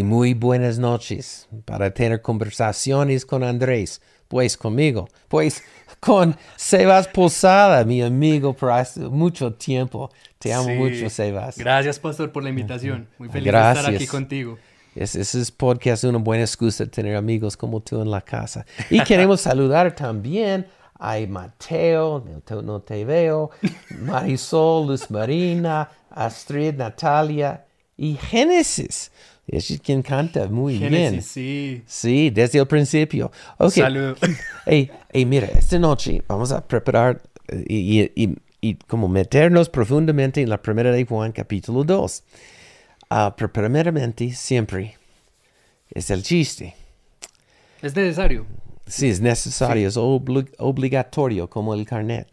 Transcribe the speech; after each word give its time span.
y 0.00 0.02
muy 0.02 0.32
buenas 0.34 0.78
noches 0.78 1.46
para 1.66 1.92
tener 1.92 2.22
conversaciones 2.22 3.26
con 3.26 3.44
Andrés, 3.44 4.00
pues 4.28 4.56
conmigo, 4.56 5.08
pues 5.28 5.62
con 6.00 6.36
Sebas 6.56 7.06
Posada, 7.08 7.84
mi 7.84 8.00
amigo 8.02 8.54
por 8.54 8.70
hace 8.72 9.00
mucho 9.00 9.52
tiempo. 9.52 10.10
Te 10.38 10.54
amo 10.54 10.68
Sí. 10.68 10.72
mucho, 10.74 11.10
Sebas. 11.10 11.58
Gracias, 11.58 11.98
pastor, 11.98 12.32
por 12.32 12.42
la 12.42 12.48
invitación. 12.48 13.08
Muy 13.18 13.28
feliz 13.28 13.44
de 13.44 13.50
Gracias. 13.50 13.78
estar 13.84 13.94
aquí 13.94 14.06
contigo. 14.06 14.58
Es- 14.94 15.14
Ese 15.14 15.38
es 15.40 15.50
podcast 15.52 16.04
una 16.04 16.18
buena 16.18 16.44
excusa 16.44 16.84
de 16.84 16.90
tener 16.90 17.14
amigos 17.14 17.56
como 17.58 17.80
tú 17.80 18.00
en 18.00 18.10
la 18.10 18.22
casa. 18.22 18.64
Y 18.88 19.00
queremos 19.04 19.40
saludar 19.42 19.94
también 19.94 20.66
a 20.98 21.16
Mateo, 21.28 22.24
no 22.26 22.40
te, 22.40 22.54
no 22.62 22.80
te 22.80 23.04
veo, 23.04 23.50
Marisol, 24.00 24.86
Luz 24.88 25.10
Marina, 25.10 25.90
Astrid, 26.10 26.74
Natalia 26.76 27.66
y 27.98 28.14
Génesis. 28.16 29.12
Es 29.46 29.80
quien 29.82 30.02
canta 30.02 30.46
muy 30.48 30.78
bien. 30.78 31.22
Sí. 31.22 31.82
Sí, 31.86 32.30
desde 32.30 32.58
el 32.60 32.66
principio. 32.66 33.32
Ok. 33.58 33.72
Saludo. 33.72 34.16
Hey, 34.66 34.90
hey, 35.12 35.24
mira, 35.26 35.48
esta 35.48 35.78
noche 35.78 36.22
vamos 36.28 36.52
a 36.52 36.66
preparar 36.66 37.20
eh, 37.48 37.64
y, 37.68 38.00
y- 38.02 38.12
y- 38.14 38.36
y 38.62 38.74
como 38.74 39.08
meternos 39.08 39.68
profundamente 39.70 40.40
en 40.42 40.50
la 40.50 40.60
primera 40.62 40.92
de 40.92 41.04
Juan, 41.04 41.32
capítulo 41.32 41.82
2. 41.82 42.22
Ah, 43.08 43.34
pero 43.36 43.52
primeramente, 43.52 44.30
siempre 44.32 44.96
es 45.90 46.10
el 46.10 46.22
chiste. 46.22 46.76
Es 47.82 47.96
necesario. 47.96 48.46
Sí, 48.86 49.08
es 49.08 49.20
necesario, 49.20 49.88
es 49.88 49.96
obli- 49.96 50.52
obligatorio 50.58 51.48
como 51.48 51.74
el 51.74 51.86
carnet. 51.86 52.28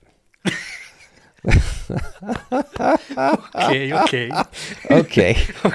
Ok, 3.53 3.74
ok. 3.94 4.14
Ok. 4.92 5.18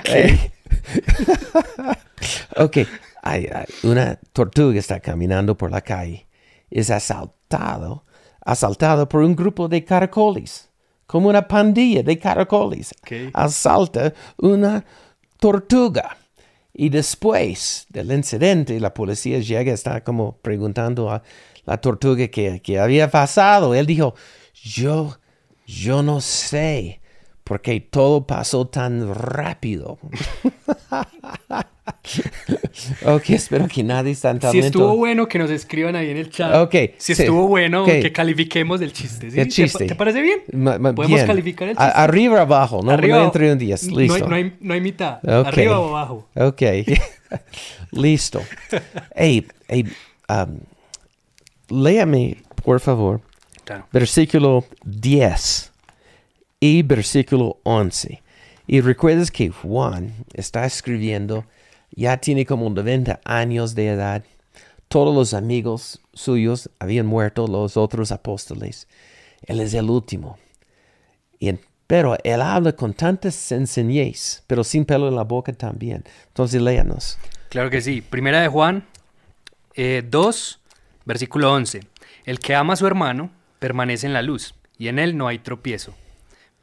Eh, 0.09 0.51
ok. 2.57 2.79
Hay, 3.23 3.47
hay 3.47 3.67
una 3.85 4.17
tortuga 4.33 4.79
está 4.79 5.01
caminando 5.01 5.57
por 5.57 5.71
la 5.71 5.81
calle. 5.81 6.27
Es 6.71 6.91
asaltado, 6.91 8.05
asaltado 8.45 9.09
por 9.09 9.23
un 9.23 9.37
grupo 9.37 9.69
de 9.69 9.85
caracoles, 9.85 10.69
como 11.07 11.29
una 11.29 11.47
pandilla 11.47 12.03
de 12.03 12.19
caracoles. 12.19 12.95
Asalta 13.33 14.13
una 14.39 14.85
tortuga. 15.39 16.17
Y 16.75 16.89
después 16.89 17.87
del 17.91 18.11
incidente, 18.13 18.81
la 18.81 18.95
policía 18.95 19.39
llega, 19.41 19.73
está 19.73 20.03
como 20.03 20.39
preguntando 20.39 21.11
a 21.11 21.23
la 21.67 21.79
tortuga 21.81 22.29
qué 22.29 22.81
había 22.81 23.11
pasado. 23.11 23.75
Él 23.75 23.87
dijo, 23.87 24.15
yo, 24.55 25.19
yo 25.67 26.03
no 26.03 26.21
sé, 26.21 27.02
porque 27.45 27.81
todo 27.81 28.27
pasó 28.27 28.67
tan 28.67 29.15
rápido. 29.15 29.99
ok, 33.05 33.31
espero 33.31 33.69
que 33.69 33.83
nadie 33.83 34.13
está 34.13 34.31
en 34.31 34.41
Si 34.41 34.59
estuvo 34.59 34.97
bueno, 34.97 35.29
que 35.29 35.39
nos 35.39 35.51
escriban 35.51 35.97
ahí 35.97 36.11
en 36.11 36.17
el 36.17 36.31
chat. 36.31 36.55
Ok, 36.57 36.75
Si 36.99 37.15
sí. 37.15 37.23
estuvo 37.23 37.47
bueno, 37.49 37.85
que 37.85 38.13
califiquemos 38.13 38.81
el 38.81 38.93
chiste. 38.93 39.31
¿sí? 39.31 39.41
El 39.41 39.49
¿Te 39.49 39.53
chiste. 39.53 39.87
¿Te, 39.87 39.95
parece 39.95 40.23
bien? 40.23 40.41
Ma- 40.53 40.79
ma- 40.79 40.95
Podemos 40.95 41.17
bien. 41.17 41.27
calificar 41.27 41.69
el 41.69 41.77
A- 41.79 41.87
chiste. 41.87 42.01
arriba 42.01 42.35
o 42.37 42.39
abajo, 42.39 42.81
no, 42.83 42.91
Arriba 42.93 43.19
no 43.19 43.25
entre 43.25 43.53
un 43.53 43.59
10. 43.59 43.89
no 43.91 43.99
Listo. 43.99 44.29
No 44.29 44.35
hay, 44.37 44.57
no 44.61 44.75
hay 44.75 44.81
mitad. 44.81 45.19
Arriba 45.29 45.79
o 45.81 45.89
abajo. 45.89 46.29
Ok. 46.37 46.63
Listo. 47.93 48.41
Hey, 49.15 49.47
hey, 49.69 49.85
um, 50.29 50.59
léame, 51.83 52.39
por 52.65 52.81
favor, 52.81 53.21
Claro. 53.65 53.87
versículo 53.93 54.65
10 54.85 55.72
y 56.63 56.85
versículo 56.85 57.59
11. 57.65 58.23
Y 58.69 58.81
recuerdas 58.83 59.33
que 59.33 59.51
Juan 59.51 60.15
está 60.33 60.65
escribiendo, 60.65 61.45
ya 61.91 62.19
tiene 62.19 62.47
como 62.47 62.71
90 62.71 63.21
años 63.25 63.75
de 63.75 63.89
edad. 63.89 64.23
Todos 64.87 65.13
los 65.13 65.35
amigos 65.35 66.01
suyos 66.13 66.71
habían 66.79 67.07
muerto, 67.07 67.49
los 67.49 67.77
otros 67.77 68.13
apóstoles. 68.13 68.87
Él 69.45 69.59
es 69.59 69.75
el 69.75 69.91
último. 69.91 70.39
Y 71.41 71.53
pero 71.89 72.17
él 72.23 72.41
habla 72.41 72.73
con 72.77 72.95
tanta 72.95 73.33
sencillez, 73.33 74.45
pero 74.47 74.63
sin 74.63 74.85
pelo 74.85 75.09
en 75.09 75.17
la 75.17 75.25
boca 75.25 75.53
también. 75.53 76.05
Entonces 76.29 76.63
léanos. 76.63 77.19
Claro 77.49 77.71
que 77.71 77.81
sí. 77.81 78.03
Primera 78.03 78.41
de 78.41 78.47
Juan 78.47 78.87
eh, 79.75 80.05
2, 80.09 80.61
versículo 81.07 81.53
11. 81.53 81.81
El 82.25 82.39
que 82.39 82.55
ama 82.55 82.75
a 82.75 82.77
su 82.77 82.87
hermano 82.87 83.33
permanece 83.59 84.07
en 84.07 84.13
la 84.13 84.23
luz 84.23 84.55
y 84.79 84.87
en 84.87 85.01
él 85.01 85.17
no 85.17 85.27
hay 85.27 85.41
tropiezo. 85.41 85.97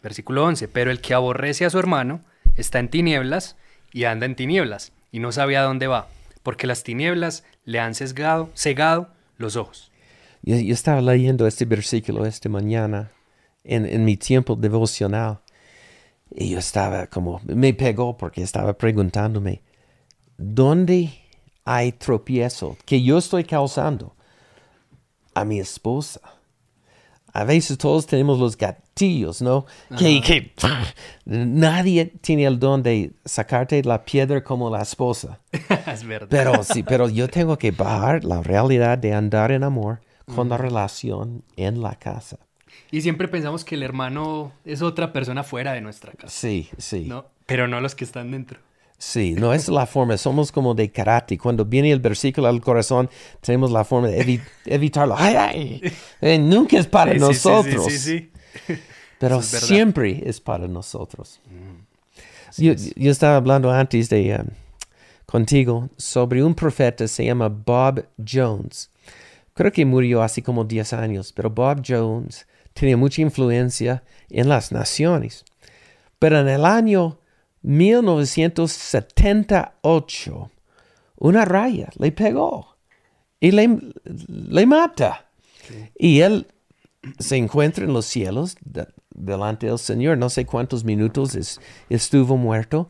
Versículo 0.02 0.46
11. 0.46 0.68
Pero 0.68 0.92
el 0.92 1.02
que 1.02 1.14
aborrece 1.14 1.66
a 1.66 1.70
su 1.70 1.80
hermano 1.80 2.22
está 2.56 2.80
en 2.80 2.90
tinieblas 2.90 3.56
y 3.92 4.06
anda 4.06 4.26
en 4.26 4.36
tinieblas 4.36 4.92
y 5.12 5.20
no 5.20 5.32
sabe 5.32 5.58
a 5.58 5.64
dónde 5.64 5.88
va, 5.88 6.08
porque 6.44 6.68
las 6.68 6.84
tinieblas 6.84 7.44
le 7.66 7.80
han 7.80 7.96
sesgado, 7.96 8.50
cegado 8.56 9.10
los 9.38 9.56
ojos. 9.56 9.92
Yo, 10.42 10.56
estaba 10.56 11.02
leyendo 11.02 11.48
este 11.48 11.66
versículo 11.66 12.26
esta 12.26 12.50
mañana 12.50 13.12
en, 13.64 13.86
en 13.86 14.06
mi 14.06 14.18
tiempo 14.18 14.56
devocional. 14.56 15.40
Y 16.32 16.52
yo 16.52 16.60
estaba 16.60 17.08
como, 17.08 17.42
me 17.44 17.74
pegó 17.74 18.16
porque 18.16 18.44
estaba 18.44 18.74
preguntándome, 18.78 19.64
¿dónde 20.38 21.12
hay 21.66 21.92
tropiezo 21.92 22.78
que 22.86 23.02
yo 23.02 23.18
estoy 23.18 23.44
causando? 23.44 24.16
A 25.34 25.46
mi 25.46 25.60
esposa. 25.60 26.22
A 27.34 27.44
veces 27.44 27.78
todos 27.78 28.06
tenemos 28.06 28.40
los 28.40 28.58
¿no? 29.42 29.66
Que, 29.98 30.22
que 30.22 30.52
nadie 31.26 32.14
tiene 32.22 32.46
el 32.46 32.60
don 32.60 32.84
de 32.84 33.12
sacarte 33.26 33.82
la 33.84 34.04
piedra 34.04 34.44
como 34.44 34.70
la 34.70 34.82
esposa. 34.82 35.40
es 35.92 36.04
verdad. 36.06 36.28
Pero 36.30 36.64
sí, 36.64 36.84
pero 36.88 37.10
yo 37.10 37.28
tengo 37.28 37.58
que 37.58 37.72
bajar 37.72 38.24
la 38.24 38.42
realidad 38.42 38.98
de 38.98 39.14
andar 39.14 39.52
en 39.52 39.64
amor 39.64 40.02
con 40.36 40.48
la 40.50 40.58
relación 40.58 41.44
en 41.56 41.82
la 41.82 41.96
casa. 41.96 42.38
Y 42.92 43.02
siempre 43.02 43.28
pensamos 43.28 43.64
que 43.66 43.76
el 43.76 43.84
hermano 43.84 44.52
es 44.64 44.82
otra 44.82 45.12
persona 45.12 45.44
fuera 45.44 45.74
de 45.74 45.82
nuestra 45.82 46.12
casa. 46.14 46.30
Sí, 46.30 46.70
sí. 46.78 47.06
¿no? 47.08 47.26
Pero 47.46 47.68
no 47.68 47.82
los 47.82 47.96
que 47.96 48.04
están 48.04 48.32
dentro. 48.32 48.60
Sí, 48.98 49.34
no 49.34 49.54
es 49.54 49.70
la 49.70 49.86
forma, 49.88 50.18
somos 50.18 50.52
como 50.52 50.76
de 50.76 50.92
karate. 50.92 51.38
Cuando 51.38 51.66
viene 51.66 51.92
el 51.92 52.00
versículo 52.00 52.48
al 52.48 52.62
corazón, 52.62 53.10
tenemos 53.42 53.72
la 53.72 53.84
forma 53.86 54.10
de 54.10 54.24
evi- 54.24 54.42
evitarlo. 54.66 55.16
¡Ay, 55.18 55.36
ay! 55.36 55.82
Eh, 56.22 56.38
nunca 56.38 56.78
es 56.78 56.86
para 56.86 57.14
Sí, 57.14 57.18
sí, 57.20 57.26
sí, 57.26 57.28
nosotros, 57.28 57.86
Sí, 57.86 57.92
sí, 57.98 58.20
sí. 58.20 58.32
Pero 59.20 59.40
es 59.40 59.46
siempre 59.46 60.24
es 60.26 60.40
para 60.40 60.68
nosotros. 60.68 61.42
Yo, 62.58 62.74
yo 62.74 63.12
estaba 63.12 63.36
hablando 63.36 63.72
antes 63.72 64.10
de 64.10 64.40
um, 64.40 64.48
contigo 65.26 65.90
sobre 65.98 66.44
un 66.44 66.56
profeta, 66.56 67.08
se 67.08 67.26
llama 67.26 67.50
Bob 67.50 68.08
Jones. 68.18 68.90
Creo 69.54 69.72
que 69.72 69.86
murió 69.86 70.24
hace 70.24 70.42
como 70.42 70.64
10 70.64 70.94
años, 70.94 71.32
pero 71.34 71.50
Bob 71.50 71.84
Jones 71.86 72.48
tenía 72.74 72.96
mucha 72.98 73.22
influencia 73.22 74.04
en 74.30 74.48
las 74.50 74.72
naciones. 74.72 75.46
Pero 76.18 76.40
en 76.40 76.50
el 76.50 76.66
año 76.66 77.20
1978, 77.62 80.52
una 81.18 81.46
raya 81.46 81.90
le 81.98 82.12
pegó 82.12 82.78
y 83.40 83.52
le, 83.52 83.80
le 84.28 84.66
mata. 84.66 85.30
Y 85.96 86.22
él 86.22 86.48
se 87.18 87.38
encuentra 87.38 87.86
en 87.86 87.94
los 87.94 88.06
cielos 88.06 88.56
de- 88.64 88.88
delante 89.14 89.68
del 89.68 89.80
Señor. 89.80 90.18
No 90.18 90.30
sé 90.30 90.46
cuántos 90.46 90.84
minutos 90.84 91.36
es- 91.36 91.60
estuvo 91.90 92.38
muerto, 92.38 92.90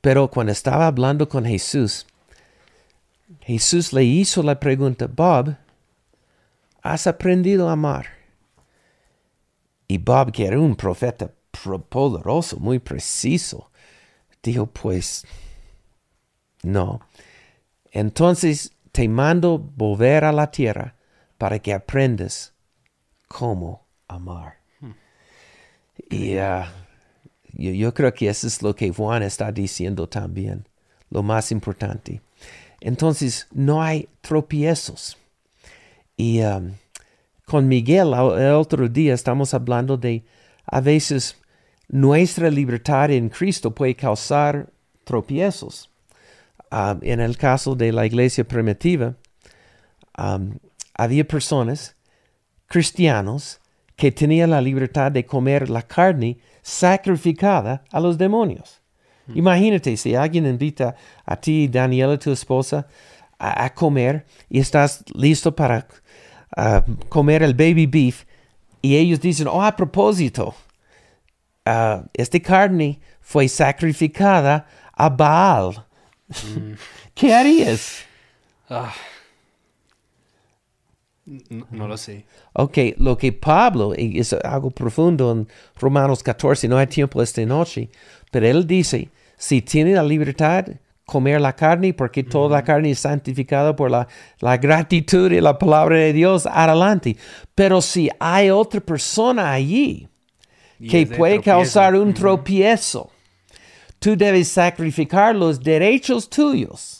pero 0.00 0.30
cuando 0.30 0.52
estaba 0.52 0.86
hablando 0.86 1.28
con 1.28 1.44
Jesús, 1.44 2.06
Jesús 3.40 3.92
le 3.92 4.04
hizo 4.04 4.42
la 4.42 4.58
pregunta, 4.58 5.06
Bob, 5.06 5.56
¿has 6.82 7.06
aprendido 7.06 7.68
a 7.68 7.72
amar? 7.72 8.06
Y 9.86 9.98
Bob, 9.98 10.32
que 10.32 10.46
era 10.46 10.58
un 10.58 10.76
profeta 10.76 11.30
pro- 11.50 11.82
poderoso, 11.82 12.58
muy 12.58 12.78
preciso, 12.78 13.70
dijo, 14.42 14.66
pues, 14.66 15.26
no. 16.62 17.00
Entonces 17.90 18.72
te 18.92 19.08
mando 19.08 19.58
volver 19.58 20.24
a 20.24 20.32
la 20.32 20.50
tierra 20.50 20.96
para 21.38 21.58
que 21.58 21.72
aprendas 21.72 22.52
cómo 23.30 23.86
amar. 24.08 24.58
Y 26.08 26.36
ah, 26.38 26.72
yo, 27.52 27.70
yo 27.70 27.94
creo 27.94 28.12
que 28.12 28.28
eso 28.28 28.46
es 28.46 28.60
lo 28.62 28.74
que 28.74 28.90
Juan 28.90 29.22
está 29.22 29.52
diciendo 29.52 30.08
también, 30.08 30.66
lo 31.10 31.22
más 31.22 31.52
importante. 31.52 32.20
Entonces, 32.80 33.46
no 33.52 33.82
hay 33.82 34.08
tropiezos. 34.20 35.16
Y 36.16 36.42
um, 36.42 36.72
con 37.46 37.68
Miguel 37.68 38.12
el 38.12 38.42
el 38.42 38.54
otro 38.54 38.88
día 38.88 39.14
estamos 39.14 39.54
hablando 39.54 39.96
de 39.96 40.24
a 40.66 40.80
veces 40.80 41.36
nuestra 41.88 42.50
libertad 42.50 43.10
en 43.10 43.28
Cristo 43.28 43.74
puede 43.74 43.94
causar 43.94 44.70
tropiezos. 45.04 45.88
Um, 46.72 46.98
en 47.02 47.20
el 47.20 47.36
caso 47.36 47.74
de 47.74 47.92
la 47.92 48.06
iglesia 48.06 48.44
primitiva, 48.44 49.14
um, 50.18 50.58
había 50.94 51.26
personas, 51.26 51.96
cristianos, 52.70 53.60
que 53.96 54.12
tenían 54.12 54.50
la 54.50 54.60
libertad 54.60 55.10
de 55.10 55.26
comer 55.26 55.68
la 55.68 55.82
carne 55.82 56.38
sacrificada 56.62 57.82
a 57.90 57.98
los 58.00 58.16
demonios. 58.16 58.80
Imagínate 59.34 59.96
si 59.96 60.14
alguien 60.14 60.46
invita 60.46 60.94
a 61.24 61.36
ti, 61.36 61.68
Daniela, 61.68 62.16
tu 62.18 62.30
esposa, 62.32 62.86
a, 63.38 63.64
a 63.64 63.74
comer 63.74 64.24
y 64.48 64.60
estás 64.60 65.04
listo 65.14 65.54
para 65.54 65.86
ah, 66.56 66.84
comer 67.08 67.42
el 67.42 67.54
baby 67.54 67.86
beef 67.86 68.24
y 68.82 68.96
ellos 68.96 69.20
dicen, 69.20 69.48
oh, 69.48 69.62
a 69.62 69.74
propósito, 69.74 70.54
ah, 71.66 72.04
esta 72.14 72.40
carne 72.40 73.00
fue 73.20 73.48
sacrificada 73.48 74.66
a 74.94 75.08
Baal. 75.08 75.84
¿Qué 77.14 77.34
harías? 77.34 78.04
Ah. 78.68 78.92
No, 81.48 81.66
no 81.70 81.86
lo 81.86 81.96
sé. 81.96 82.26
Ok, 82.54 82.78
lo 82.98 83.16
que 83.16 83.32
Pablo, 83.32 83.92
y 83.96 84.18
es 84.18 84.32
algo 84.32 84.70
profundo 84.70 85.30
en 85.30 85.48
Romanos 85.78 86.24
14, 86.24 86.66
no 86.66 86.76
hay 86.76 86.88
tiempo 86.88 87.22
esta 87.22 87.44
noche, 87.46 87.88
pero 88.32 88.48
él 88.48 88.66
dice, 88.66 89.08
si 89.36 89.62
tiene 89.62 89.92
la 89.92 90.02
libertad, 90.02 90.66
comer 91.04 91.40
la 91.40 91.54
carne, 91.54 91.94
porque 91.94 92.24
toda 92.24 92.56
la 92.58 92.64
carne 92.64 92.90
es 92.90 92.98
santificada 93.00 93.76
por 93.76 93.90
la, 93.90 94.08
la 94.40 94.56
gratitud 94.56 95.30
y 95.30 95.40
la 95.40 95.56
palabra 95.56 95.98
de 95.98 96.12
Dios, 96.12 96.46
adelante. 96.46 97.16
Pero 97.54 97.80
si 97.80 98.10
hay 98.18 98.50
otra 98.50 98.80
persona 98.80 99.52
allí 99.52 100.08
Y 100.80 100.88
que 100.88 101.06
puede 101.06 101.34
tropiezo. 101.34 101.44
causar 101.44 101.94
un 101.94 102.12
tropiezo, 102.12 103.10
tú 104.00 104.16
debes 104.16 104.48
sacrificar 104.48 105.34
los 105.36 105.60
derechos 105.60 106.28
tuyos 106.28 106.99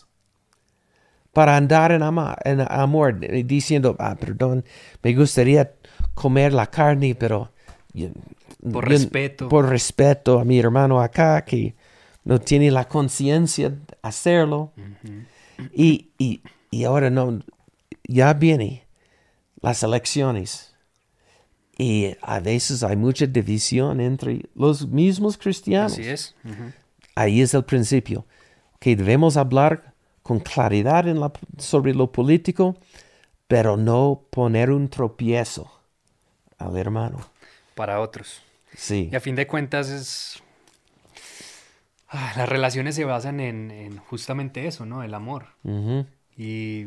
para 1.33 1.57
andar 1.57 1.93
en, 1.93 2.03
ama- 2.03 2.37
en 2.45 2.61
amor, 2.69 3.19
diciendo, 3.45 3.97
ah, 3.99 4.17
perdón, 4.19 4.65
me 5.03 5.15
gustaría 5.15 5.73
comer 6.15 6.53
la 6.53 6.67
carne, 6.67 7.15
pero... 7.15 7.51
Por 8.73 8.85
yo- 8.85 8.91
respeto. 8.91 9.49
Por 9.49 9.69
respeto 9.69 10.39
a 10.41 10.45
mi 10.45 10.59
hermano 10.59 11.01
acá, 11.01 11.45
que 11.45 11.75
no 12.25 12.39
tiene 12.39 12.71
la 12.71 12.87
conciencia 12.87 13.71
de 13.71 13.79
hacerlo. 14.03 14.73
y, 15.75 16.11
y, 16.19 16.43
y 16.71 16.85
ahora 16.85 17.11
no, 17.11 17.41
ya 18.07 18.33
viene 18.35 18.85
las 19.63 19.83
elecciones. 19.83 20.75
Y 21.79 22.15
a 22.21 22.41
veces 22.41 22.83
hay 22.83 22.97
mucha 22.97 23.27
división 23.27 24.01
entre 24.01 24.43
los 24.55 24.87
mismos 24.87 25.39
cristianos. 25.39 25.93
Así 25.93 26.07
es. 26.07 26.35
Ahí 27.15 27.41
es 27.41 27.55
el 27.55 27.65
principio. 27.65 28.27
Que 28.79 28.95
debemos 28.97 29.37
hablar 29.39 29.90
con 30.31 30.39
claridad 30.39 31.09
en 31.09 31.19
la- 31.19 31.33
sobre 31.59 31.93
lo 31.93 32.13
político, 32.13 32.77
pero 33.49 33.77
no 33.77 34.23
poner 34.31 34.71
un 34.71 34.89
tropiezo 34.89 35.73
al 36.57 36.77
hermano. 36.77 37.19
Para 37.75 37.99
otros. 37.99 38.41
Sí. 38.77 39.09
Y 39.11 39.17
a 39.17 39.19
fin 39.19 39.35
de 39.35 39.49
cuentas 39.49 39.89
es... 39.89 40.41
Ah, 42.09 42.33
las 42.37 42.49
relaciones 42.49 42.95
se 42.95 43.05
basan 43.05 43.41
en, 43.41 43.73
en 43.73 43.99
justamente 43.99 44.69
eso, 44.69 44.87
¿no? 44.87 45.03
El 45.03 45.15
amor. 45.15 45.47
Y, 46.37 46.87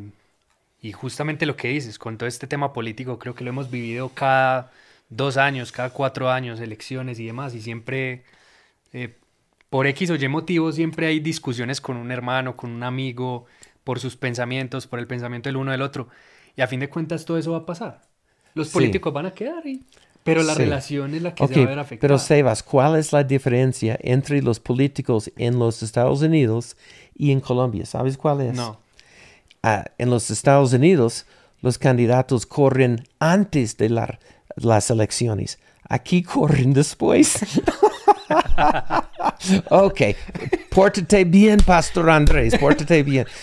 y 0.81 0.93
justamente 0.93 1.45
lo 1.45 1.57
que 1.57 1.67
dices, 1.67 1.99
con 1.99 2.17
todo 2.17 2.27
este 2.29 2.47
tema 2.47 2.71
político, 2.71 3.19
creo 3.19 3.35
que 3.35 3.43
lo 3.43 3.49
hemos 3.49 3.69
vivido 3.69 4.07
cada 4.07 4.71
dos 5.09 5.35
años, 5.35 5.73
cada 5.73 5.89
cuatro 5.89 6.31
años, 6.31 6.61
elecciones 6.61 7.19
y 7.19 7.25
demás, 7.25 7.55
y 7.55 7.61
siempre, 7.61 8.23
eh, 8.93 9.17
por 9.73 9.87
X 9.87 10.11
o 10.11 10.15
Y 10.15 10.27
motivo, 10.27 10.71
siempre 10.71 11.07
hay 11.07 11.19
discusiones 11.19 11.81
con 11.81 11.97
un 11.97 12.11
hermano, 12.11 12.55
con 12.55 12.69
un 12.69 12.83
amigo, 12.83 13.45
por 13.83 13.99
sus 13.99 14.15
pensamientos, 14.15 14.85
por 14.85 14.99
el 14.99 15.07
pensamiento 15.07 15.49
del 15.49 15.57
uno 15.57 15.71
del 15.71 15.81
otro, 15.81 16.09
y 16.55 16.61
a 16.61 16.67
fin 16.67 16.79
de 16.79 16.89
cuentas 16.89 17.25
todo 17.25 17.39
eso 17.39 17.53
va 17.53 17.57
a 17.57 17.65
pasar. 17.65 18.01
Los 18.53 18.67
Sí. 18.67 18.73
políticos 18.73 19.11
van 19.11 19.25
a 19.25 19.31
quedar 19.31 19.63
ahí, 19.65 19.81
pero 20.23 20.43
la 20.43 20.53
Sí. 20.53 20.59
relación 20.59 21.15
es 21.15 21.23
la 21.23 21.33
que 21.33 21.43
Ok, 21.43 21.53
se 21.53 21.59
va 21.61 21.65
a 21.65 21.69
ver 21.69 21.79
afectada. 21.79 22.01
pero 22.07 22.19
Sebas, 22.19 22.61
¿cuál 22.61 22.97
es 22.99 23.11
la 23.13 23.23
diferencia 23.23 23.97
entre 24.03 24.43
los 24.43 24.59
políticos 24.59 25.31
en 25.37 25.57
los 25.57 25.81
Estados 25.81 26.21
Unidos 26.21 26.77
y 27.15 27.31
en 27.31 27.39
Colombia? 27.39 27.87
¿Sabes 27.87 28.15
cuál 28.15 28.41
es? 28.41 28.53
No, 28.55 28.79
Ah, 29.63 29.85
en 29.97 30.11
los 30.11 30.29
Estados 30.29 30.71
Unidos, 30.73 31.25
los 31.61 31.79
candidatos 31.79 32.45
corren 32.45 33.07
antes 33.19 33.75
de 33.77 33.89
la- 33.89 34.19
las 34.55 34.91
elecciones. 34.91 35.57
Aquí 35.89 36.21
corren 36.21 36.73
después. 36.73 37.39
ok, 39.69 40.01
pórtate 40.69 41.25
bien, 41.25 41.59
Pastor 41.65 42.09
Andrés, 42.09 42.57
pórtate 42.57 43.03
bien. 43.03 43.25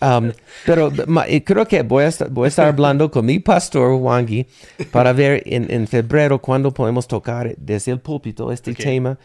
Um, 0.00 0.30
pero 0.64 0.92
ma- 1.08 1.24
creo 1.44 1.66
que 1.66 1.82
voy 1.82 2.04
a, 2.04 2.06
estar, 2.06 2.30
voy 2.30 2.44
a 2.44 2.48
estar 2.48 2.66
hablando 2.68 3.10
con 3.10 3.26
mi 3.26 3.40
pastor 3.40 3.94
Wangi 3.94 4.46
para 4.92 5.12
ver 5.12 5.42
en, 5.44 5.68
en 5.72 5.88
febrero 5.88 6.40
cuándo 6.40 6.72
podemos 6.72 7.08
tocar 7.08 7.52
desde 7.56 7.90
el 7.90 7.98
púlpito 7.98 8.52
este 8.52 8.70
tema 8.84 9.18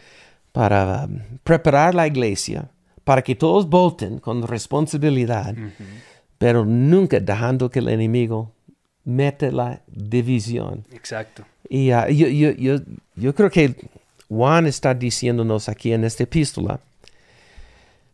para 0.50 1.04
um, 1.04 1.20
preparar 1.44 1.94
la 1.94 2.08
iglesia, 2.08 2.70
para 3.04 3.22
que 3.22 3.36
todos 3.36 3.68
voten 3.68 4.18
con 4.18 4.44
responsabilidad, 4.44 5.54
pero 6.38 6.64
nunca 6.64 7.20
dejando 7.20 7.70
que 7.70 7.78
el 7.78 7.88
enemigo 7.90 8.50
mete 9.04 9.52
la 9.52 9.82
división. 9.86 10.84
exacto. 10.90 11.44
Y 11.68 11.90
ah, 11.90 12.08
yo, 12.08 12.28
yo, 12.28 12.50
yo, 12.52 12.76
yo 13.14 13.34
creo 13.34 13.50
que 13.50 13.74
Juan 14.28 14.66
está 14.66 14.94
diciéndonos 14.94 15.68
aquí 15.68 15.92
en 15.92 16.04
esta 16.04 16.24
epístola, 16.24 16.80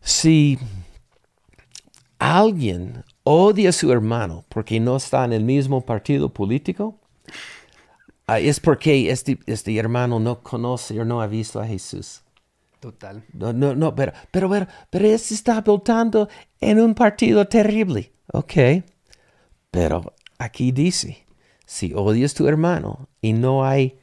si 0.01 0.57
alguien 2.19 3.03
odia 3.23 3.69
a 3.69 3.73
su 3.73 3.91
hermano 3.91 4.45
porque 4.49 4.79
no 4.79 4.97
está 4.97 5.25
en 5.25 5.33
el 5.33 5.43
mismo 5.43 5.81
partido 5.81 6.29
político, 6.29 6.99
ah, 8.27 8.39
es 8.39 8.59
porque 8.59 9.11
este, 9.11 9.39
este 9.45 9.75
hermano 9.77 10.19
no 10.19 10.41
conoce 10.41 10.99
o 10.99 11.05
no 11.05 11.21
ha 11.21 11.27
visto 11.27 11.59
a 11.59 11.67
Jesús. 11.67 12.21
Total. 12.79 13.23
No, 13.33 13.53
no, 13.53 13.75
no, 13.75 13.93
pero, 13.93 14.11
pero, 14.31 14.49
pero, 14.49 14.67
pero 14.89 15.05
este 15.05 15.35
está 15.35 15.61
votando 15.61 16.27
en 16.59 16.79
un 16.79 16.95
partido 16.95 17.47
terrible. 17.47 18.11
Ok. 18.33 18.53
Pero 19.69 20.13
aquí 20.43 20.71
dice, 20.71 21.25
si 21.65 21.93
odias 21.93 22.33
tu 22.33 22.47
hermano 22.47 23.07
y 23.21 23.33
no 23.33 23.65
hay 23.65 23.97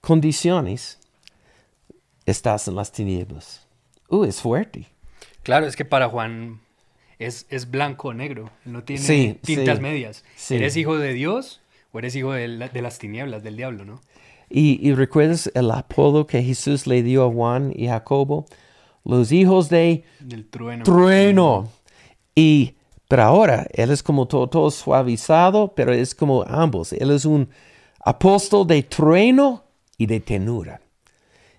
condiciones, 0.00 0.98
estás 2.24 2.68
en 2.68 2.76
las 2.76 2.92
tinieblas. 2.92 3.66
Uh, 4.08 4.24
es 4.24 4.40
fuerte. 4.40 4.86
Claro, 5.42 5.66
es 5.66 5.76
que 5.76 5.84
para 5.84 6.08
Juan 6.08 6.60
es, 7.18 7.46
es 7.50 7.70
blanco 7.70 8.08
o 8.08 8.14
negro, 8.14 8.50
no 8.64 8.84
tiene 8.84 9.02
Sí, 9.02 9.38
tintas 9.42 9.76
sí, 9.78 9.82
medias. 9.82 10.24
sí. 10.36 10.54
¿Eres 10.56 10.76
hijo 10.76 10.96
de 10.98 11.12
Dios 11.12 11.60
o 11.92 11.98
eres 11.98 12.14
hijo 12.16 12.32
de, 12.32 12.48
la- 12.48 12.68
de 12.68 12.82
las 12.82 12.98
tinieblas, 12.98 13.42
del 13.42 13.56
diablo, 13.56 13.84
no? 13.84 14.00
Y, 14.48 14.78
y 14.86 14.94
recuerdas 14.94 15.50
el 15.54 15.70
apodo 15.72 16.26
que 16.26 16.42
Jesús 16.42 16.86
le 16.86 17.02
dio 17.02 17.24
a 17.26 17.32
Juan 17.32 17.72
y 17.74 17.88
Jacobo, 17.88 18.46
los 19.04 19.32
hijos 19.32 19.68
de 19.68 20.04
Del 20.20 20.46
trueno. 20.46 20.84
trueno. 20.84 21.68
Y, 22.36 22.74
pero 23.08 23.22
ahora, 23.22 23.66
él 23.72 23.90
es 23.90 24.02
como 24.02 24.26
todo, 24.26 24.48
todo 24.48 24.70
suavizado, 24.70 25.72
pero 25.74 25.92
es 25.92 26.14
como 26.14 26.42
ambos. 26.44 26.92
Él 26.92 27.10
es 27.10 27.24
un 27.24 27.48
apóstol 28.04 28.66
de 28.66 28.82
trueno 28.82 29.64
y 29.96 30.06
de 30.06 30.20
tenura. 30.20 30.80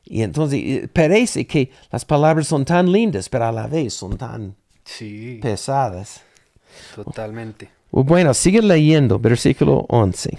Y 0.03 0.21
entonces 0.21 0.87
parece 0.93 1.45
que 1.45 1.71
las 1.91 2.05
palabras 2.05 2.47
son 2.47 2.63
tan 2.65 2.91
lindas, 2.91 3.27
pero 3.29 3.45
a 3.45 3.51
la 3.51 3.67
vez 3.67 3.93
son 3.93 4.17
tan 4.17 4.55
Sí, 4.85 5.39
pesadas. 5.41 6.21
totalmente. 6.95 7.69
Bueno, 7.91 8.33
sigue 8.33 8.61
leyendo, 8.61 9.19
versículo 9.19 9.85
11. 9.89 10.37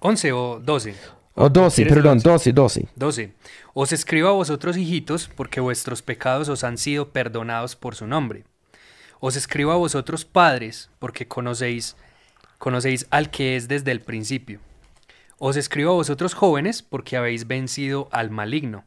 11 0.00 0.32
o 0.32 0.60
12. 0.60 0.94
O 1.34 1.48
12, 1.48 1.76
¿Quieres 1.76 1.92
el 1.92 1.96
perdón, 2.02 2.18
11? 2.18 2.28
12, 2.28 2.52
12. 2.52 2.88
12. 2.96 3.32
Os 3.74 3.92
escribo 3.92 4.28
a 4.28 4.32
vosotros, 4.32 4.76
hijitos, 4.76 5.30
porque 5.36 5.60
vuestros 5.60 6.02
pecados 6.02 6.48
os 6.48 6.64
han 6.64 6.76
sido 6.78 7.08
perdonados 7.10 7.76
por 7.76 7.94
su 7.94 8.06
nombre. 8.06 8.44
Os 9.20 9.36
escribo 9.36 9.70
a 9.72 9.76
vosotros, 9.76 10.24
padres, 10.24 10.88
porque 10.98 11.28
conocéis, 11.28 11.94
conocéis 12.58 13.06
al 13.10 13.30
que 13.30 13.54
es 13.54 13.68
desde 13.68 13.90
el 13.90 14.00
principio. 14.00 14.60
Os 15.38 15.56
escribo 15.56 15.90
a 15.90 15.94
vosotros, 15.94 16.32
jóvenes, 16.32 16.82
porque 16.82 17.18
habéis 17.18 17.46
vencido 17.46 18.08
al 18.12 18.30
maligno. 18.30 18.84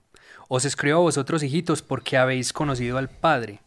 Os 0.47 0.65
escribo 0.65 0.97
a 0.97 1.01
vosotros, 1.01 1.43
hijitos, 1.43 1.83
porque 1.83 2.17
habéis 2.17 2.51
conocido 2.51 2.97
al 2.97 3.09
Padre. 3.09 3.59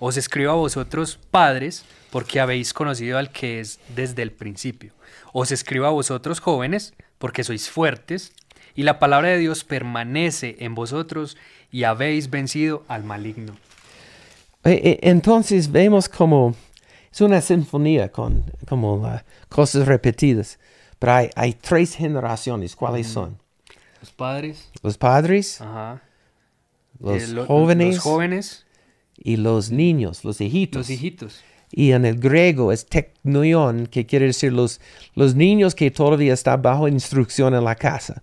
Os 0.00 0.16
escribo 0.16 0.50
a 0.50 0.56
vosotros, 0.56 1.20
padres, 1.30 1.84
porque 2.10 2.40
habéis 2.40 2.72
conocido 2.72 3.18
al 3.18 3.30
que 3.30 3.60
es 3.60 3.78
desde 3.94 4.22
el 4.22 4.32
principio. 4.32 4.92
Os 5.32 5.52
escribo 5.52 5.86
a 5.86 5.90
vosotros, 5.90 6.40
jóvenes, 6.40 6.94
porque 7.18 7.44
sois 7.44 7.68
fuertes, 7.68 8.32
y 8.74 8.84
la 8.84 8.98
palabra 8.98 9.28
de 9.28 9.38
Dios 9.38 9.62
permanece 9.64 10.56
en 10.60 10.74
vosotros, 10.74 11.36
y 11.70 11.84
habéis 11.84 12.30
vencido 12.30 12.84
al 12.88 13.04
maligno. 13.04 13.56
Eh, 14.64 14.80
eh, 14.84 14.98
Entonces 15.02 15.70
vemos 15.70 16.08
como 16.08 16.54
es 17.12 17.20
una 17.20 17.40
sinfonía 17.40 18.10
con 18.10 18.44
como 18.68 19.04
ah, 19.06 19.24
cosas 19.48 19.86
repetidas. 19.86 20.58
Pero 20.98 21.12
hay, 21.12 21.30
hay 21.36 21.52
tres 21.54 21.94
generaciones. 21.94 22.74
¿Cuáles 22.76 23.06
son? 23.06 23.38
Los 24.00 24.12
padres, 24.12 24.68
Los 24.82 24.98
padres, 24.98 25.60
ajá, 25.60 26.02
los 27.00 27.22
eh, 27.22 27.26
lo- 27.28 27.46
jóvenes 27.46 27.94
los 27.96 28.04
jóvenes, 28.04 28.66
y 29.16 29.36
los 29.36 29.70
niños, 29.70 30.24
los 30.24 30.40
hijitos. 30.40 30.80
los 30.80 30.90
hijitos. 30.90 31.40
Y 31.70 31.92
en 31.92 32.04
el 32.06 32.18
griego 32.18 32.72
es 32.72 32.86
teknoion, 32.86 33.86
que 33.88 34.06
quiere 34.06 34.26
decir 34.26 34.52
los, 34.52 34.80
los 35.14 35.34
niños 35.34 35.74
que 35.74 35.90
todavía 35.90 36.32
están 36.34 36.62
bajo 36.62 36.86
instrucción 36.88 37.54
en 37.54 37.64
la 37.64 37.74
casa. 37.74 38.22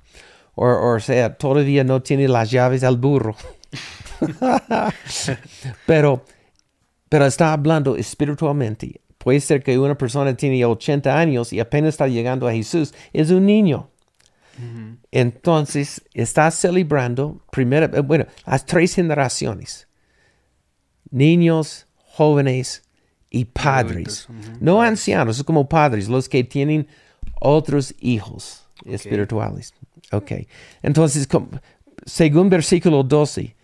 O, 0.56 0.66
o 0.96 1.00
sea, 1.00 1.36
todavía 1.38 1.84
no 1.84 2.02
tienen 2.02 2.32
las 2.32 2.50
llaves 2.52 2.84
al 2.84 2.98
burro. 2.98 3.36
pero, 5.86 6.26
pero 7.10 7.26
está 7.26 7.54
hablando 7.54 7.96
espiritualmente. 7.96 9.02
Puede 9.18 9.40
ser 9.40 9.64
que 9.64 9.78
una 9.80 9.98
persona 9.98 10.36
tiene 10.36 10.64
80 10.64 11.18
años 11.18 11.52
y 11.52 11.60
apenas 11.60 11.90
está 11.90 12.08
llegando 12.08 12.48
a 12.48 12.54
Jesús. 12.54 12.94
Es 13.12 13.32
un 13.32 13.46
niño. 13.46 13.90
Entonces, 15.12 16.02
está 16.14 16.50
celebrando, 16.52 17.42
primero, 17.52 17.86
eh, 17.98 18.02
bueno, 18.02 18.26
las 18.46 18.66
tres 18.66 18.96
generaciones. 18.96 19.88
Niños, 21.10 21.88
jóvenes 21.96 22.84
y 23.30 23.46
padres. 23.46 24.28
No 24.62 24.82
ancianos, 24.82 25.38
es 25.40 25.44
como 25.44 25.68
padres, 25.68 26.08
los 26.08 26.30
que 26.30 26.44
tienen 26.44 26.88
otros 27.42 27.94
hijos 28.00 28.68
espirituales. 28.86 29.74
Ok. 30.12 30.32
Entonces, 30.82 31.28
según 32.06 32.50
versículo 32.50 33.04
12, 33.04 33.56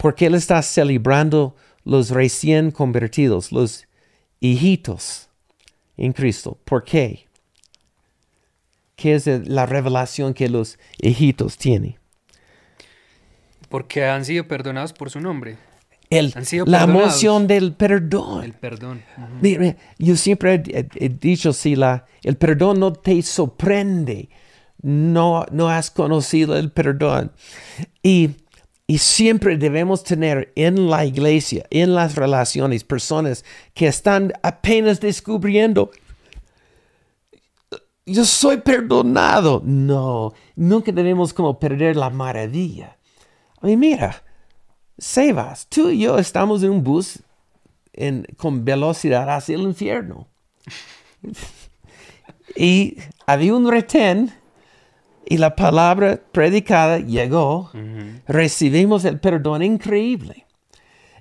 ¿por 0.00 0.14
qué 0.14 0.26
él 0.26 0.34
está 0.34 0.62
celebrando 0.62 1.54
los 1.84 2.08
recién 2.10 2.70
convertidos, 2.70 3.52
los 3.52 3.86
hijitos 4.40 5.28
en 5.98 6.12
Cristo? 6.14 6.58
¿Por 6.64 6.84
qué? 6.84 7.26
¿Qué 8.96 9.14
es 9.14 9.26
la 9.26 9.66
revelación 9.66 10.32
que 10.32 10.48
los 10.48 10.78
hijitos 11.02 11.58
tienen? 11.58 11.98
Porque 13.68 14.04
han 14.04 14.24
sido 14.24 14.48
perdonados 14.48 14.92
por 14.94 15.10
su 15.10 15.20
nombre. 15.20 15.58
El- 16.10 16.32
Han 16.34 16.44
sido 16.44 16.64
la 16.66 16.82
emoción 16.82 17.46
del 17.46 17.72
perdón. 17.74 18.42
El 18.44 18.52
perdón. 18.54 19.02
Mire, 19.40 19.76
yo 19.98 20.16
siempre 20.16 20.54
he, 20.54 20.78
he- 20.80 20.88
he 21.04 21.08
dicho, 21.08 21.52
si 21.52 21.76
la, 21.76 22.04
el 22.22 22.36
perdón 22.36 22.80
no 22.80 22.92
te 22.92 23.20
sorprende, 23.22 24.28
no, 24.82 25.46
no 25.52 25.68
has 25.68 25.90
conocido 25.90 26.56
el 26.56 26.72
perdón. 26.72 27.30
Y, 28.02 28.30
y 28.90 28.98
siempre 28.98 29.56
debemos 29.56 30.02
tener 30.02 30.52
en 30.56 30.90
la 30.90 31.04
iglesia, 31.04 31.64
en 31.70 31.94
las 31.94 32.16
relaciones, 32.16 32.82
personas 32.82 33.44
que 33.72 33.86
están 33.86 34.32
apenas 34.42 34.98
descubriendo, 34.98 35.92
yo 38.04 38.24
soy 38.24 38.56
perdonado. 38.56 39.62
No, 39.64 40.32
nunca 40.56 40.90
debemos 40.90 41.32
como 41.32 41.56
perder 41.60 41.94
la 41.94 42.10
maravilla. 42.10 42.96
I 43.62 43.66
mean, 43.66 43.78
mira, 43.78 44.24
Sebas, 44.98 45.68
tú 45.68 45.90
y 45.90 46.00
yo 46.00 46.18
estamos 46.18 46.64
en 46.64 46.70
un 46.70 46.82
bus 46.82 47.20
en- 47.92 48.26
con 48.36 48.64
velocidad 48.64 49.30
hacia 49.32 49.54
el 49.54 49.62
infierno. 49.62 50.26
y 52.56 52.96
había 53.24 53.54
un 53.54 53.70
retén 53.70 54.32
y 55.30 55.38
la 55.38 55.54
palabra 55.56 56.20
predicada 56.32 56.98
llegó. 56.98 57.70
Recibimos 58.26 59.04
el 59.04 59.18
perdón 59.20 59.62
increíble. 59.62 60.44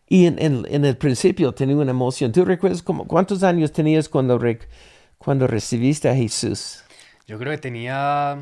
Y 0.08 0.26
en, 0.26 0.40
en- 0.42 0.66
en 0.68 0.84
el 0.86 0.98
principio 0.98 1.52
tenía 1.54 1.76
una 1.76 1.92
emoción. 1.92 2.32
¿Tú 2.32 2.44
recuerdas 2.44 2.82
cómo- 2.82 3.06
cuántos 3.08 3.44
años 3.44 3.72
tenías 3.72 4.10
cuando, 4.10 4.40
rec- 4.40 4.68
cuando 5.20 5.46
recibiste 5.46 6.10
a 6.10 6.16
Jesús? 6.16 6.84
Yo 7.28 7.38
creo 7.38 7.52
que 7.52 7.60
tenía... 7.60 8.40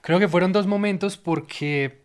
Creo 0.00 0.18
que 0.18 0.28
fueron 0.28 0.52
dos 0.52 0.66
momentos 0.66 1.18
porque 1.18 1.98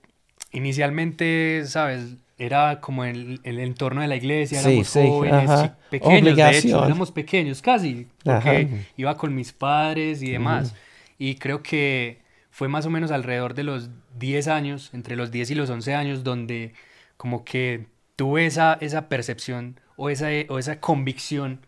inicialmente, 0.52 1.64
¿sabes? 1.66 2.16
Era 2.38 2.82
como 2.82 3.06
el, 3.06 3.40
el 3.44 3.60
entorno 3.60 4.02
de 4.02 4.08
la 4.08 4.16
iglesia, 4.18 4.60
Sí, 4.62 4.70
éramos 4.70 4.88
sí, 4.88 5.00
jóvenes, 5.08 5.50
ajá. 5.50 5.68
chi- 5.68 5.74
pequeños, 5.92 6.12
de 6.14 6.20
hecho, 6.20 6.32
Obligación. 6.32 6.84
éramos 6.86 7.12
pequeños 7.12 7.62
casi, 7.62 8.08
Ajá. 8.26 8.42
porque 8.42 8.86
iba 8.98 9.16
con 9.16 9.34
mis 9.34 9.54
padres 9.54 10.22
y 10.22 10.32
demás. 10.32 10.74
Y 11.18 11.36
creo 11.36 11.64
que 11.64 12.22
fue 12.50 12.68
más 12.68 12.86
o 12.86 12.90
menos 12.90 13.12
alrededor 13.12 13.54
de 13.54 13.64
los 13.64 13.90
10 14.18 14.48
años, 14.48 14.92
entre 14.94 15.16
los 15.16 15.32
10 15.32 15.52
y 15.52 15.56
los 15.56 15.70
11 15.70 15.96
años, 15.96 16.24
donde 16.24 16.74
como 17.18 17.44
que 17.46 17.88
tuve 18.16 18.46
esa, 18.46 18.78
esa 18.82 19.10
percepción 19.10 19.80
o 19.96 20.10
esa, 20.10 20.28
o 20.50 20.60
esa 20.60 20.80
convicción 20.80 21.66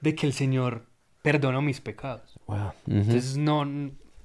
de 0.00 0.14
que 0.14 0.26
el 0.26 0.32
Señor 0.32 0.86
perdonó 1.22 1.62
mis 1.62 1.80
pecados. 1.80 2.38
Wow. 2.46 2.58
Ujú. 2.58 2.74
Entonces 2.86 3.36
no, 3.36 3.64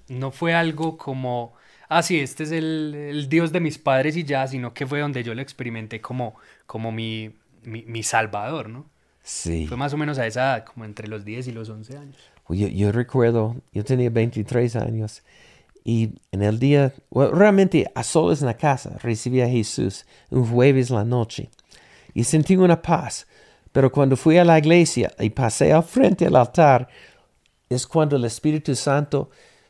no 0.08 0.32
fue 0.32 0.54
algo 0.54 0.98
como, 0.98 1.54
ah, 1.88 2.02
sí, 2.04 2.20
este 2.20 2.44
es 2.44 2.52
el, 2.52 2.94
el 2.96 3.30
Dios 3.30 3.52
de 3.52 3.60
mis 3.60 3.78
padres 3.78 4.18
y 4.18 4.24
ya, 4.24 4.48
sino 4.48 4.74
que 4.74 4.86
fue 4.86 5.00
donde 5.00 5.24
yo 5.24 5.34
lo 5.34 5.42
experimenté 5.42 6.02
como, 6.02 6.36
como 6.66 6.92
mi, 6.92 7.36
mi, 7.64 7.84
mi 7.84 8.04
salvador, 8.04 8.70
¿no? 8.70 8.90
Sí. 9.22 9.68
Fue 9.68 9.78
más 9.78 9.94
o 9.94 9.98
menos 9.98 10.18
a 10.18 10.26
esa 10.26 10.42
edad, 10.42 10.66
como 10.66 10.86
entre 10.86 11.08
los 11.08 11.24
10 11.24 11.48
y 11.48 11.52
los 11.52 11.70
11 11.70 11.98
años. 11.98 12.18
Yo, 12.50 12.68
yo 12.68 12.92
recuerdo, 12.92 13.56
yo 13.72 13.84
tenía 13.84 14.10
23 14.10 14.76
años 14.76 15.24
y 15.84 16.12
en 16.32 16.44
el 16.44 16.60
día, 16.60 16.94
realmente 17.12 17.90
a 17.96 18.04
solas 18.04 18.42
en 18.42 18.48
la 18.48 18.58
casa, 18.58 18.98
recibí 19.02 19.42
a 19.42 19.50
Jesús 19.50 20.06
un 20.30 20.46
jueves 20.46 20.90
la 20.90 21.04
noche 21.04 21.50
y 22.14 22.24
sentí 22.24 22.56
una 22.56 22.82
paz. 22.82 23.28
Pero 23.72 23.92
cuando 23.92 24.18
fui 24.18 24.38
a 24.38 24.46
la 24.46 24.58
iglesia 24.58 25.12
y 25.20 25.30
pasé 25.30 25.74
al 25.74 25.84
frente 25.84 26.26
del 26.26 26.36
altar, 26.36 26.88
es 27.70 27.86
cuando 27.88 28.16
el 28.16 28.26
Espíritu 28.26 28.76
Santo 28.76 29.30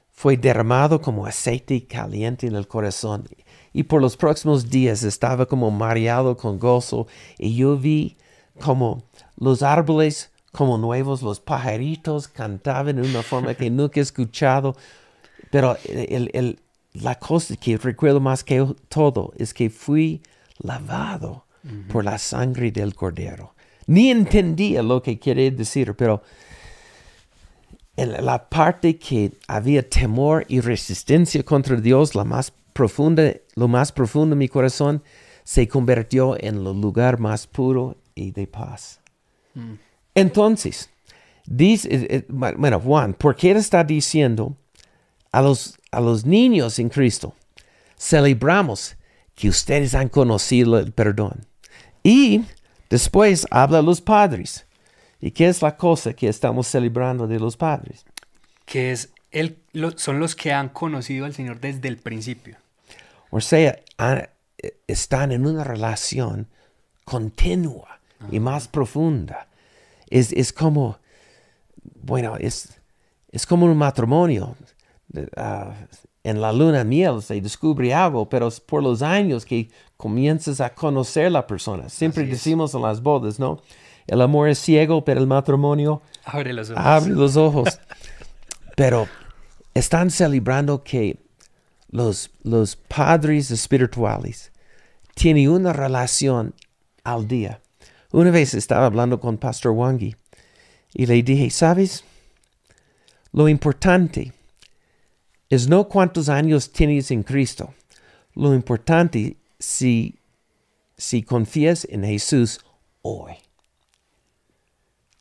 fue 0.09 0.35
derramado 0.37 0.99
como 0.99 1.25
aceite 1.25 1.85
caliente 1.85 2.47
en 2.47 2.55
el 2.55 2.67
corazón. 2.67 3.27
Y 3.71 3.83
por 3.83 4.01
los 4.01 4.17
próximos 4.17 4.69
días 4.69 5.03
estaba 5.03 5.45
como 5.45 5.69
mareado 5.69 6.35
con 6.35 6.59
gozo 6.59 7.07
y 7.37 7.55
yo 7.55 7.77
vi 7.77 8.17
como 8.59 9.03
los 9.37 9.63
árboles 9.63 10.31
como 10.51 10.77
nuevos, 10.77 11.21
los 11.21 11.39
pajaritos 11.39 12.27
cantaban 12.27 12.95
de 12.95 13.07
una 13.07 13.21
forma 13.21 13.53
que 13.53 13.69
nunca 13.69 13.99
he 13.99 14.03
escuchado. 14.03 14.75
Pero 15.51 15.77
el- 15.85 16.29
el- 16.33 16.59
la 16.93 17.15
cosa 17.15 17.55
que 17.55 17.77
recuerdo 17.77 18.19
más 18.19 18.43
que 18.43 18.65
todo 18.87 19.31
es 19.37 19.53
que 19.53 19.69
fui 19.69 20.21
lavado 20.57 21.45
por 21.91 22.03
la 22.03 22.17
sangre 22.17 22.71
del 22.71 22.95
cordero. 22.95 23.53
Ni 23.87 24.09
entendía 24.11 24.81
lo 24.81 25.01
que 25.01 25.19
quiere 25.19 25.51
decir, 25.51 25.93
pero 25.95 26.21
en 27.95 28.25
la 28.25 28.49
parte 28.49 28.97
que 28.97 29.33
había 29.47 29.87
temor 29.87 30.45
y 30.47 30.61
resistencia 30.61 31.43
contra 31.43 31.75
Dios, 31.75 32.15
la 32.15 32.23
más 32.23 32.53
profunda, 32.73 33.33
lo 33.55 33.67
más 33.67 33.91
profundo 33.91 34.35
de 34.35 34.39
mi 34.39 34.47
corazón, 34.47 35.03
se 35.43 35.67
convirtió 35.67 36.37
en 36.39 36.55
el 36.57 36.79
lugar 36.79 37.19
más 37.19 37.45
puro 37.47 37.97
y 38.15 38.31
de 38.31 38.47
paz. 38.47 39.01
Entonces, 40.19 40.89
dice, 41.45 41.87
eh, 41.91 42.07
eh, 42.09 42.25
bueno, 42.29 42.79
Juan, 42.79 43.13
¿por 43.13 43.35
qué 43.35 43.51
está 43.51 43.83
diciendo 43.83 44.55
a 45.31 45.41
los, 45.41 45.77
a 45.91 45.99
los 45.99 46.25
niños 46.25 46.79
en 46.79 46.89
Cristo, 46.89 47.33
celebramos 47.97 48.95
que 49.35 49.49
ustedes 49.49 49.93
han 49.95 50.09
conocido 50.09 50.77
el 50.79 50.91
perdón? 50.91 51.45
Y 52.03 52.41
después 52.89 53.45
habla 53.51 53.79
a 53.79 53.81
los 53.83 54.01
padres. 54.01 54.65
¿Y 55.21 55.31
qué 55.31 55.47
es 55.49 55.61
la 55.61 55.75
cosa 55.75 56.13
que 56.13 56.29
estamos 56.29 56.67
celebrando 56.67 57.27
de 57.27 57.39
los 57.39 57.57
padres? 57.57 58.05
Que 58.65 58.91
es 58.91 59.09
el, 59.31 59.57
lo- 59.73 59.97
son 59.97 60.19
los 60.19 60.33
que 60.35 60.53
han 60.53 60.69
conocido 60.69 61.25
al 61.25 61.33
Señor 61.33 61.59
desde 61.59 61.89
el 61.89 61.97
principio. 61.97 62.55
O 63.29 63.41
sea, 63.41 63.77
han- 63.97 64.29
eh, 64.57 64.77
están 64.87 65.33
en 65.33 65.45
una 65.45 65.63
relación 65.65 66.47
continua 67.03 67.99
y 68.31 68.39
más 68.39 68.67
profunda. 68.69 69.47
Es, 70.09 70.31
es 70.33 70.51
como, 70.53 70.97
bueno, 72.01 72.35
es, 72.37 72.79
es 73.31 73.45
como 73.45 73.65
un 73.65 73.77
matrimonio. 73.77 74.55
Ah, 75.37 75.73
en 76.23 76.41
la 76.41 76.51
luna 76.51 76.83
miel 76.83 77.21
se 77.21 77.39
descubre 77.41 77.93
algo, 77.93 78.27
pero 78.27 78.47
es 78.47 78.59
por 78.59 78.83
los 78.83 79.01
años 79.01 79.45
que 79.45 79.69
comienzas 79.97 80.59
a 80.61 80.69
conocer 80.73 81.27
a 81.27 81.29
la 81.29 81.47
persona. 81.47 81.89
Siempre 81.89 82.23
Así 82.23 82.31
es. 82.31 82.37
decimos 82.37 82.73
en 82.75 82.81
las 82.81 83.01
bodas, 83.01 83.39
¿no? 83.39 83.61
El 84.07 84.21
amor 84.21 84.49
es 84.49 84.59
ciego, 84.59 85.03
pero 85.05 85.19
el 85.19 85.27
matrimonio 85.27 86.01
Abre 86.25 86.51
los 86.53 86.69
ojos. 86.71 86.83
abre 86.85 87.11
los 87.13 87.37
ojos. 87.37 87.79
Pero 88.75 89.07
están 89.73 90.09
celebrando 90.09 90.83
que 90.83 91.17
los, 91.89 92.31
los 92.43 92.75
padres 92.75 93.51
espirituales 93.51 94.51
tienen 95.15 95.49
una 95.49 95.73
relación 95.73 96.53
al 97.03 97.27
día. 97.27 97.61
Una 98.11 98.31
vez 98.31 98.53
estaba 98.53 98.85
hablando 98.85 99.19
con 99.19 99.37
Pastor 99.37 99.71
Wangi 99.71 100.15
y 100.93 101.05
le 101.05 101.21
dije, 101.21 101.49
¿sabes? 101.49 102.03
Lo 103.31 103.47
importante 103.47 104.33
es 105.49 105.67
no 105.67 105.87
cuántos 105.87 106.29
años 106.29 106.71
tienes 106.71 107.11
en 107.11 107.23
Cristo. 107.23 107.73
Lo 108.33 108.53
importante 108.55 109.37
si, 109.59 110.17
si 110.97 111.21
confías 111.23 111.85
en 111.89 112.03
Jesús 112.03 112.59
hoy. 113.01 113.33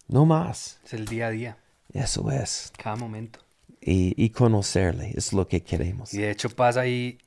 No 0.07 0.25
más. 0.25 0.79
Es 0.87 0.95
el 0.95 1.05
día 1.07 1.27
a 1.27 1.31
día, 1.31 1.59
Eso 1.93 2.31
es. 2.31 2.73
cada 2.79 2.97
momento. 2.97 3.41
Y, 3.81 4.15
y 4.23 4.31
conocerle 4.31 5.13
es 5.15 5.33
lo 5.35 5.47
que 5.47 5.63
queremos. 5.63 6.15
Y 6.15 6.19
de 6.19 6.31
hecho 6.31 6.49
pasa 6.49 6.81
ahí 6.81 7.19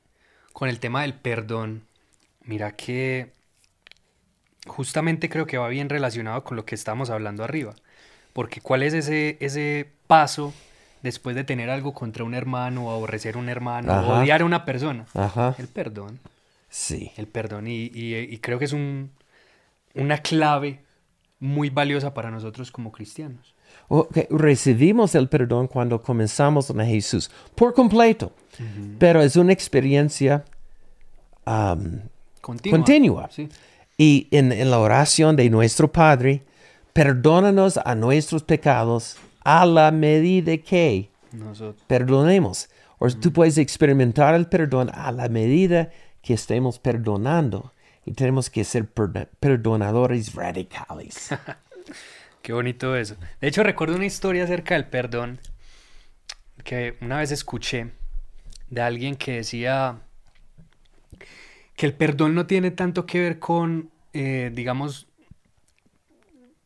con 0.52 0.68
el 0.68 0.80
tema 0.80 1.02
del 1.02 1.14
perdón. 1.14 1.86
Mira 2.44 2.74
que 2.74 3.32
justamente 4.66 5.28
creo 5.28 5.46
que 5.46 5.58
va 5.58 5.68
bien 5.68 5.88
relacionado 5.88 6.44
con 6.44 6.56
lo 6.56 6.64
que 6.64 6.74
estamos 6.74 7.10
hablando 7.10 7.44
arriba. 7.44 7.74
Porque 8.32 8.60
¿cuál 8.60 8.82
es 8.82 8.94
ese, 8.94 9.36
ese 9.40 9.90
paso 10.06 10.54
después 11.02 11.34
de 11.36 11.44
tener 11.44 11.68
algo 11.68 11.92
contra 11.92 12.24
un 12.24 12.34
hermano 12.34 12.86
o 12.86 12.90
aborrecer 12.90 13.34
a 13.34 13.38
un 13.38 13.48
hermano 13.48 13.92
o 13.92 13.96
Ajá. 13.96 14.20
odiar 14.22 14.42
a 14.42 14.44
una 14.44 14.64
persona? 14.64 15.06
Ajá. 15.14 15.54
El 15.58 15.68
perdón. 15.68 16.18
Sí. 16.70 17.12
el 17.16 17.26
perdón. 17.26 17.66
Y, 17.66 17.90
y- 17.92 18.14
y 18.16 18.38
creo 18.38 18.58
que 18.58 18.64
es 18.64 18.72
un, 18.72 19.10
una 19.94 20.18
clave 20.18 20.80
muy 21.40 21.68
valiosa 21.70 22.14
para 22.14 22.30
nosotros 22.30 22.70
como 22.70 22.92
cristianos. 22.92 23.54
Recibimos 24.30 25.14
el 25.14 25.28
perdón 25.28 25.66
cuando 25.66 26.00
comenzamos 26.00 26.70
en 26.70 26.80
Jesús, 26.86 27.30
por 27.54 27.74
completo. 27.74 28.32
Pero 28.98 29.20
es 29.22 29.34
una 29.36 29.52
experiencia 29.52 30.44
Continua. 31.44 32.78
continua. 32.78 33.28
Sí. 33.30 33.48
Y 33.98 34.28
en, 34.30 34.52
en 34.52 34.70
la 34.70 34.78
oración 34.78 35.36
de 35.36 35.48
nuestro 35.50 35.90
Padre, 35.92 36.42
perdónanos 36.92 37.78
a 37.78 37.94
nuestros 37.94 38.42
pecados 38.42 39.16
a 39.44 39.66
la 39.66 39.90
medida 39.90 40.56
que 40.58 41.10
Nosotros. 41.32 41.82
perdonemos. 41.86 42.68
O 42.98 43.08
tú 43.10 43.32
puedes 43.32 43.58
experimentar 43.58 44.34
el 44.34 44.46
perdón 44.46 44.90
a 44.94 45.10
la 45.12 45.28
medida 45.28 45.90
que 46.22 46.34
estemos 46.34 46.78
perdonando. 46.78 47.72
Y 48.04 48.12
tenemos 48.12 48.50
que 48.50 48.64
ser 48.64 48.88
perdo- 48.92 49.28
perdonadores 49.40 50.34
radicales. 50.34 51.28
Qué 52.42 52.52
bonito 52.52 52.96
eso. 52.96 53.16
De 53.40 53.46
hecho, 53.48 53.62
recuerdo 53.62 53.94
una 53.96 54.06
historia 54.06 54.44
acerca 54.44 54.74
del 54.74 54.86
perdón 54.86 55.38
que 56.64 56.96
una 57.00 57.18
vez 57.18 57.30
escuché 57.30 57.90
de 58.70 58.82
alguien 58.82 59.14
que 59.16 59.32
decía 59.36 59.98
que 61.82 61.86
el 61.86 61.94
perdón 61.94 62.36
no 62.36 62.46
tiene 62.46 62.70
tanto 62.70 63.06
que 63.06 63.18
ver 63.18 63.40
con, 63.40 63.90
eh, 64.12 64.52
digamos, 64.54 65.08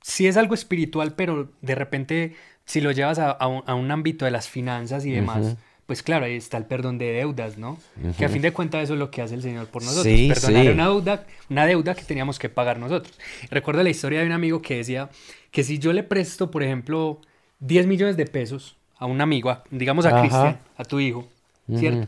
sí 0.03 0.27
es 0.27 0.37
algo 0.37 0.53
espiritual, 0.53 1.15
pero 1.15 1.51
de 1.63 1.75
repente 1.75 2.35
si 2.67 2.83
lo 2.83 2.93
llevas 2.93 3.19
a, 3.19 3.31
a 3.31 3.47
un, 3.47 3.63
a 3.67 3.75
un 3.75 3.91
ámbito 3.91 4.27
de 4.27 4.31
las 4.31 4.47
finanzas 4.51 5.07
y 5.07 5.13
demás, 5.13 5.57
pues 5.87 6.03
claro, 6.03 6.27
ahí 6.27 6.37
está 6.37 6.59
el 6.59 6.67
perdón 6.67 6.99
de 6.99 7.13
deudas, 7.13 7.57
¿no? 7.57 7.79
Que 8.19 8.27
a 8.27 8.29
fin 8.29 8.43
de 8.43 8.53
cuentas 8.53 8.85
eso 8.85 8.93
es 8.93 8.99
lo 8.99 9.11
que 9.11 9.23
hace 9.23 9.37
el 9.37 9.41
Señor 9.41 9.69
por 9.69 9.83
nosotros, 9.83 10.05
Sí, 10.05 10.29
perdonar 10.29 10.63
sí. 10.65 10.69
una 10.69 10.85
deuda, 10.85 11.25
una 11.49 11.65
deuda 11.65 11.95
que 11.95 12.03
teníamos 12.05 12.39
que 12.39 12.51
pagar 12.51 12.79
nosotros. 12.79 13.17
Recuerdo 13.51 13.83
la 13.83 13.89
historia 13.89 14.21
de 14.21 14.27
un 14.27 14.33
amigo 14.33 14.61
que 14.61 14.77
decía 14.77 15.09
que 15.51 15.65
si 15.65 15.79
yo 15.79 15.95
le 15.95 16.03
presto, 16.03 16.51
por 16.51 16.63
ejemplo, 16.63 17.23
10 17.61 17.87
millones 17.87 18.19
de 18.19 18.27
pesos 18.27 18.77
a 18.99 19.07
un 19.07 19.23
amigo, 19.23 19.49
a- 19.49 19.65
digamos 19.71 20.05
a. 20.05 20.21
Cristian, 20.21 20.59
a 20.77 20.85
tu 20.85 21.01
hijo, 21.01 21.27
¿cierto? 21.75 22.07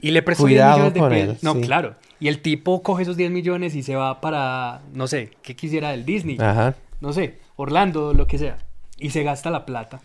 Y 0.00 0.12
le 0.12 0.22
presto 0.22 0.44
Cuidado 0.44 0.90
10 0.90 0.94
millones 0.94 0.94
de 0.94 1.26
pesos. 1.26 1.42
no, 1.44 1.54
sí. 1.54 1.60
claro. 1.60 1.94
Y 2.20 2.28
el 2.28 2.40
tipo 2.40 2.82
coge 2.82 3.02
esos 3.02 3.16
10 3.16 3.30
millones 3.30 3.74
y 3.74 3.82
se 3.82 3.94
va 3.94 4.20
para, 4.20 4.82
no 4.92 5.06
sé, 5.06 5.30
¿qué 5.42 5.54
quisiera 5.54 5.90
del 5.90 6.04
Disney? 6.04 6.36
Ajá. 6.40 6.74
no 7.00 7.12
sé, 7.12 7.38
Orlando, 7.56 8.12
lo 8.14 8.26
que 8.26 8.38
sea, 8.38 8.58
y 8.98 9.10
se 9.10 9.22
gasta 9.22 9.50
la 9.50 9.64
plata. 9.66 10.00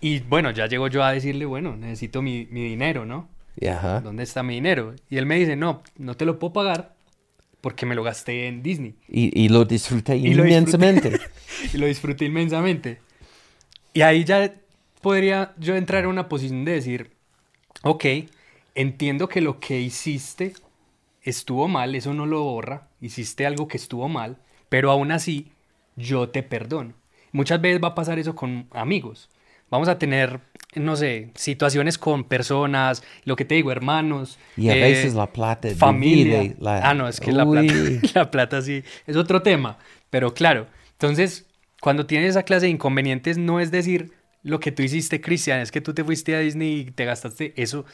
Y 0.00 0.20
bueno, 0.20 0.50
ya 0.50 0.66
llego 0.66 0.88
yo 0.88 1.04
a 1.04 1.12
decirle, 1.12 1.44
bueno, 1.44 1.76
necesito 1.76 2.22
mi, 2.22 2.46
mi 2.50 2.64
dinero, 2.64 3.04
¿no? 3.04 3.28
Y 3.60 3.66
Ajá. 3.66 4.00
¿Dónde 4.00 4.22
está 4.22 4.42
mi 4.42 4.54
dinero? 4.54 4.94
Y 5.10 5.18
él 5.18 5.26
me 5.26 5.36
dice, 5.38 5.54
no, 5.54 5.82
no 5.98 6.16
te 6.16 6.24
lo 6.24 6.38
puedo 6.38 6.54
pagar 6.54 6.94
porque 7.60 7.86
me 7.86 7.94
lo 7.94 8.02
gasté 8.02 8.48
en 8.48 8.62
Disney. 8.62 8.94
Y, 9.08 9.38
y 9.40 9.48
lo 9.48 9.64
disfruté 9.64 10.16
Y 10.16 10.34
lo 10.34 10.42
disfruté. 10.44 10.48
inmensamente. 10.48 11.20
y 11.74 11.76
lo 11.76 11.86
disfruté 11.86 12.24
inmensamente. 12.24 13.00
Y 13.94 14.00
ahí 14.00 14.24
ya 14.24 14.52
podría 15.02 15.52
yo 15.58 15.76
entrar 15.76 16.04
en 16.04 16.10
una 16.10 16.28
posición 16.28 16.64
de 16.64 16.72
decir, 16.72 17.12
ok, 17.82 18.04
entiendo 18.74 19.28
que 19.28 19.40
lo 19.42 19.60
que 19.60 19.80
hiciste 19.80 20.54
estuvo 21.22 21.68
mal, 21.68 21.94
eso 21.94 22.14
no 22.14 22.26
lo 22.26 22.42
borra, 22.42 22.88
hiciste 23.00 23.46
algo 23.46 23.68
que 23.68 23.76
estuvo 23.76 24.08
mal, 24.08 24.38
pero 24.68 24.90
aún 24.90 25.12
así 25.12 25.52
yo 25.96 26.28
te 26.30 26.42
perdono. 26.42 26.94
Muchas 27.32 27.60
veces 27.60 27.82
va 27.82 27.88
a 27.88 27.94
pasar 27.94 28.18
eso 28.18 28.34
con 28.34 28.66
amigos. 28.72 29.28
Vamos 29.70 29.88
a 29.88 29.98
tener, 29.98 30.40
no 30.74 30.96
sé, 30.96 31.30
situaciones 31.34 31.96
con 31.96 32.24
personas, 32.24 33.02
lo 33.24 33.36
que 33.36 33.44
te 33.46 33.54
digo, 33.54 33.72
hermanos. 33.72 34.38
Y 34.56 34.68
a 34.68 34.74
eh, 34.76 34.80
veces 34.80 35.14
la 35.14 35.32
plata 35.32 35.70
familia. 35.74 36.40
divide 36.40 36.56
la- 36.60 36.90
Ah, 36.90 36.94
no, 36.94 37.08
es 37.08 37.20
que 37.20 37.32
la 37.32 37.46
plata, 37.50 37.72
la 38.14 38.30
plata 38.30 38.60
sí 38.60 38.82
es 39.06 39.16
otro 39.16 39.40
tema. 39.42 39.78
Pero 40.10 40.34
claro, 40.34 40.66
entonces, 40.92 41.46
cuando 41.80 42.04
tienes 42.04 42.30
esa 42.30 42.42
clase 42.42 42.66
de 42.66 42.72
inconvenientes, 42.72 43.38
no 43.38 43.60
es 43.60 43.70
decir 43.70 44.12
lo 44.42 44.60
que 44.60 44.72
tú 44.72 44.82
hiciste, 44.82 45.20
Cristian, 45.22 45.60
es 45.60 45.72
que 45.72 45.80
tú 45.80 45.94
te 45.94 46.04
fuiste 46.04 46.34
a 46.36 46.40
Disney 46.40 46.80
y 46.80 46.84
te 46.90 47.06
gastaste. 47.06 47.54
Eso 47.56 47.86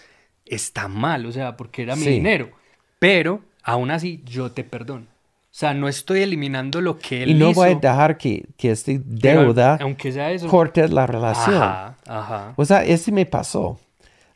está 0.46 0.88
mal, 0.88 1.26
o 1.26 1.32
sea, 1.32 1.56
porque 1.56 1.82
era 1.82 1.94
mi 1.94 2.02
Sí. 2.04 2.10
dinero. 2.10 2.50
Pero 2.98 3.40
aún 3.62 3.90
así, 3.90 4.22
yo 4.24 4.50
te 4.52 4.64
perdono. 4.64 5.04
O 5.04 5.60
sea, 5.60 5.74
no 5.74 5.88
estoy 5.88 6.20
eliminando 6.20 6.80
lo 6.80 6.98
que 6.98 7.22
él 7.22 7.30
Y 7.30 7.34
no 7.34 7.50
hizo. 7.50 7.60
voy 7.60 7.70
a 7.70 7.74
dejar 7.74 8.16
que, 8.16 8.46
que 8.56 8.70
esta 8.70 8.92
pero 9.20 9.42
deuda 9.42 9.78
aunque 9.80 10.12
sea 10.12 10.30
eso. 10.30 10.46
corte 10.46 10.86
la 10.88 11.06
relación. 11.06 11.56
Ajá, 11.56 11.96
ajá. 12.06 12.52
O 12.56 12.64
sea, 12.64 12.84
ese 12.84 13.10
me 13.10 13.26
pasó. 13.26 13.78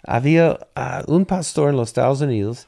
Había 0.04 0.58
ah, 0.74 1.04
un 1.06 1.24
pastor 1.24 1.70
en 1.70 1.76
los 1.76 1.90
Estados 1.90 2.20
Unidos 2.22 2.66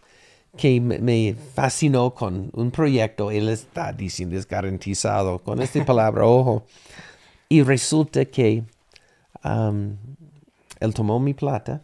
que 0.57 0.81
me, 0.81 1.35
fascinó 1.55 2.15
con 2.15 2.51
un 2.53 2.71
proyecto. 2.71 3.31
Él 3.31 3.49
está 3.49 3.93
diciendo, 3.93 4.37
es 4.37 4.47
garantizado 4.47 5.41
con 5.41 5.61
esta 5.61 5.85
palabra, 5.87 6.25
ojo. 6.25 6.65
Y 7.49 7.63
resulta 7.63 8.25
que 8.25 8.63
am, 9.43 9.97
él 10.81 10.95
tomó 10.95 11.19
mi 11.19 11.35
plata 11.35 11.83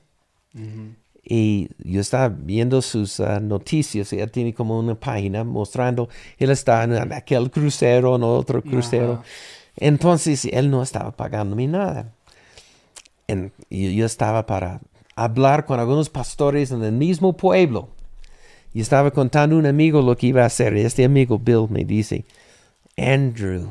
y 1.33 1.69
yo 1.79 2.01
estaba 2.01 2.29
viendo 2.29 2.83
sus 2.83 3.21
ah, 3.21 3.39
noticias. 3.39 4.13
Él 4.13 4.29
tiene 4.33 4.53
como 4.53 4.77
una 4.81 4.97
página 4.97 5.45
mostrando, 5.45 6.09
él 6.39 6.51
está 6.51 6.83
en 6.83 7.13
aquel 7.13 7.53
crucero, 7.53 8.17
en 8.17 8.25
otro 8.25 8.61
crucero. 8.63 9.13
Ajá. 9.13 9.23
Entonces, 9.77 10.45
él 10.47 10.73
no 10.73 10.83
estaba 10.83 11.13
pagándome 11.13 11.69
nada. 11.69 12.13
En- 13.29 13.53
y 13.69 13.95
yo 13.95 14.07
estaba 14.07 14.45
para 14.45 14.81
hablar 15.15 15.67
con 15.67 15.79
algunos 15.79 16.11
pastores 16.11 16.73
en 16.73 16.83
el 16.83 16.91
mismo 16.95 17.37
pueblo. 17.37 17.91
Y 18.75 18.81
estaba 18.81 19.13
contando 19.13 19.55
a 19.55 19.61
un 19.61 19.67
amigo 19.67 20.03
lo 20.03 20.17
que 20.17 20.27
iba 20.27 20.43
a 20.43 20.47
hacer. 20.47 20.77
Y 20.77 20.81
este 20.81 21.05
amigo 21.05 21.39
Bill 21.39 21.69
me 21.71 21.85
dice, 21.85 22.25
Andrew, 22.97 23.69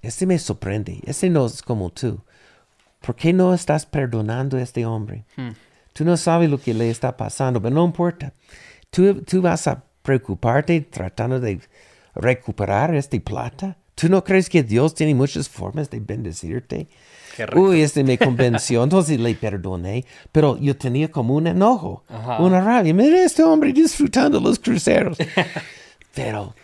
este 0.00 0.24
me 0.24 0.38
sorprende. 0.38 0.98
Este 1.04 1.28
no 1.28 1.44
es 1.44 1.60
como 1.60 1.90
tú. 1.90 2.20
¿Por 3.02 3.14
qué 3.16 3.34
no 3.34 3.52
estás 3.52 3.84
perdonando 3.84 4.56
a 4.56 4.62
este 4.62 4.86
hombre? 4.86 5.26
Hmm. 5.36 5.50
Tú 5.92 6.04
no 6.04 6.16
sabes 6.16 6.48
lo 6.50 6.58
que 6.58 6.74
le 6.74 6.90
está 6.90 7.16
pasando, 7.16 7.60
pero 7.60 7.74
no 7.74 7.84
importa. 7.84 8.32
Tú, 8.90 9.22
tú 9.22 9.42
vas 9.42 9.66
a 9.66 9.82
preocuparte 10.02 10.80
tratando 10.82 11.40
de 11.40 11.60
recuperar 12.14 12.94
esta 12.94 13.18
plata. 13.20 13.76
¿Tú 13.94 14.08
no 14.08 14.24
crees 14.24 14.48
que 14.48 14.62
Dios 14.62 14.94
tiene 14.94 15.14
muchas 15.14 15.48
formas 15.48 15.90
de 15.90 16.00
bendecirte? 16.00 16.88
Uy, 17.54 17.82
este 17.82 18.02
me 18.04 18.18
convenció, 18.18 18.82
entonces 18.82 19.18
le 19.20 19.34
perdoné, 19.34 20.04
pero 20.32 20.58
yo 20.58 20.76
tenía 20.76 21.10
como 21.10 21.34
un 21.34 21.46
enojo, 21.46 22.04
Ajá. 22.08 22.42
una 22.42 22.60
rabia. 22.60 22.92
Mira 22.92 23.22
este 23.22 23.42
hombre 23.42 23.72
disfrutando 23.72 24.40
los 24.40 24.58
cruceros. 24.58 25.16
pero, 26.14 26.54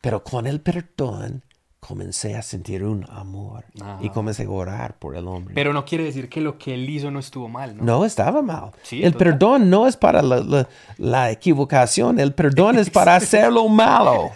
pero 0.00 0.22
con 0.22 0.46
el 0.46 0.60
perdón 0.60 1.42
comencé 1.84 2.36
a 2.36 2.42
sentir 2.42 2.84
un 2.84 3.04
amor 3.10 3.64
y 3.74 3.82
Ajá. 3.82 3.98
comencé 4.14 4.44
a 4.44 4.48
orar 4.50 4.94
por 4.94 5.16
el 5.16 5.26
hombre. 5.26 5.52
Pero 5.52 5.72
no 5.72 5.84
quiere 5.84 6.04
decir 6.04 6.28
que 6.28 6.40
lo 6.40 6.56
que 6.56 6.74
él 6.74 6.88
hizo 6.88 7.10
no 7.10 7.18
estuvo 7.18 7.48
mal, 7.48 7.76
¿no? 7.76 7.82
No 7.82 8.04
estaba 8.04 8.40
mal. 8.40 8.70
Sí, 8.84 9.02
el 9.02 9.12
total. 9.14 9.28
perdón 9.32 9.68
no 9.70 9.88
es 9.88 9.96
para 9.96 10.22
la, 10.22 10.36
la- 10.40 10.68
la 10.98 11.30
equivocación, 11.32 12.20
el 12.20 12.34
perdón 12.34 12.78
es 12.78 12.88
para 12.88 13.16
hacerlo 13.16 13.68
malo. 13.68 14.30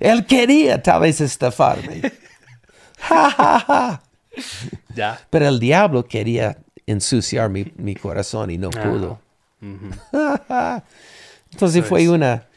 Él 0.00 0.24
quería 0.24 0.82
tal 0.82 1.02
vez 1.02 1.20
estafarme. 1.20 2.00
Ja, 3.00 3.30
ja, 3.30 3.60
ja. 3.60 4.02
Ya. 4.96 5.20
Pero 5.30 5.46
el 5.46 5.60
diablo 5.60 6.04
quería 6.04 6.58
ensuciar 6.84 7.48
mi, 7.48 7.72
mi 7.76 7.94
corazón 7.94 8.50
y 8.50 8.58
no 8.58 8.70
Ah. 8.76 8.82
pudo. 8.82 9.20
Entonces 11.52 11.80
Eso 11.80 11.88
fue 11.88 12.02
es. 12.02 12.08
una 12.08 12.47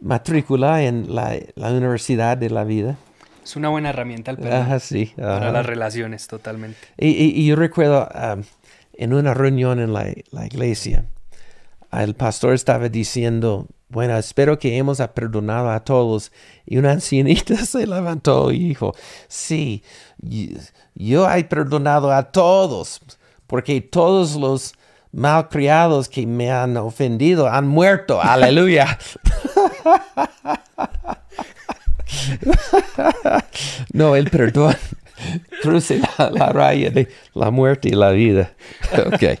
matrícula 0.00 0.82
en 0.82 1.14
la, 1.14 1.36
la 1.54 1.70
Universidad 1.72 2.36
de 2.36 2.50
la 2.50 2.64
Vida. 2.64 2.96
Es 3.44 3.56
una 3.56 3.68
buena 3.68 3.90
herramienta. 3.90 4.32
Ajá, 4.32 4.78
sí. 4.80 5.12
Para 5.16 5.36
ajá. 5.38 5.52
las 5.52 5.66
relaciones, 5.66 6.26
totalmente. 6.28 6.78
Y, 6.98 7.08
y- 7.08 7.32
y 7.40 7.46
yo 7.46 7.56
recuerdo 7.56 8.08
um, 8.14 8.42
en 8.94 9.14
una 9.14 9.34
reunión 9.34 9.80
en 9.80 9.92
la, 9.92 10.06
la 10.30 10.46
iglesia, 10.46 11.06
el 11.92 12.14
pastor 12.14 12.54
estaba 12.54 12.88
diciendo, 12.88 13.66
bueno, 13.88 14.16
espero 14.16 14.58
que 14.58 14.76
hemos 14.76 14.98
perdonado 15.14 15.70
a 15.70 15.80
todos. 15.80 16.30
Y 16.66 16.76
una 16.78 16.92
ancianita 16.92 17.56
se 17.66 17.86
levantó 17.86 18.52
y 18.52 18.58
dijo, 18.68 18.94
sí, 19.26 19.82
yo 20.94 21.30
he 21.30 21.44
perdonado 21.44 22.12
a 22.12 22.30
todos, 22.30 23.00
porque 23.46 23.80
todos 23.80 24.36
los 24.36 24.74
malcriados 25.12 26.08
que 26.08 26.24
me 26.26 26.52
han 26.52 26.76
ofendido 26.76 27.48
han 27.48 27.66
muerto. 27.66 28.20
Aleluya. 28.22 28.96
No, 33.92 34.16
el 34.16 34.30
perdón 34.30 34.74
cruce 35.62 36.00
la, 36.18 36.30
la 36.30 36.46
raya 36.48 36.90
de 36.90 37.08
la 37.34 37.50
muerte 37.50 37.88
y 37.88 37.92
la 37.92 38.10
vida. 38.10 38.52
Ok, 39.06 39.38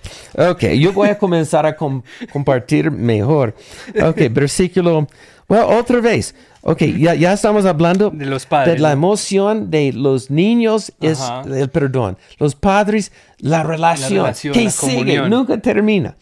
ok, 0.50 0.64
yo 0.78 0.92
voy 0.92 1.08
a 1.08 1.18
comenzar 1.18 1.64
a 1.64 1.74
com- 1.74 2.02
compartir 2.32 2.90
mejor. 2.90 3.54
Ok, 4.02 4.20
versículo, 4.30 5.08
bueno, 5.48 5.68
otra 5.68 6.00
vez. 6.00 6.34
Ok, 6.62 6.82
ya, 6.98 7.14
ya 7.14 7.32
estamos 7.32 7.64
hablando 7.64 8.10
De 8.10 8.26
los 8.26 8.44
padres, 8.44 8.74
de 8.74 8.80
la 8.80 8.92
emoción 8.92 9.70
de 9.70 9.94
los 9.94 10.30
niños 10.30 10.92
es 11.00 11.18
Ajá. 11.22 11.42
el 11.48 11.70
perdón. 11.70 12.18
Los 12.38 12.54
padres, 12.54 13.12
la 13.38 13.62
relación, 13.62 14.24
relación, 14.24 14.52
que 14.52 14.64
la 14.64 14.70
sigue, 14.70 15.28
nunca 15.30 15.56
termina. 15.58 16.16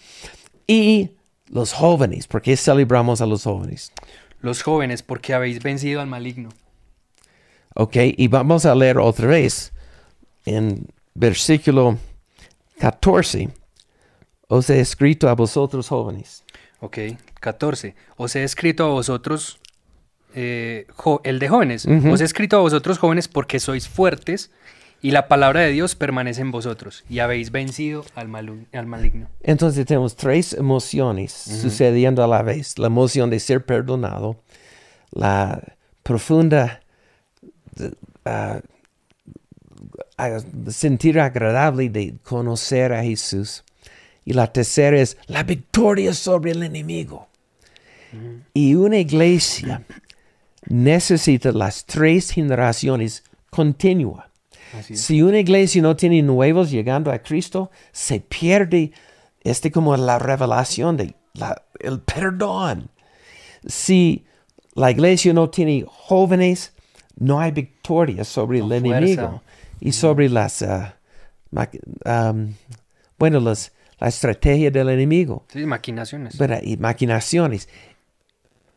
Y 0.69 1.11
los 1.51 1.73
jóvenes, 1.73 2.27
¿por 2.27 2.43
qué 2.43 2.57
celebramos 2.57 3.21
a 3.21 3.27
los 3.27 3.45
jóvenes? 3.45 3.93
Los 4.41 4.63
jóvenes, 4.63 5.03
porque 5.03 5.35
habéis 5.35 5.63
vencido 5.63 6.01
al 6.01 6.07
maligno. 6.07 6.51
Ok, 7.75 7.97
y 8.17 8.29
vamos 8.29 8.67
a 8.67 8.75
leer 8.75 8.99
otra 8.99 9.27
vez 9.29 9.73
en 10.45 10.87
versículo 11.15 11.99
14. 12.79 13.49
Os 14.49 14.71
he 14.71 14.81
escrito 14.81 15.29
a 15.29 15.35
vosotros 15.35 15.89
jóvenes. 15.89 16.45
Ok, 16.81 16.99
14. 17.41 17.95
Os 18.17 18.35
he 18.37 18.45
escrito 18.45 18.85
a 18.85 18.89
vosotros, 18.89 19.59
eh, 20.35 20.87
el 21.25 21.39
de 21.39 21.49
jóvenes, 21.49 21.85
Ujú. 21.87 22.13
os 22.13 22.21
he 22.21 22.25
escrito 22.25 22.57
a 22.57 22.61
vosotros 22.61 22.99
jóvenes 22.99 23.29
porque 23.29 23.59
sois 23.61 23.89
fuertes 23.89 24.51
y 25.01 25.13
la 25.13 25.29
palabra 25.29 25.61
de 25.61 25.71
Dios 25.71 25.95
permanece 25.95 26.41
en 26.41 26.51
vosotros 26.51 27.05
y 27.09 27.21
habéis 27.21 27.51
vencido 27.53 28.05
al, 28.15 28.29
malu- 28.29 28.67
al 28.73 28.87
maligno. 28.87 29.29
Entonces 29.43 29.87
tenemos 29.87 30.17
tres 30.17 30.53
emociones 30.55 31.33
sucediendo 31.33 32.25
a 32.25 32.27
la 32.27 32.43
vez. 32.43 32.79
La 32.79 32.89
emoción 32.89 33.31
de 33.31 33.39
ser 33.39 33.65
perdonado, 33.65 34.43
la 35.13 35.63
profunda 36.03 36.81
ah, 38.25 38.61
ah, 40.17 40.39
sentir 40.71 41.21
agradable 41.21 41.89
de 41.91 42.15
conocer 42.23 42.93
a 42.93 43.03
Jesús. 43.05 43.65
Y 44.25 44.35
la 44.35 44.53
tercera 44.53 45.01
es 45.01 45.17
la 45.27 45.43
victoria 45.43 46.13
sobre 46.13 46.51
el 46.51 46.63
enemigo. 46.63 47.29
Y 48.53 48.75
una 48.75 48.99
iglesia 48.99 49.83
necesita 50.67 51.53
las 51.53 51.85
tres 51.87 52.31
generaciones 52.31 53.23
continuas. 53.51 54.28
Si 54.83 55.23
una 55.23 55.39
iglesia 55.39 55.81
no 55.83 55.97
tiene 55.97 56.23
nuevos 56.23 56.71
llegando 56.71 57.11
a 57.11 57.19
Cristo, 57.19 57.71
se 57.93 58.21
pierde 58.21 58.93
este 59.41 59.71
como 59.71 59.97
la 59.97 60.19
revelación 60.19 60.97
de 60.97 61.15
la- 61.35 61.63
el 61.81 62.01
perdón. 62.01 62.91
Si 63.67 64.25
la 64.75 64.91
iglesia 64.91 65.33
no 65.33 65.51
tiene 65.51 65.85
jóvenes, 65.87 66.73
no 67.17 67.41
hay 67.41 67.51
victoria 67.53 68.25
sobre 68.25 68.61
No 68.61 68.73
el 68.73 68.81
fuerza. 68.83 68.97
enemigo 68.99 69.43
y 69.81 69.93
sobre 69.93 70.29
las, 70.29 70.65
ma- 71.51 71.69
am, 72.05 72.55
bueno, 73.19 73.41
las, 73.41 73.73
la 73.99 74.09
estrategia 74.09 74.71
del 74.71 74.89
enemigo 74.91 75.45
Sí, 75.53 75.65
maquinaciones. 75.67 76.37
¿verdad? 76.39 76.61
y 76.63 76.77
maquinaciones. 76.77 77.69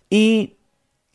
Y 0.10 0.56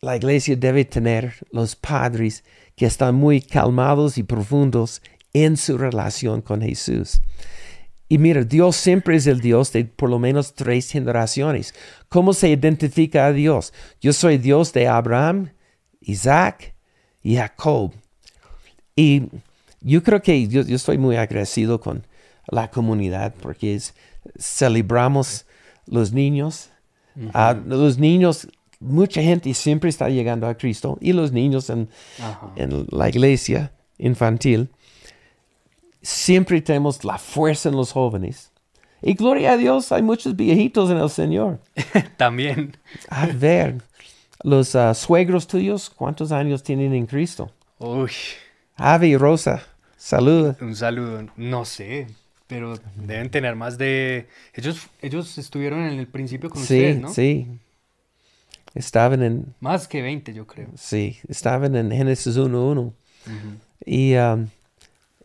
la 0.01 0.15
iglesia 0.15 0.55
debe 0.55 0.85
tener 0.85 1.35
los 1.51 1.75
padres 1.75 2.43
que 2.77 2.85
están 2.85 3.15
muy 3.15 3.41
calmados 3.41 4.17
y 4.17 4.23
profundos 4.23 5.01
en 5.33 5.57
su 5.57 5.77
relación 5.77 6.41
con 6.41 6.61
Jesús. 6.61 7.21
Y 8.07 8.19
mira, 8.19 8.43
Dios 8.43 8.77
siempre 8.77 9.17
es 9.17 9.27
el 9.27 9.41
Dios 9.41 9.73
de 9.73 9.83
por 9.83 10.09
lo 10.09 10.19
menos 10.19 10.53
tres 10.53 10.89
generaciones. 10.89 11.73
¿Cómo 12.07 12.33
se 12.33 12.49
identifica 12.49 13.25
a 13.25 13.33
Dios? 13.33 13.73
Yo 13.99 14.13
soy 14.13 14.37
Dios 14.37 14.71
de 14.71 14.87
Abraham, 14.87 15.49
Isaac 15.99 16.75
y 17.21 17.35
Jacob. 17.35 17.91
Y 18.95 19.23
yo 19.81 20.01
creo 20.03 20.21
que 20.21 20.47
yo, 20.47 20.61
yo 20.61 20.75
estoy 20.75 20.97
muy 20.97 21.17
agradecido 21.17 21.81
con 21.81 22.05
la 22.47 22.69
comunidad 22.71 23.33
porque 23.41 23.75
es- 23.75 23.93
celebramos 24.39 25.45
los 25.87 26.13
niños. 26.13 26.69
Ah, 27.33 27.57
los 27.65 27.97
niños, 27.97 28.47
mucha 28.79 29.21
gente 29.21 29.53
siempre 29.53 29.89
está 29.89 30.09
llegando 30.09 30.47
a 30.47 30.55
Cristo 30.55 30.97
y 31.01 31.13
los 31.13 31.31
niños 31.31 31.69
en, 31.69 31.89
en 32.55 32.85
la 32.91 33.09
iglesia 33.09 33.71
infantil. 33.97 34.69
Siempre 36.01 36.61
tenemos 36.61 37.03
la 37.03 37.17
fuerza 37.17 37.69
en 37.69 37.75
los 37.75 37.91
jóvenes. 37.91 38.51
Y 39.01 39.13
gloria 39.13 39.53
a 39.53 39.57
Dios, 39.57 39.91
hay 39.91 40.01
muchos 40.01 40.35
viejitos 40.35 40.89
en 40.89 40.97
el 40.97 41.09
Señor. 41.09 41.59
También. 42.17 42.77
A 43.09 43.27
ver, 43.27 43.81
los 44.43 44.75
ah, 44.75 44.93
suegros 44.93 45.47
tuyos, 45.47 45.89
¿cuántos 45.89 46.31
años 46.31 46.63
tienen 46.63 46.93
en 46.93 47.05
Cristo? 47.05 47.51
Uy, 47.79 48.11
Javi 48.77 49.07
y 49.09 49.17
Rosa, 49.17 49.63
salud. 49.97 50.55
un 50.61 50.75
saludo. 50.75 51.27
No 51.35 51.65
sé, 51.65 52.07
pero 52.47 52.75
deben 52.95 53.29
tener 53.29 53.55
más 53.55 53.77
de... 53.77 54.27
Ellos, 54.53 54.87
ellos 55.01 55.37
estuvieron 55.37 55.81
en 55.83 55.99
el 55.99 56.07
principio 56.07 56.49
con 56.49 56.63
Sí, 56.63 56.75
ustedes, 56.75 57.01
¿no? 57.01 57.09
sí. 57.13 57.47
Estaban 58.77 59.23
en, 59.23 59.55
Más 59.59 59.87
que 59.87 60.01
20, 60.01 60.33
yo 60.33 60.45
creo. 60.45 60.69
sí, 60.75 61.17
estaban 61.27 61.75
en 61.75 61.91
Génesis 61.91 62.37
1.1. 62.37 62.77
Ujú. 62.79 62.93
Y, 63.85 64.15
um, 64.15 64.47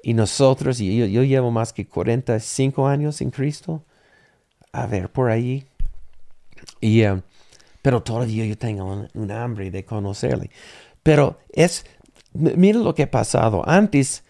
y 0.03 0.15
nosotros, 0.15 0.81
y 0.81 0.97
yo, 0.97 1.07
yo 1.07 1.23
llevo 1.23 1.51
más 1.51 1.73
que 1.73 1.87
45 1.87 2.87
años 2.89 3.21
en 3.21 3.31
Cristo. 3.31 3.85
A 4.73 4.87
ver, 4.87 5.11
por 5.11 5.31
allí. 5.31 5.65
Y, 6.81 7.05
um, 7.05 7.21
pero 7.83 8.03
todavía 8.03 8.47
yo 8.47 8.57
tengo 8.57 8.85
un, 8.85 9.09
un 9.15 9.31
hambre 9.31 9.71
de 9.71 9.85
conocerle. 9.85 10.51
Pero 11.03 11.39
es, 11.53 11.85
mira 12.33 12.79
lo 12.79 12.95
que 12.95 13.03
ha 13.03 13.11
pasado. 13.11 13.69
Antes 13.69 14.25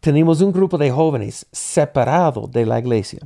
teníamos 0.00 0.40
un 0.42 0.52
grupo 0.52 0.78
de 0.78 0.90
jóvenes 0.90 1.46
separado 1.50 2.46
de 2.46 2.66
la 2.66 2.78
iglesia. 2.78 3.20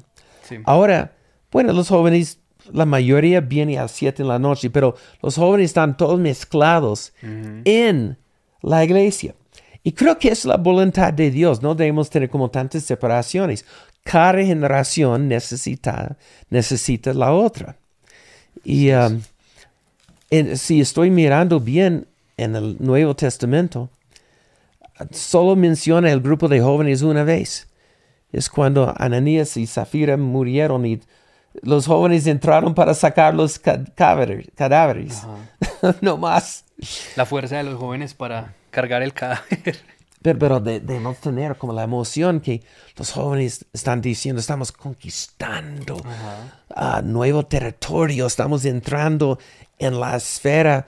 Sí. 0.45 0.57
Ahora, 0.65 1.13
bueno, 1.51 1.73
los 1.73 1.89
jóvenes, 1.89 2.39
la 2.73 2.85
mayoría 2.87 3.41
viene 3.41 3.79
a 3.79 3.83
las 3.83 3.93
7 3.93 4.23
en 4.23 4.29
la 4.29 4.39
noche, 4.39 4.71
pero 4.71 4.95
los 5.23 5.37
jóvenes 5.37 5.67
están 5.67 5.97
todos 5.97 6.19
mezclados 6.19 7.13
en 7.65 8.17
la 8.63 8.85
iglesia. 8.85 9.35
Y 9.83 9.93
creo 9.93 10.19
que 10.19 10.29
es 10.29 10.45
la 10.45 10.57
voluntad 10.57 11.13
de 11.13 11.31
Dios. 11.31 11.63
No 11.63 11.75
debemos 11.75 12.11
tener 12.11 12.29
como 12.29 12.51
tantas 12.51 12.83
separaciones. 12.83 13.65
Cada 14.03 14.43
generación 14.45 15.29
necesita, 15.29 16.17
necesita 16.51 17.15
la 17.15 17.33
otra. 17.33 17.77
Y 18.65 18.91
um, 18.91 19.21
en- 20.31 20.57
si 20.59 20.81
estoy 20.81 21.11
mirando 21.11 21.61
bien 21.61 22.07
en 22.37 22.57
el 22.57 22.77
Nuevo 22.81 23.15
Testamento, 23.17 23.89
solo 25.13 25.57
menciona 25.57 26.11
el 26.11 26.21
grupo 26.21 26.49
de 26.49 26.61
jóvenes 26.61 27.03
una 27.03 27.25
vez. 27.25 27.69
Es 28.33 28.51
cuando 28.51 28.93
Ananías 28.99 29.57
y 29.57 29.67
Zafira 29.67 30.17
murieron 30.17 30.85
y 30.85 31.01
los 31.63 31.87
jóvenes 31.87 32.27
entraron 32.27 32.75
para 32.75 32.95
sacar 32.95 33.35
los 33.35 33.59
ca- 33.59 33.83
cadáveres. 33.95 35.23
no 36.01 36.17
más. 36.17 36.65
La 37.17 37.27
fuerza 37.27 37.57
de 37.57 37.65
los 37.65 37.77
jóvenes 37.79 38.15
para 38.15 38.55
cargar 38.71 39.03
el 39.03 39.13
cadáver. 39.13 39.79
Pero, 40.21 40.37
pero 40.37 40.59
de- 40.59 40.81
debemos 40.81 41.19
tener 41.19 41.57
como 41.57 41.73
la 41.73 41.85
emoción 41.85 42.41
que 42.41 42.65
los 42.97 43.13
jóvenes 43.13 43.65
están 43.73 44.01
diciendo, 44.01 44.41
estamos 44.41 44.73
conquistando 44.73 45.97
nuevo 47.05 47.47
territorio, 47.47 48.27
estamos 48.27 48.65
entrando 48.65 49.39
en 49.79 50.01
la 50.01 50.17
esfera 50.17 50.87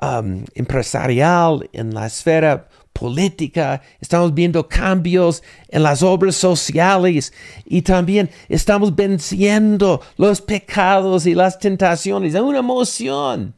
um, 0.00 0.44
empresarial, 0.54 1.68
en 1.74 1.92
la 1.94 2.06
esfera 2.06 2.68
política, 2.92 3.82
estamos 4.00 4.34
viendo 4.34 4.68
cambios 4.68 5.42
en 5.68 5.82
las 5.82 6.02
obras 6.02 6.36
sociales 6.36 7.32
y 7.64 7.82
también 7.82 8.30
estamos 8.48 8.94
venciendo 8.94 10.02
los 10.16 10.40
pecados 10.40 11.26
y 11.26 11.34
las 11.34 11.58
tentaciones. 11.58 12.34
Es 12.34 12.40
una 12.40 12.58
emoción. 12.58 13.54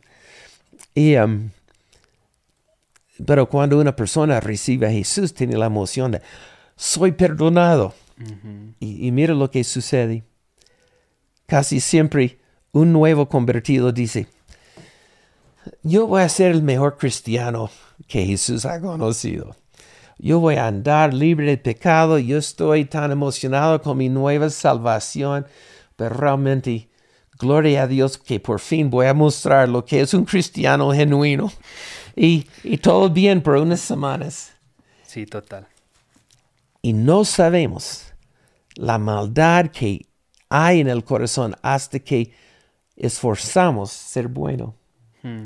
Y, 0.95 1.17
um, 1.17 1.51
pero 3.27 3.49
cuando 3.49 3.79
una 3.79 3.97
persona 3.97 4.41
recibe 4.41 4.87
a 4.87 4.91
Jesús, 4.91 5.35
tiene 5.35 5.57
la 5.57 5.67
emoción 5.67 6.13
de, 6.13 6.23
soy 6.77 7.13
perdonado. 7.13 7.95
Ujú. 8.21 8.75
Y, 8.79 9.07
y 9.07 9.11
mira 9.11 9.35
lo 9.35 9.51
que 9.51 9.65
sucede. 9.65 10.23
Casi 11.47 11.81
siempre 11.81 12.39
un 12.73 12.93
nuevo 12.93 13.29
convertido 13.29 13.93
dice, 13.93 14.29
yo 15.83 16.07
voy 16.07 16.23
a 16.23 16.29
ser 16.29 16.53
el 16.53 16.63
mejor 16.63 16.97
cristiano 16.97 17.71
que 18.07 18.25
Jesús 18.27 18.65
ha 18.65 18.81
conocido. 18.81 19.57
Yo 20.19 20.39
voy 20.41 20.57
a 20.57 20.67
andar 20.69 21.13
libre 21.15 21.47
de 21.47 21.59
pecado. 21.59 22.19
Yo 22.19 22.39
estoy 22.39 22.85
tan 22.85 23.11
emocionado 23.11 23.81
con 23.83 23.99
mi 23.99 24.09
nueva 24.09 24.51
salvación. 24.51 25.47
Pero 25.97 26.15
realmente, 26.15 26.89
gloria 27.39 27.83
a 27.83 27.87
Dios 27.87 28.19
que 28.19 28.39
por 28.39 28.61
fin 28.61 28.89
voy 28.91 29.07
a 29.07 29.15
mostrar 29.15 29.69
lo 29.69 29.85
que 29.85 30.01
es 30.01 30.15
un 30.15 30.25
cristiano 30.25 30.93
genuino. 30.93 31.53
Y, 32.15 32.47
y 32.63 32.77
todo 32.79 33.09
bien 33.11 33.43
por 33.43 33.57
unas 33.57 33.81
semanas 33.81 34.53
Sí, 35.05 35.27
total. 35.27 35.67
y 36.83 36.93
no 36.93 37.25
sabemos 37.25 38.13
la 38.77 38.99
maldad 38.99 39.67
que 39.69 40.07
hay 40.49 40.81
en 40.81 40.89
el 40.89 41.05
corazón 41.05 41.55
hasta 41.63 41.99
que 41.99 42.33
esforzamos 42.97 43.91
ser 43.91 44.29
bueno. 44.29 44.75
Mm. 45.23 45.45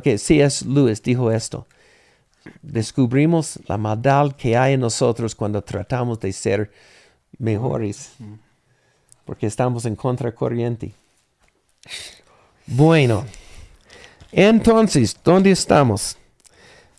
Que 0.00 0.16
C.S. 0.18 0.64
Lewis 0.66 1.02
dijo 1.02 1.30
esto. 1.30 1.66
Descubrimos 2.62 3.58
la 3.66 3.76
maldad 3.78 4.32
que 4.32 4.56
hay 4.56 4.74
en 4.74 4.80
nosotros 4.80 5.34
cuando 5.34 5.62
tratamos 5.62 6.18
de 6.20 6.32
ser 6.32 6.70
mejores. 7.38 8.12
Porque 9.24 9.46
estamos 9.46 9.84
en 9.84 9.94
contracorriente. 9.96 10.92
Bueno. 12.66 13.24
Entonces, 14.32 15.16
¿dónde 15.22 15.50
estamos? 15.50 16.16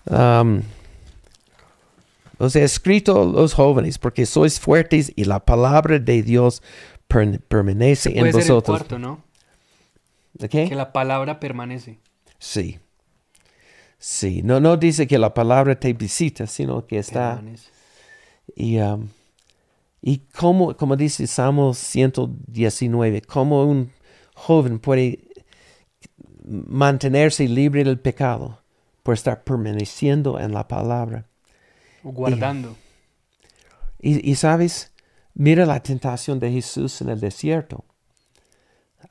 Um, 0.06 0.62
os 2.38 2.56
he 2.56 2.64
escrito 2.64 3.26
los 3.26 3.54
jóvenes 3.54 3.98
porque 3.98 4.26
sois 4.26 4.60
fuertes 4.60 5.12
y 5.16 5.24
la 5.24 5.40
palabra 5.40 5.98
de 5.98 6.22
Dios 6.22 6.62
per- 7.08 7.40
permanece 7.42 8.10
en 8.10 8.20
Puede 8.20 8.32
ser 8.34 8.42
el 8.42 8.48
vosotros. 8.50 8.78
cuarto, 8.78 9.00
¿no? 9.00 9.24
¿Ok? 10.44 10.50
Que 10.50 10.76
la 10.76 10.92
palabra 10.92 11.40
permanece. 11.40 12.00
Sí. 12.40 12.80
Sí. 14.06 14.42
No, 14.44 14.60
no 14.60 14.76
dice 14.76 15.08
que 15.08 15.18
la 15.18 15.34
palabra 15.34 15.80
te 15.80 15.94
visita, 15.94 16.46
sino 16.46 16.86
que 16.86 17.00
está. 17.00 17.42
Y, 18.54 18.78
um, 18.80 19.08
y 20.02 20.18
como, 20.38 20.76
como 20.76 20.98
dice 20.98 21.26
Salmo 21.26 21.74
119, 21.74 23.22
como 23.22 23.64
un 23.64 23.92
joven 24.36 24.80
puede 24.80 25.20
mantenerse 26.44 27.48
libre 27.48 27.86
del 27.86 27.98
pecado 27.98 28.60
por 29.04 29.14
estar 29.14 29.42
permaneciendo 29.46 30.38
en 30.38 30.52
la 30.52 30.68
palabra. 30.68 31.26
Guardando. 32.04 32.76
Y, 34.02 34.30
y 34.30 34.36
sabes, 34.36 34.92
mira 35.34 35.66
la 35.66 35.82
tentación 35.82 36.40
de 36.40 36.52
Jesús 36.52 37.00
en 37.02 37.08
el 37.08 37.22
desierto. 37.22 37.86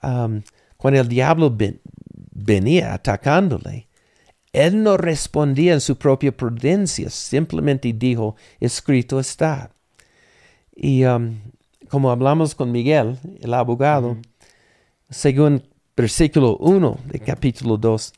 Um, 0.02 0.42
cuando 0.76 1.00
el 1.00 1.08
diablo 1.08 1.50
ven- 1.50 1.80
venía 2.34 2.92
atacándole, 2.92 3.88
él 4.52 4.82
no 4.82 4.96
respondía 4.96 5.72
en 5.72 5.80
su 5.80 5.96
propia 5.96 6.36
prudencia, 6.36 7.08
simplemente 7.08 7.92
dijo, 7.92 8.36
escrito 8.60 9.18
está. 9.18 9.70
Y 10.76 11.04
um, 11.04 11.40
como 11.88 12.10
hablamos 12.10 12.54
con 12.54 12.70
Miguel, 12.70 13.18
el 13.40 13.54
abogado, 13.54 14.18
según 15.08 15.62
versículo 15.96 16.56
1 16.58 16.98
de 17.04 17.20
capítulo 17.20 17.76
2, 17.78 18.12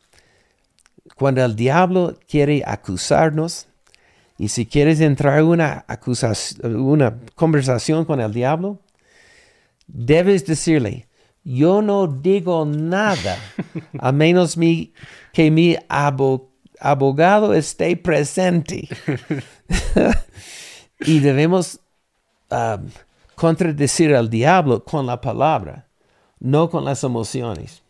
cuando 1.16 1.44
el 1.44 1.54
diablo 1.54 2.18
quiere 2.28 2.62
acusarnos, 2.66 3.68
y 4.36 4.48
si 4.48 4.66
quieres 4.66 5.00
entrar 5.00 5.38
en 5.38 5.46
una, 5.46 5.84
acusación, 5.86 6.74
una 6.76 7.20
conversación 7.36 8.04
con 8.04 8.20
el 8.20 8.32
diablo, 8.32 8.80
debes 9.86 10.44
decirle, 10.44 11.06
yo 11.44 11.82
no 11.82 12.06
digo 12.06 12.64
nada, 12.64 13.36
a 13.98 14.12
menos 14.12 14.56
mi, 14.56 14.92
que 15.32 15.50
mi 15.50 15.76
abo- 15.88 16.48
abogado 16.80 17.54
esté 17.54 17.96
presente. 17.96 18.88
y 21.00 21.20
debemos 21.20 21.80
um, 22.50 22.88
contradecir 23.34 24.14
al 24.14 24.30
diablo 24.30 24.84
con 24.84 25.06
la 25.06 25.20
palabra, 25.20 25.86
no 26.40 26.70
con 26.70 26.84
las 26.84 27.04
emociones. 27.04 27.82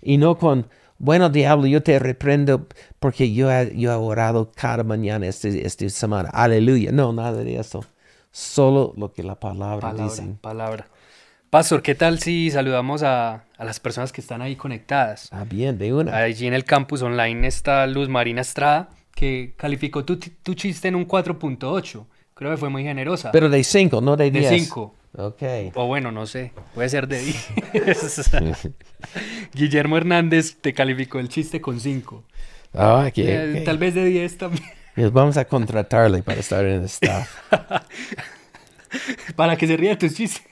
Y 0.00 0.18
no 0.18 0.36
con, 0.36 0.68
bueno, 0.98 1.30
diablo, 1.30 1.66
yo 1.66 1.82
te 1.82 1.98
reprendo 1.98 2.66
porque 2.98 3.32
yo 3.32 3.50
he, 3.52 3.76
yo 3.76 3.92
he 3.92 3.94
orado 3.94 4.50
cada 4.54 4.82
mañana 4.84 5.26
este- 5.26 5.64
esta 5.66 5.88
semana. 5.88 6.28
Aleluya. 6.30 6.90
No, 6.92 7.12
nada 7.12 7.42
de 7.44 7.56
eso. 7.58 7.84
Solo 8.32 8.94
lo 8.96 9.12
que 9.12 9.22
la 9.22 9.38
palabra, 9.38 9.90
Palabra, 9.90 10.04
dice. 10.04 10.34
palabra. 10.40 10.86
Pastor, 11.52 11.82
¿qué 11.82 11.94
tal 11.94 12.18
si 12.18 12.50
saludamos 12.50 13.02
a, 13.02 13.44
a 13.58 13.64
las 13.66 13.78
personas 13.78 14.10
que 14.10 14.22
están 14.22 14.40
ahí 14.40 14.56
conectadas? 14.56 15.28
Ah, 15.32 15.44
bien, 15.44 15.76
de 15.76 15.92
una. 15.92 16.16
Allí 16.16 16.46
en 16.46 16.54
el 16.54 16.64
campus 16.64 17.02
online 17.02 17.46
está 17.46 17.86
Luz 17.86 18.08
Marina 18.08 18.40
Estrada, 18.40 18.88
que 19.14 19.52
calificó 19.58 20.02
tu, 20.02 20.16
tu 20.16 20.54
chiste 20.54 20.88
en 20.88 20.94
un 20.94 21.06
4.8. 21.06 22.06
Creo 22.32 22.50
que 22.52 22.56
fue 22.56 22.70
muy 22.70 22.84
generosa. 22.84 23.32
Pero 23.32 23.50
de 23.50 23.62
cinco, 23.64 24.00
no 24.00 24.16
de 24.16 24.30
de 24.30 24.38
diez. 24.38 24.62
5. 24.64 24.94
Ok. 25.18 25.42
O 25.74 25.88
bueno, 25.88 26.10
no 26.10 26.24
sé, 26.24 26.52
puede 26.74 26.88
ser 26.88 27.06
de 27.06 27.20
10. 27.20 27.50
Guillermo 29.52 29.98
Hernández 29.98 30.56
te 30.58 30.72
calificó 30.72 31.18
el 31.18 31.28
chiste 31.28 31.60
con 31.60 31.80
5. 31.80 32.24
Ah, 32.72 33.04
ok. 33.10 33.62
Tal 33.66 33.76
vez 33.76 33.94
de 33.94 34.06
10 34.06 34.38
también. 34.38 34.64
Vamos 35.12 35.36
a 35.36 35.44
contratarle 35.44 36.22
para 36.22 36.40
estar 36.40 36.64
en 36.64 36.80
el 36.80 36.84
staff. 36.86 37.28
Para 39.36 39.56
que 39.56 39.66
se 39.66 39.76
ría 39.76 39.90
de 39.90 39.96
tus 39.96 40.14
chistes. 40.14 40.42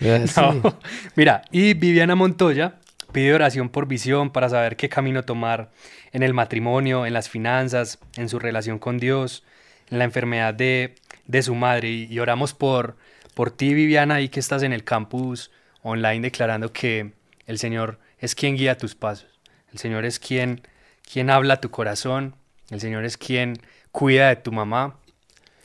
No. 0.36 0.78
Mira, 1.14 1.42
y 1.50 1.74
Viviana 1.74 2.14
Montoya 2.14 2.76
pide 3.12 3.34
oración 3.34 3.68
por 3.68 3.86
visión 3.86 4.30
para 4.30 4.48
saber 4.48 4.76
qué 4.76 4.88
camino 4.88 5.24
tomar 5.24 5.70
en 6.12 6.22
el 6.22 6.32
matrimonio, 6.32 7.06
en 7.06 7.12
las 7.12 7.28
finanzas, 7.28 7.98
en 8.16 8.28
su 8.28 8.38
relación 8.38 8.78
con 8.78 8.98
Dios, 8.98 9.44
en 9.90 9.98
la 9.98 10.04
enfermedad 10.04 10.54
de, 10.54 10.94
de 11.26 11.42
su 11.42 11.54
madre. 11.54 11.90
Y, 11.90 12.04
y 12.10 12.18
oramos 12.18 12.54
por, 12.54 12.96
por 13.34 13.50
ti, 13.50 13.74
Viviana, 13.74 14.16
ahí 14.16 14.28
que 14.28 14.40
estás 14.40 14.62
en 14.62 14.72
el 14.72 14.84
campus 14.84 15.50
online 15.82 16.20
declarando 16.20 16.72
que 16.72 17.12
el 17.46 17.58
Señor 17.58 17.98
es 18.18 18.34
quien 18.34 18.56
guía 18.56 18.78
tus 18.78 18.94
pasos. 18.94 19.28
El 19.72 19.78
Señor 19.78 20.04
es 20.04 20.18
quien, 20.18 20.62
quien 21.10 21.30
habla 21.30 21.60
tu 21.60 21.70
corazón. 21.70 22.34
El 22.70 22.80
Señor 22.80 23.04
es 23.04 23.16
quien 23.16 23.60
cuida 23.92 24.28
de 24.28 24.36
tu 24.36 24.52
mamá, 24.52 24.96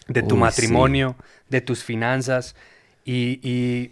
de 0.07 0.23
tu 0.23 0.35
Uy, 0.35 0.41
matrimonio, 0.41 1.15
de 1.49 1.61
tus 1.61 1.83
finanzas. 1.83 2.55
Y, 3.03 3.39
y, 3.43 3.91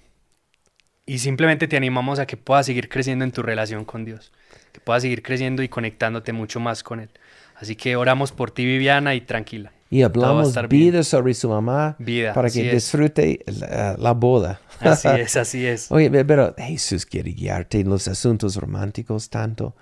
y 1.06 1.20
simplemente 1.20 1.68
te 1.68 1.78
animamos 1.78 2.20
a 2.20 2.26
que 2.26 2.38
puedas 2.38 2.66
seguir 2.66 2.90
creciendo 2.90 3.26
en 3.26 3.32
tu 3.32 3.42
relación 3.42 3.86
con 3.86 4.06
Dios, 4.06 4.32
que 4.72 4.80
puedas 4.80 5.02
seguir 5.02 5.22
creciendo 5.22 5.64
y 5.64 5.70
conectándote 5.70 6.34
mucho 6.34 6.60
más 6.60 6.84
con 6.84 7.00
Él. 7.00 7.10
Así 7.56 7.76
que 7.76 7.96
oramos 7.96 8.32
por 8.32 8.52
ti, 8.52 8.66
Viviana, 8.66 9.16
y 9.16 9.22
tranquila. 9.22 9.72
Y 9.90 10.02
hablamos 10.02 10.48
estar 10.48 10.68
bien. 10.68 10.92
vida 10.92 11.04
sobre 11.04 11.36
su 11.36 11.50
mamá 11.50 11.96
Vida, 12.00 12.34
para 12.34 12.50
que 12.50 12.72
disfrute 12.72 13.44
la, 13.46 13.96
la 13.98 14.12
boda. 14.14 14.60
Así 14.80 15.08
es, 15.20 15.36
así 15.38 15.66
es. 15.66 15.92
Oye, 15.92 16.10
pero 16.26 16.56
Jesús 16.58 17.06
quiere 17.06 17.32
guiarte 17.32 17.80
en 17.82 17.90
los 17.90 18.08
asuntos 18.08 18.56
románticos 18.56 19.30
tanto. 19.30 19.76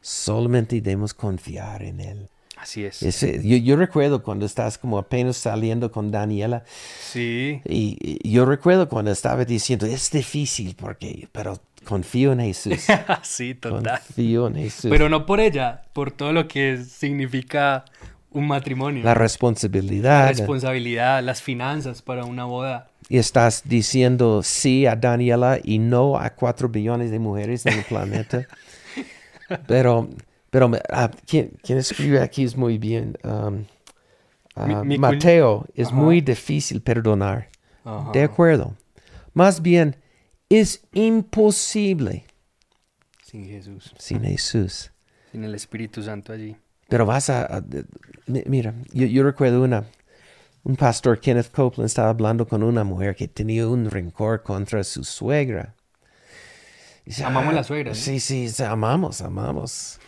Solamente 0.00 0.80
debemos 0.80 1.12
confiar 1.12 1.82
en 1.82 2.00
Él. 2.00 2.28
Así 2.60 2.84
es. 2.84 3.02
Ese- 3.02 3.40
yo, 3.46 3.56
yo 3.56 3.76
recuerdo 3.76 4.22
cuando 4.22 4.44
estás 4.46 4.78
como 4.78 4.98
apenas 4.98 5.36
saliendo 5.36 5.90
con 5.92 6.10
Daniela 6.10 6.64
Sí, 7.00 7.60
y, 7.64 7.96
y 8.22 8.30
yo 8.30 8.44
recuerdo 8.44 8.88
cuando 8.88 9.10
estaba 9.10 9.44
diciendo, 9.44 9.86
es 9.86 10.10
difícil 10.10 10.74
porque, 10.76 11.28
pero 11.32 11.58
confío 11.84 12.32
en 12.32 12.40
Jesús. 12.40 12.84
sí, 13.22 13.54
total. 13.54 14.00
confío 14.06 14.48
en 14.48 14.56
Jesús. 14.56 14.90
Pero 14.90 15.08
no 15.08 15.24
por 15.26 15.40
ella, 15.40 15.82
por 15.92 16.10
todo 16.10 16.32
lo 16.32 16.48
que 16.48 16.78
significa 16.84 17.84
un 18.30 18.46
matrimonio. 18.46 19.02
la 19.04 19.10
La 19.10 19.14
responsabilidad. 19.14 20.28
responsabilidad, 20.28 21.22
las 21.22 21.40
finanzas 21.40 22.02
para 22.02 22.24
una 22.24 22.44
boda. 22.44 22.90
y 23.08 23.16
estás 23.18 23.62
diciendo 23.64 24.42
sí 24.42 24.84
a 24.84 24.96
Daniela 24.96 25.58
y 25.64 25.78
no 25.78 26.18
a 26.18 26.30
cuatro 26.34 26.68
billones 26.68 27.10
de 27.10 27.18
mujeres 27.18 27.64
en 27.64 27.74
el 27.78 27.84
planeta. 27.84 28.46
pero, 29.66 30.08
pero 30.50 30.70
ah, 30.90 31.10
¿quién, 31.26 31.52
quién 31.62 31.78
escribe 31.78 32.20
aquí 32.20 32.44
es 32.44 32.56
muy 32.56 32.78
bien. 32.78 33.16
um, 33.24 33.64
ah, 34.54 34.66
Mi- 34.66 34.74
mi 34.84 34.96
cul- 34.96 35.00
Mateo, 35.00 35.66
es 35.74 35.88
Ajá. 35.88 35.96
muy 35.96 36.20
difícil 36.20 36.80
perdonar. 36.82 37.48
Ajá. 37.84 38.10
De 38.12 38.22
acuerdo. 38.22 38.76
Más 39.34 39.60
bien, 39.62 39.96
es 40.48 40.82
imposible 40.94 42.24
Sin 43.22 43.46
Jesús, 43.46 43.94
sin 43.98 44.22
Jesús. 44.24 44.90
sin 45.32 45.44
el 45.44 45.54
Espíritu 45.54 46.02
Santo 46.02 46.32
allí. 46.32 46.56
Pero 46.88 47.04
vas 47.04 47.28
a... 47.30 47.44
a- 47.58 47.62
mi- 48.26 48.42
mira, 48.46 48.74
yo, 48.92 49.06
yo 49.06 49.22
recuerdo 49.22 49.62
una... 49.62 49.84
Un 50.64 50.76
pastor, 50.76 51.20
Kenneth 51.20 51.50
Copeland, 51.52 51.86
estaba 51.86 52.10
hablando 52.10 52.46
con 52.46 52.62
una 52.62 52.84
mujer 52.84 53.14
que 53.14 53.28
tenía 53.28 53.66
un 53.68 53.88
rencor 53.90 54.42
contra 54.42 54.82
su 54.84 55.04
suegra. 55.04 55.74
Dice, 57.06 57.24
Amamos 57.24 57.52
"Ah, 57.52 57.56
la 57.56 57.64
suegra, 57.64 57.90
¿no?" 57.90 57.94
Sí, 57.94 58.20
sí, 58.20 58.48
sí, 58.50 58.62
amamos, 58.64 59.22
amamos. 59.22 59.98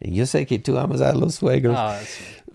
Yo 0.00 0.26
sé 0.26 0.46
que 0.46 0.58
tú 0.58 0.78
amas 0.78 1.00
a 1.00 1.12
los 1.12 1.36
suegros. 1.36 1.74
Ah. 1.76 1.98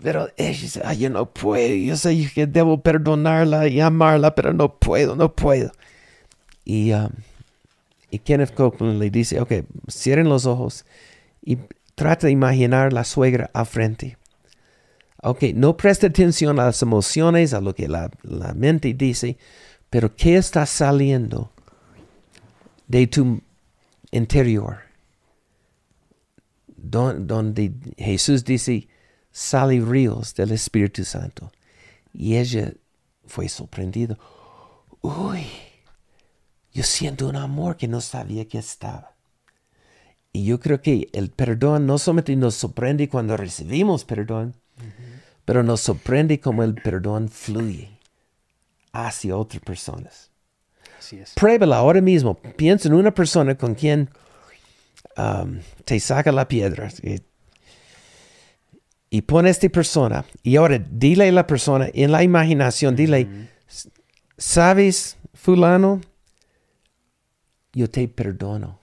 Pero 0.02 0.28
ella 0.36 0.50
dice, 0.50 0.82
"Ay, 0.84 0.98
yo 0.98 1.10
no 1.10 1.30
puedo. 1.30 1.74
Yo 1.74 1.96
sé 1.96 2.30
que 2.34 2.46
debo 2.46 2.80
perdonarla 2.80 3.68
y 3.68 3.80
amarla, 3.80 4.34
pero 4.34 4.52
no 4.52 4.74
puedo, 4.74 5.16
no 5.16 5.32
puedo. 5.32 5.72
Y, 6.64 6.92
um, 6.92 7.10
y 8.10 8.18
Kenneth 8.18 8.54
Copeland 8.54 8.98
le 9.00 9.10
dice, 9.10 9.40
ok, 9.40 9.52
cierren 9.88 10.28
los 10.28 10.46
ojos 10.46 10.84
y 11.42 11.58
trata 11.94 12.26
de 12.26 12.32
imaginar 12.32 12.92
la 12.92 13.04
suegra 13.04 13.50
al 13.52 13.66
frente. 13.66 14.16
Ok, 15.22 15.42
no 15.54 15.76
preste 15.76 16.06
atención 16.06 16.58
a 16.60 16.66
las 16.66 16.82
emociones, 16.82 17.54
a 17.54 17.60
lo 17.60 17.74
que 17.74 17.88
la, 17.88 18.10
la 18.22 18.52
mente 18.54 18.92
dice, 18.94 19.36
pero 19.90 20.14
¿qué 20.14 20.36
está 20.36 20.66
saliendo 20.66 21.50
de 22.86 23.06
tu 23.06 23.40
interior? 24.10 24.83
Don- 26.90 27.26
donde 27.26 27.72
Jesús 27.96 28.44
dice, 28.44 28.88
sale 29.32 29.80
ríos 29.80 30.34
del 30.34 30.52
Espíritu 30.52 31.04
Santo. 31.04 31.50
Y 32.12 32.36
ella 32.36 32.72
fue 33.26 33.48
sorprendida. 33.48 34.18
Uy, 35.00 35.46
yo 36.72 36.82
siento 36.82 37.28
un 37.28 37.36
amor 37.36 37.76
que 37.76 37.88
no 37.88 38.00
sabía 38.00 38.46
que 38.46 38.58
estaba. 38.58 39.14
Y 40.32 40.44
yo 40.44 40.58
creo 40.60 40.82
que 40.82 41.08
el 41.12 41.30
perdón 41.30 41.86
no 41.86 41.96
solamente 41.98 42.34
nos 42.36 42.54
sorprende 42.54 43.08
cuando 43.08 43.36
recibimos 43.36 44.04
perdón, 44.04 44.54
pero 45.44 45.62
nos 45.62 45.80
sorprende 45.80 46.40
como 46.40 46.64
el 46.64 46.74
perdón 46.74 47.28
fluye 47.28 47.98
hacia 48.92 49.36
otras 49.36 49.62
personas. 49.62 50.30
Así 50.98 51.18
es. 51.18 51.34
Pruébala 51.34 51.76
ahora 51.76 52.00
mismo. 52.00 52.34
Piensa 52.56 52.88
en 52.88 52.94
una 52.94 53.12
persona 53.14 53.56
con 53.56 53.74
quien 53.74 54.10
um, 55.16 55.60
te 55.84 55.98
saca 56.00 56.32
la 56.32 56.48
piedra. 56.48 56.88
Y, 57.02 57.20
y 59.10 59.22
pon 59.22 59.46
a 59.46 59.50
esta 59.50 59.68
persona. 59.68 60.24
Y 60.42 60.56
ahora 60.56 60.78
dile 60.78 61.28
a 61.28 61.32
la 61.32 61.46
persona 61.46 61.88
en 61.92 62.10
la 62.10 62.22
imaginación, 62.22 62.96
dile, 62.96 63.28
¿sabes, 64.36 65.16
fulano? 65.32 66.00
Yo 67.72 67.88
te 67.88 68.08
perdono. 68.08 68.80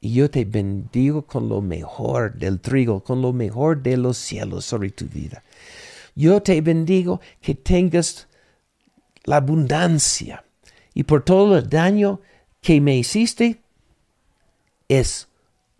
Y 0.00 0.14
yo 0.14 0.30
te 0.30 0.44
bendigo 0.44 1.22
con 1.22 1.48
lo 1.48 1.60
mejor 1.60 2.34
del 2.34 2.60
trigo, 2.60 3.04
con 3.04 3.22
lo 3.22 3.32
mejor 3.32 3.82
de 3.82 3.96
los 3.96 4.16
cielos 4.16 4.64
sobre 4.64 4.90
tu 4.90 5.06
vida. 5.06 5.44
Yo 6.14 6.42
te 6.42 6.60
bendigo 6.60 7.20
que 7.40 7.54
tengas 7.54 8.26
la 9.24 9.36
abundancia. 9.36 10.44
Y 10.94 11.04
por 11.04 11.24
todo 11.24 11.56
el 11.56 11.68
daño 11.68 12.20
que 12.60 12.80
me 12.80 12.96
hiciste, 12.96 13.60
es 14.88 15.28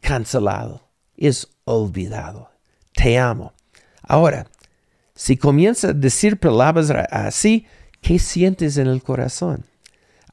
cancelado, 0.03 0.83
es 1.17 1.49
olvidado. 1.65 2.51
Te 2.95 3.19
amo. 3.19 3.55
Ahora, 4.03 4.47
si 5.15 5.37
comienzas 5.37 5.91
a 5.91 5.95
decir 5.95 6.39
palabras 6.39 6.91
así, 7.11 7.67
¿qué 8.03 8.19
sientes 8.19 8.77
en 8.77 8.89
el 8.89 9.03
corazón? 9.03 9.65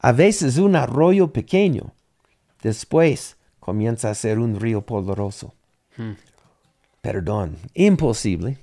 A 0.02 0.12
veces 0.12 0.58
un 0.58 0.76
arroyo 0.76 1.32
pequeño, 1.32 1.92
después 2.62 3.36
comienza 3.60 4.10
a 4.10 4.14
ser 4.14 4.38
un 4.38 4.58
río 4.58 4.82
poderoso. 4.82 5.54
Hmm. 5.96 6.12
Perdón, 7.00 7.56
imposible. 7.74 8.58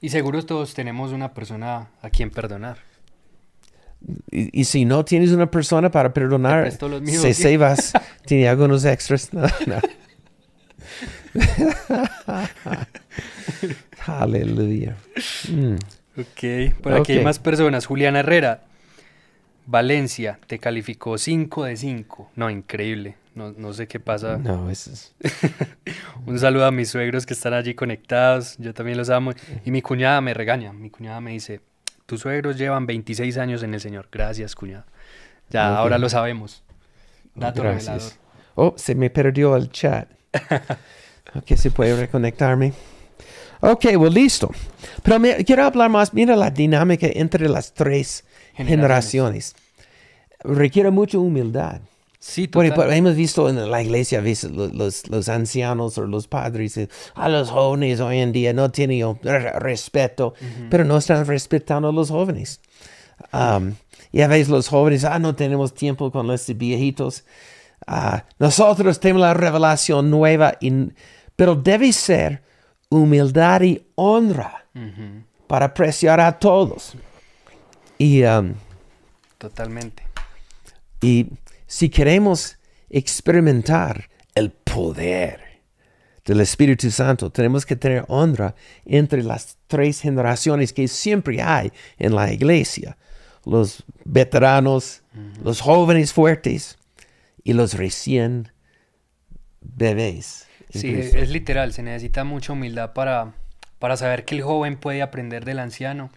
Y 0.00 0.08
seguro 0.08 0.44
todos 0.44 0.74
tenemos 0.74 1.12
una 1.12 1.34
persona 1.34 1.90
a 2.02 2.10
quien 2.10 2.30
perdonar. 2.30 2.78
Y, 4.30 4.60
y 4.60 4.64
si 4.64 4.84
no 4.84 5.04
tienes 5.04 5.32
una 5.32 5.50
persona 5.50 5.90
para 5.90 6.12
perdonar, 6.12 6.70
se 6.72 7.34
sebas, 7.34 7.92
tiene 8.24 8.48
algunos 8.48 8.84
extras. 8.84 9.30
No, 9.32 9.42
no. 9.66 9.80
Aleluya. 14.06 14.96
Mm. 15.50 15.76
Ok, 16.20 16.74
por 16.82 16.94
aquí 16.94 17.12
hay 17.12 17.24
más 17.24 17.38
personas. 17.38 17.86
Juliana 17.86 18.20
Herrera, 18.20 18.62
Valencia, 19.66 20.38
te 20.46 20.58
calificó 20.58 21.18
5 21.18 21.64
de 21.64 21.76
5. 21.76 22.32
No, 22.36 22.50
increíble. 22.50 23.16
No, 23.34 23.52
no 23.52 23.72
sé 23.72 23.86
qué 23.86 24.00
pasa. 24.00 24.36
No, 24.36 24.68
eso 24.68 24.90
es. 24.90 25.14
Un 26.26 26.40
saludo 26.40 26.66
a 26.66 26.72
mis 26.72 26.88
suegros 26.88 27.24
que 27.24 27.34
están 27.34 27.54
allí 27.54 27.74
conectados. 27.74 28.56
Yo 28.58 28.74
también 28.74 28.98
los 28.98 29.10
amo. 29.10 29.32
Y 29.64 29.70
mi 29.70 29.80
cuñada 29.80 30.20
me 30.20 30.34
regaña. 30.34 30.72
Mi 30.72 30.90
cuñada 30.90 31.20
me 31.20 31.30
dice, 31.30 31.60
tus 32.06 32.22
suegros 32.22 32.58
llevan 32.58 32.86
26 32.86 33.38
años 33.38 33.62
en 33.62 33.74
el 33.74 33.80
Señor. 33.80 34.08
Gracias, 34.10 34.56
cuñada. 34.56 34.86
Ya, 35.50 35.76
ahora 35.76 35.98
lo 35.98 36.08
sabemos. 36.08 36.64
Dato 37.34 37.62
revelador. 37.62 38.00
Gracias. 38.00 38.18
Oh, 38.56 38.74
se 38.76 38.96
me 38.96 39.08
perdió 39.08 39.54
el 39.54 39.70
chat. 39.70 40.10
ok, 41.34 41.56
se 41.56 41.70
puede 41.70 41.96
reconectarme. 41.96 42.72
Ok, 43.60 43.86
well, 43.96 44.12
listo. 44.12 44.50
Pero 45.02 45.18
me- 45.18 45.44
quiero 45.44 45.64
hablar 45.64 45.90
más. 45.90 46.14
Mira 46.14 46.36
la 46.36 46.50
dinámica 46.50 47.08
entre 47.10 47.48
las 47.48 47.74
tres 47.74 48.24
generaciones. 48.54 48.68
Generaciones. 48.68 49.56
Requiere 50.44 50.90
mucha 50.90 51.18
humildad. 51.18 51.80
Sí, 52.20 52.46
Por 52.48 52.64
total. 52.64 52.78
ejemplo, 52.90 52.96
hemos 52.96 53.16
visto 53.16 53.48
en 53.48 53.70
la 53.70 53.82
iglesia 53.82 54.18
a 54.18 54.22
veces 54.22 54.50
lo- 54.50 54.68
los, 54.68 55.08
los 55.08 55.28
ancianos 55.28 55.98
o 55.98 56.06
los 56.06 56.26
padres, 56.26 56.76
eh, 56.76 56.88
a 57.14 57.28
los 57.28 57.50
jóvenes 57.50 58.00
hoy 58.00 58.18
en 58.18 58.32
día 58.32 58.52
no 58.52 58.70
tienen 58.70 59.02
oh, 59.04 59.18
re- 59.22 59.52
respeto, 59.58 60.34
pero 60.68 60.84
no 60.84 60.96
están 60.98 61.24
respetando 61.26 61.88
a 61.88 61.92
los 61.92 62.10
jóvenes. 62.10 62.60
Um, 63.32 63.74
y 64.12 64.20
a 64.22 64.28
veces 64.28 64.48
los 64.48 64.68
jóvenes, 64.68 65.04
ah, 65.04 65.18
no 65.18 65.34
tenemos 65.36 65.74
tiempo 65.74 66.10
con 66.10 66.26
los 66.26 66.46
viejitos. 66.56 67.24
Ah, 67.86 68.24
nosotros 68.38 69.00
tenemos 69.00 69.22
la 69.22 69.34
revelación 69.34 70.10
nueva, 70.10 70.54
y- 70.60 70.92
pero 71.36 71.54
debe 71.54 71.92
ser 71.92 72.42
humildad 72.90 73.62
y 73.62 73.82
honra 73.94 74.64
para 75.46 75.66
apreciar 75.66 76.20
a 76.20 76.38
todos. 76.38 76.94
Y, 77.98 78.22
um, 78.24 78.54
Totalmente. 79.38 80.02
y 81.00 81.26
si 81.66 81.88
queremos 81.88 82.56
experimentar 82.90 84.08
el 84.34 84.50
poder 84.52 85.40
del 86.24 86.40
Espíritu 86.40 86.90
Santo, 86.90 87.30
tenemos 87.30 87.66
que 87.66 87.74
tener 87.76 88.04
honra 88.08 88.54
entre 88.84 89.22
las 89.22 89.56
tres 89.66 90.00
generaciones 90.00 90.72
que 90.72 90.86
siempre 90.88 91.42
hay 91.42 91.72
en 91.98 92.14
la 92.14 92.32
iglesia. 92.32 92.96
Los 93.44 93.82
veteranos, 94.04 95.02
los 95.42 95.60
jóvenes 95.60 96.12
fuertes 96.12 96.77
y 97.44 97.52
los 97.54 97.74
recién 97.74 98.52
bebés. 99.60 100.46
Sí, 100.70 100.94
es, 100.94 101.30
literal, 101.30 101.72
se 101.72 101.82
necesita 101.82 102.24
mucha 102.24 102.52
humildad 102.52 102.92
para, 102.92 103.32
para 103.78 103.96
saber 103.96 104.24
que 104.24 104.34
el 104.36 104.42
joven 104.42 104.76
puede 104.76 105.02
aprender 105.02 105.44
del 105.44 105.58
anciano, 105.60 106.10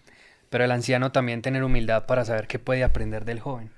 pero 0.50 0.64
el 0.64 0.70
anciano 0.70 1.12
también 1.12 1.42
tener 1.42 1.64
humildad 1.64 2.06
para 2.06 2.24
saber 2.24 2.46
que 2.46 2.58
puede 2.58 2.84
aprender 2.84 3.24
del 3.24 3.40
joven. 3.40 3.70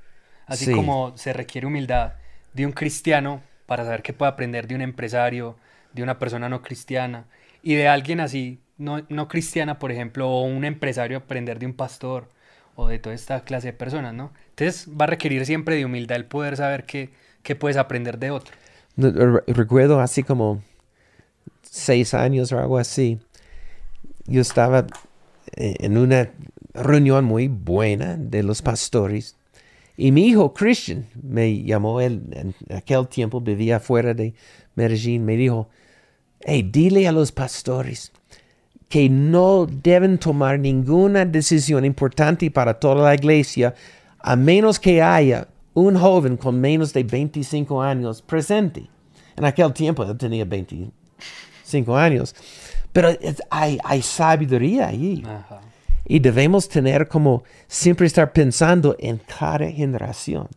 Así 0.47 0.65
Sí. 0.65 0.73
como 0.75 1.17
se 1.17 1.33
requiere 1.33 1.67
humildad 1.67 2.15
de 2.53 2.67
un 2.67 2.73
cristiano 2.73 3.43
para 3.67 3.85
saber 3.85 4.03
que 4.03 4.13
puede 4.13 4.33
aprender 4.33 4.67
de 4.67 4.75
un 4.75 4.83
empresario, 4.83 5.57
de 5.93 6.03
una 6.03 6.19
persona 6.19 6.49
no 6.49 6.63
cristiana, 6.63 7.27
y 7.63 7.75
de 7.75 7.89
alguien 7.89 8.21
así, 8.21 8.61
no, 8.77 9.05
no 9.09 9.29
cristiana, 9.29 9.79
por 9.79 9.93
ejemplo, 9.93 10.29
o 10.29 10.43
un 10.43 10.65
empresario 10.65 11.19
aprender 11.19 11.59
de 11.59 11.67
un 11.67 11.75
pastor, 11.75 12.29
o 12.77 12.89
de 12.89 12.99
toda 12.99 13.15
esta 13.15 13.45
clase 13.45 13.69
de 13.69 13.73
personas, 13.73 14.15
¿no? 14.15 14.33
Entonces 14.51 14.89
va 14.91 15.05
a 15.05 15.09
requerir 15.09 15.47
siempre 15.47 15.77
de 15.77 15.85
humildad 15.85 16.17
el 16.17 16.25
poder 16.27 16.57
saber 16.57 16.85
que, 16.85 17.11
que 17.45 17.55
puedes 17.55 17.77
aprender 17.77 18.19
de 18.19 18.33
otro. 18.33 18.53
Recuerdo 19.47 20.01
así 20.01 20.25
como 20.25 20.63
seis 21.63 22.15
años 22.15 22.51
o 22.51 22.59
algo 22.59 22.79
así. 22.79 23.21
Yo 24.27 24.41
estaba 24.41 24.87
eh, 25.55 25.77
en 25.79 25.97
una 25.97 26.33
reunión 26.73 27.25
muy 27.25 27.47
buena 27.47 28.17
de 28.17 28.43
los 28.43 28.63
pastores 28.63 29.37
y 29.97 30.11
mi 30.11 30.27
hijo 30.27 30.53
Christian 30.53 31.07
me 31.23 31.63
llamó, 31.63 32.01
él 32.01 32.23
en 32.33 32.77
aquel 32.77 33.07
tiempo 33.07 33.41
vivía 33.41 33.79
fuera 33.79 34.13
de 34.13 34.35
Medellín, 34.75 35.25
me 35.25 35.37
dijo, 35.37 35.69
hey, 36.41 36.69
dile 36.69 37.07
a 37.07 37.13
los 37.13 37.31
pastores 37.31 38.11
que 38.89 39.09
no 39.09 39.67
deben 39.67 40.19
tomar 40.19 40.59
ninguna 40.59 41.25
decisión 41.25 41.85
importante 41.85 42.51
para 42.51 42.75
toda 42.75 43.05
la 43.05 43.15
iglesia 43.15 43.75
a 44.19 44.37
menos 44.37 44.81
que 44.81 45.01
haya 45.01 45.49
un 45.75 45.99
joven 45.99 46.37
con 46.37 46.61
menos 46.61 46.93
de 46.93 47.03
25 47.05 47.83
años 47.83 48.23
presente. 48.23 48.89
En 49.37 49.45
aquel 49.45 49.73
tiempo 49.73 50.05
él 50.05 50.17
tenía 50.17 50.45
25 50.45 51.97
años. 51.97 52.35
Pero 52.93 53.09
es- 53.09 53.43
hay, 53.51 53.79
hay 53.85 54.03
sabiduría 54.03 54.89
allí. 54.89 55.23
Ajá. 55.27 55.61
Y 56.07 56.19
debemos 56.21 56.69
tener 56.69 57.09
como 57.09 57.43
siempre 57.67 58.07
estar 58.07 58.33
pensando 58.33 58.95
en 58.99 59.19
cada 59.19 59.71
generación. 59.71 60.49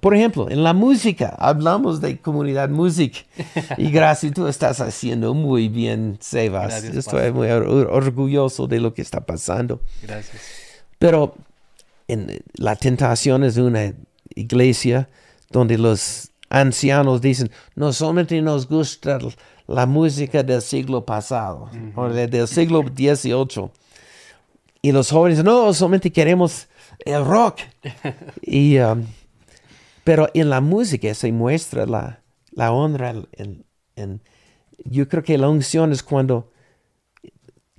Por 0.00 0.14
ejemplo, 0.14 0.48
en 0.50 0.62
la 0.62 0.72
música, 0.72 1.34
hablamos 1.38 2.00
de 2.00 2.18
comunidad 2.18 2.68
música. 2.68 3.18
Y 3.76 3.90
gracias, 3.90 4.32
tú 4.32 4.46
estás 4.46 4.80
haciendo 4.80 5.34
muy 5.34 5.68
bien, 5.68 6.16
Sebas. 6.20 6.68
Gracias, 6.82 6.96
Estoy 6.96 7.32
muy 7.32 7.48
or- 7.48 7.88
orgulloso 7.90 8.66
de 8.66 8.80
lo 8.80 8.94
que 8.94 9.02
está 9.02 9.20
pasando. 9.26 9.80
Gracias. 10.02 10.40
Pero 10.98 11.34
en 12.08 12.40
la 12.54 12.76
tentación 12.76 13.44
es 13.44 13.56
una 13.56 13.92
iglesia 14.34 15.08
donde 15.50 15.78
los 15.78 16.30
ancianos 16.50 17.20
dicen, 17.20 17.50
no 17.74 17.92
solamente 17.92 18.40
nos 18.42 18.68
gusta 18.68 19.18
la 19.66 19.86
música 19.86 20.42
del 20.42 20.60
siglo 20.62 21.04
pasado 21.04 21.70
o 21.96 22.08
de- 22.08 22.26
del 22.28 22.46
siglo 22.48 22.82
XVIII. 22.82 23.70
Y 24.82 24.92
los 24.92 25.10
jóvenes, 25.10 25.42
no, 25.42 25.72
solamente 25.72 26.12
queremos 26.12 26.68
el 27.04 27.24
rock. 27.24 27.60
y, 28.42 28.78
um, 28.78 29.04
pero 30.04 30.28
en 30.34 30.50
la 30.50 30.60
música 30.60 31.14
se 31.14 31.32
muestra 31.32 31.86
la, 31.86 32.20
la 32.52 32.72
honra. 32.72 33.14
en- 33.32 33.64
en- 33.96 34.20
yo 34.84 35.08
creo 35.08 35.22
que 35.22 35.38
la 35.38 35.48
unción 35.48 35.92
es 35.92 36.02
cuando 36.02 36.50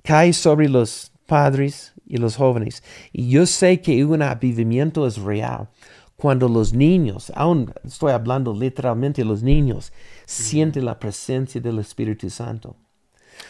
cae 0.02 0.32
sobre 0.32 0.68
los 0.68 1.12
padres 1.26 1.92
y 2.06 2.16
los 2.16 2.36
jóvenes. 2.36 2.82
Y 3.12 3.28
yo 3.28 3.46
sé 3.46 3.80
que 3.80 4.04
un 4.04 4.22
avivamiento 4.22 5.06
es 5.06 5.18
real 5.18 5.68
cuando 6.16 6.48
los 6.48 6.72
niños, 6.72 7.30
aún 7.34 7.72
estoy 7.84 8.12
hablando 8.12 8.54
literalmente, 8.54 9.24
los 9.24 9.42
niños 9.42 9.92
sienten 10.24 10.84
la 10.84 10.98
presencia 10.98 11.60
del 11.60 11.78
Espíritu 11.78 12.30
Santo. 12.30 12.76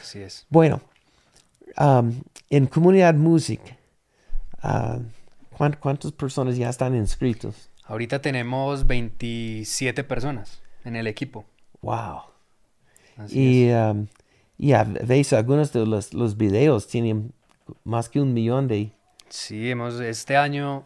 Así 0.03 0.21
es. 0.21 0.47
Bueno, 0.51 0.81
um, 1.79 2.13
en 2.51 2.67
Comunidad 2.67 3.15
Music, 3.15 3.61
uh, 4.65 5.01
¿cuán- 5.57 5.77
¿cuántas 5.81 6.13
personas 6.13 6.57
ya 6.57 6.69
están 6.69 6.95
inscritos? 6.97 7.71
Ahorita 7.85 8.21
tenemos 8.21 8.87
27 8.87 10.03
personas 10.05 10.61
en 10.85 10.97
el 10.97 11.07
equipo. 11.07 11.45
Wow. 11.83 12.23
Así 13.17 13.39
Y, 13.39 13.65
es. 13.69 13.77
um, 13.95 14.07
y 14.59 14.73
a 14.73 14.83
veces 14.85 15.35
algunos 15.35 15.73
de 15.73 15.87
los, 15.87 16.13
los 16.15 16.37
videos 16.37 16.89
tienen 16.89 17.33
más 17.85 18.09
que 18.09 18.21
un 18.21 18.35
millón 18.35 18.67
de... 18.69 18.91
Sí, 19.29 19.71
hemos, 19.71 20.01
este 20.01 20.37
año 20.37 20.85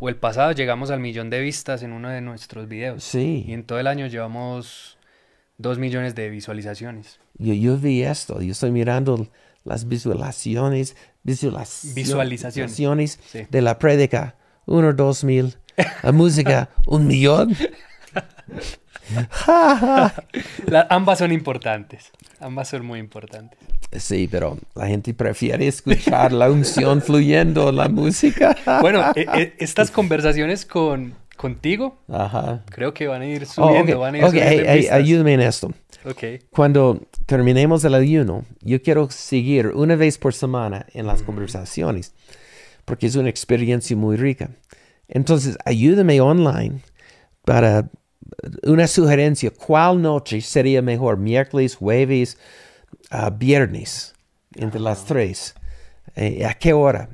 o 0.00 0.08
el 0.08 0.16
pasado 0.16 0.52
llegamos 0.52 0.90
al 0.90 0.98
millón 0.98 1.30
de 1.30 1.40
vistas 1.40 1.82
en 1.82 1.92
uno 1.92 2.08
de 2.08 2.20
nuestros 2.20 2.66
videos. 2.66 3.04
Sí. 3.04 3.44
Y 3.46 3.52
en 3.52 3.64
todo 3.64 3.78
el 3.78 3.86
año 3.86 4.06
llevamos 4.06 4.98
2 5.58 5.78
millones 5.78 6.14
de 6.14 6.30
visualizaciones. 6.30 7.20
Yo, 7.38 7.54
yo 7.54 7.76
vi 7.76 8.02
esto, 8.02 8.40
yo 8.40 8.52
estoy 8.52 8.70
mirando 8.72 9.28
las 9.64 9.86
visualizaciones, 9.86 10.96
visualizaciones, 11.22 11.94
Visualizaciones, 11.94 13.20
sí. 13.26 13.46
de 13.48 13.62
la 13.62 13.78
prédica, 13.78 14.36
uno, 14.66 14.92
dos 14.94 15.22
mil, 15.22 15.56
la 16.02 16.12
música, 16.12 16.70
un 16.86 17.06
millón. 17.06 17.54
La- 20.66 20.86
ambas 20.90 21.18
son 21.18 21.32
importantes. 21.32 22.10
Ambas 22.40 22.68
son 22.68 22.84
muy 22.86 22.98
importantes. 22.98 23.58
Sí, 23.92 24.28
pero 24.30 24.56
la 24.74 24.86
gente 24.86 25.12
prefiere 25.14 25.66
escuchar 25.66 26.32
la 26.32 26.50
unción 26.50 27.02
fluyendo, 27.02 27.72
la 27.72 27.88
música. 27.88 28.56
Bueno, 28.80 29.04
e- 29.14 29.26
e- 29.34 29.54
estas 29.58 29.90
conversaciones 29.90 30.64
con, 30.64 31.14
contigo 31.36 31.98
Ajá. 32.08 32.62
creo 32.70 32.94
que 32.94 33.08
van 33.08 33.22
a 33.22 33.26
ir 33.26 33.42
Oh, 33.42 33.46
subiendo, 33.46 33.94
ok, 33.94 34.00
van 34.00 34.14
a 34.14 34.18
ir 34.18 34.24
ok, 34.24 34.30
subiendo 34.30 34.70
ay- 34.70 34.78
vistas. 34.78 34.96
ayúdame 34.96 35.34
en 35.34 35.40
esto. 35.40 35.72
Ok. 36.04 36.22
Cuando 36.50 37.00
terminemos 37.26 37.84
el 37.84 37.94
ayuno, 37.94 38.44
yo 38.62 38.80
quiero 38.80 39.10
seguir 39.10 39.68
una 39.68 39.96
vez 39.96 40.16
por 40.18 40.32
semana 40.34 40.86
en 40.94 41.06
las 41.06 41.22
conversaciones, 41.22 42.14
porque 42.84 43.06
es 43.06 43.16
una 43.16 43.28
experiencia 43.28 43.96
muy 43.96 44.16
rica. 44.16 44.50
Entonces, 45.08 45.58
ayúdame 45.64 46.20
online 46.20 46.80
para 47.44 47.90
una 48.62 48.86
sugerencia. 48.86 49.50
¿Cuál 49.50 50.02
noche 50.02 50.40
sería 50.40 50.82
mejor? 50.82 51.16
¿Miércoles, 51.16 51.76
jueves, 51.76 52.38
ah, 53.10 53.30
viernes? 53.30 54.14
Entre 54.54 54.80
las 54.80 55.04
tres. 55.04 55.54
Eh, 56.16 56.44
¿A 56.44 56.54
qué 56.54 56.72
hora? 56.72 57.08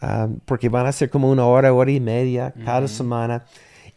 Ah, 0.00 0.28
porque 0.44 0.68
van 0.68 0.86
a 0.86 0.92
ser 0.92 1.10
como 1.10 1.30
una 1.30 1.44
hora, 1.46 1.72
hora 1.72 1.90
y 1.90 2.00
media 2.00 2.54
cada 2.64 2.88
semana. 2.88 3.44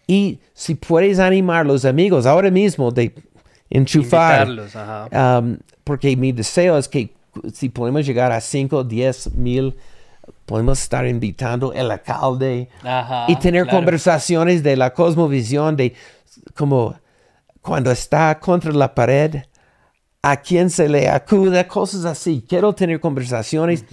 Y 0.08 0.40
si 0.54 0.76
puedes 0.76 1.20
animar 1.20 1.62
a 1.62 1.64
los 1.64 1.86
amigos 1.86 2.26
ahora 2.26 2.52
mismo 2.52 2.92
de 2.92 3.14
enchufar. 3.70 4.48
Ajá. 4.74 5.40
Um, 5.40 5.58
porque 5.84 6.16
mi 6.16 6.32
deseo 6.32 6.78
es 6.78 6.88
que 6.88 7.14
si 7.54 7.70
podemos 7.70 8.06
llegar 8.06 8.32
a 8.32 8.40
5, 8.40 8.84
10 8.84 9.36
mil, 9.36 9.76
podemos 10.46 10.82
estar 10.82 11.06
invitando 11.08 11.74
el 11.74 11.90
alcalde 11.92 12.70
Ajá, 12.84 13.26
y 13.28 13.36
tener 13.38 13.64
claro. 13.64 13.80
conversaciones 13.80 14.64
de 14.64 14.76
la 14.76 14.94
cosmovisión, 14.94 15.76
de 15.76 15.94
como 16.56 16.96
cuando 17.62 17.92
está 17.92 18.40
contra 18.40 18.72
la 18.72 18.94
pared, 18.94 19.36
a 20.22 20.38
quién 20.38 20.70
se 20.70 20.88
le 20.88 21.10
acude, 21.10 21.66
cosas 21.68 22.06
así. 22.06 22.44
Quiero 22.48 22.74
tener 22.74 23.00
conversaciones, 23.00 23.86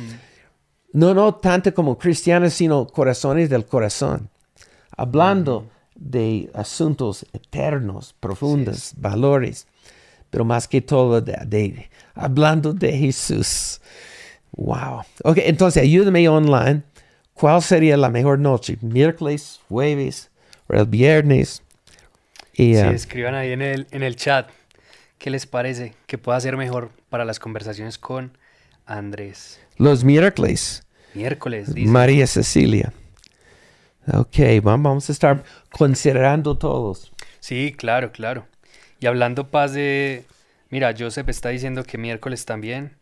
no, 0.92 1.14
no 1.14 1.34
tanto 1.34 1.72
como 1.74 1.96
cristianos, 1.98 2.52
sino 2.54 2.86
corazones 2.86 3.48
del 3.50 3.66
corazón, 3.66 4.28
hablando 4.96 5.68
de 5.94 6.50
asuntos 6.54 7.26
eternos, 7.32 8.14
profundos, 8.18 8.92
valores, 8.96 9.66
pero 10.30 10.44
más 10.44 10.66
que 10.68 10.80
todo 10.80 11.20
de, 11.20 11.36
de- 11.46 11.90
hablando 12.14 12.72
de 12.72 12.92
Jesús. 12.96 13.80
Wow. 14.52 15.02
Ok, 15.24 15.38
entonces 15.44 15.82
ayúdame 15.82 16.28
online. 16.28 16.82
¿Cuál 17.34 17.62
sería 17.62 17.96
la 17.96 18.08
mejor 18.10 18.38
noche? 18.38 18.76
¿Miércoles, 18.80 19.60
jueves 19.68 20.30
o 20.68 20.74
el 20.74 20.86
viernes? 20.86 21.62
Y, 22.54 22.74
Sí, 22.74 22.80
escriban 22.80 23.34
ahí 23.34 23.52
en 23.52 23.62
el, 23.62 23.86
en 23.90 24.02
el 24.02 24.16
chat 24.16 24.50
qué 25.18 25.30
les 25.30 25.46
parece 25.46 25.94
que 26.06 26.18
pueda 26.18 26.40
ser 26.40 26.56
mejor 26.56 26.90
para 27.08 27.24
las 27.24 27.38
conversaciones 27.38 27.98
con 27.98 28.36
Andrés. 28.86 29.60
los 29.76 30.04
miércoles, 30.04 30.84
Miércoles, 31.14 31.74
dice. 31.74 31.90
María 31.90 32.26
Cecilia. 32.26 32.92
Ok, 34.12 34.36
vam- 34.62 34.82
vamos 34.82 35.08
a 35.08 35.12
estar 35.12 35.44
considerando 35.70 36.56
todos. 36.56 37.12
Sí, 37.40 37.74
claro, 37.76 38.12
claro. 38.12 38.46
Y 39.00 39.06
hablando 39.06 39.50
paz 39.50 39.72
de... 39.72 40.24
Mira, 40.70 40.94
Joseph 40.96 41.28
está 41.28 41.48
diciendo 41.48 41.84
que 41.84 41.98
miércoles 41.98 42.44
también. 42.44 42.96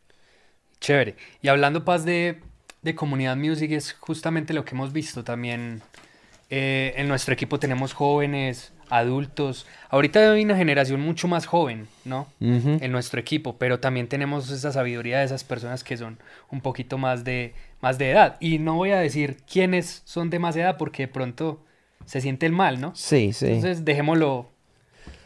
Chévere. 0.80 1.16
Y 1.42 1.49
hablando 1.49 1.84
paz 1.84 2.05
de, 2.05 2.40
de 2.82 2.94
comunidad 2.94 3.36
music 3.36 3.72
es 3.72 3.92
justamente 4.01 4.55
lo 4.55 4.64
que 4.64 4.74
hemos 4.74 4.92
visto 4.92 5.24
también. 5.24 5.82
Eh, 6.51 6.94
en 6.96 7.09
nuestro 7.09 7.34
equipo 7.34 7.59
tenemos 7.59 7.92
jóvenes, 7.92 8.72
adultos. 8.90 9.66
Ahorita 9.90 10.32
hay 10.32 10.44
una 10.44 10.57
generación 10.57 11.01
mucho 11.01 11.28
más 11.28 11.46
joven, 11.46 11.88
¿no? 12.05 12.26
En 12.40 12.90
nuestro 12.92 13.20
equipo, 13.20 13.57
pero 13.59 13.80
también 13.80 14.09
tenemos 14.09 14.51
esa 14.51 14.72
sabiduría 14.72 15.18
de 15.18 15.24
esas 15.24 15.44
personas 15.44 15.84
que 15.84 15.96
son 15.96 16.18
un 16.51 16.61
poquito 16.61 16.96
más 16.99 17.24
de, 17.24 17.55
más 17.80 17.99
de 17.99 18.11
edad. 18.11 18.36
Y 18.40 18.59
no 18.59 18.74
voy 18.74 18.90
a 18.92 18.99
decir 18.99 19.38
quiénes 19.51 20.03
son 20.05 20.30
de 20.30 20.38
más 20.38 20.57
edad 20.57 20.76
porque 20.78 21.03
de 21.05 21.09
pronto 21.12 21.62
se 22.07 22.20
siente 22.20 22.46
el 22.46 22.53
mal, 22.53 22.80
¿no? 22.80 22.94
Sí, 22.94 23.32
sí. 23.32 23.46
Entonces 23.46 23.84
dejémoslo 23.84 24.49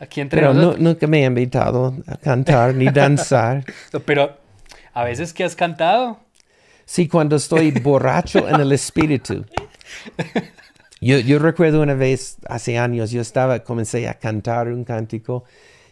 aquí 0.01 0.20
entre 0.20 0.41
pero 0.41 0.53
nosotros. 0.55 0.81
nunca 0.81 1.07
me 1.07 1.23
he 1.23 1.27
invitado 1.27 1.97
a 2.09 2.16
cantar 2.16 2.75
ni 2.75 2.87
danzar. 2.91 3.64
No, 3.93 4.01
Pero 4.01 4.37
a 4.93 5.05
veces 5.05 5.33
que 5.33 5.45
has 5.45 5.55
cantado, 5.55 6.18
Sí, 6.85 7.07
cuando 7.07 7.37
estoy 7.37 7.70
borracho 7.70 8.49
en 8.49 8.61
el 8.61 8.73
espíritu. 8.73 9.47
Yo, 11.03 11.18
yo 11.18 11.40
recuerdo 11.40 11.82
una 11.82 11.94
vez, 11.94 12.36
hace 12.48 12.78
años, 12.78 13.11
yo 13.11 13.20
estaba, 13.20 13.59
comencé 13.64 14.09
a 14.09 14.14
cantar 14.14 14.68
un 14.68 14.84
cántico 14.84 15.42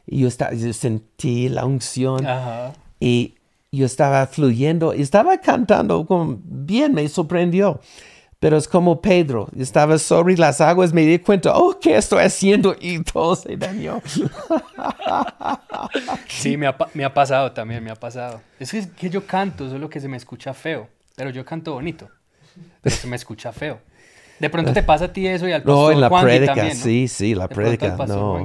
y 0.06 0.20
yo, 0.20 0.28
estaba, 0.28 0.52
yo 0.54 0.72
sentí 0.72 1.48
la 1.48 1.64
unción 1.64 2.24
ajá. 2.24 2.74
y 3.00 3.34
yo 3.72 3.86
estaba 3.86 4.24
fluyendo 4.28 4.94
y 4.94 5.02
estaba 5.02 5.38
cantando 5.38 6.06
como 6.06 6.38
bien, 6.44 6.94
me 6.94 7.08
sorprendió. 7.08 7.80
Pero 8.38 8.56
es 8.56 8.68
como 8.68 9.02
Pedro, 9.02 9.48
estaba 9.58 9.98
sobre 9.98 10.36
las 10.36 10.60
aguas, 10.60 10.92
me 10.92 11.04
di 11.04 11.18
cuenta, 11.18 11.56
oh, 11.56 11.76
¿qué 11.78 11.96
estoy 11.96 12.24
haciendo? 12.24 12.76
Y 12.80 13.02
todo 13.02 13.34
se 13.34 13.56
dañó. 13.56 14.00
Sí, 16.28 16.56
me 16.56 16.68
ha, 16.68 16.76
me 16.94 17.04
ha 17.04 17.12
pasado 17.12 17.52
también, 17.52 17.82
me 17.82 17.90
ha 17.90 17.96
pasado. 17.96 18.40
Es 18.58 18.70
que, 18.70 18.88
que 18.88 19.10
yo 19.10 19.26
canto, 19.26 19.68
solo 19.68 19.90
que 19.90 20.00
se 20.00 20.08
me 20.08 20.16
escucha 20.16 20.54
feo. 20.54 20.88
Pero 21.16 21.30
yo 21.30 21.44
canto 21.44 21.72
bonito, 21.74 22.08
pero 22.80 22.94
se 22.94 23.08
me 23.08 23.16
escucha 23.16 23.52
feo. 23.52 23.80
De 24.40 24.50
pronto 24.50 24.72
te 24.72 24.82
pasa 24.82 25.04
a 25.06 25.12
ti 25.12 25.26
eso 25.26 25.46
y 25.46 25.52
al 25.52 25.62
pastor 25.62 25.74
No, 25.76 25.90
en 25.92 26.00
la 26.00 26.08
Juangui 26.08 26.28
prédica, 26.30 26.54
también, 26.54 26.76
¿no? 26.78 26.84
sí, 26.84 27.08
sí, 27.08 27.34
la 27.34 27.46
De 27.46 27.54
prédica, 27.54 27.96
no. 28.08 28.44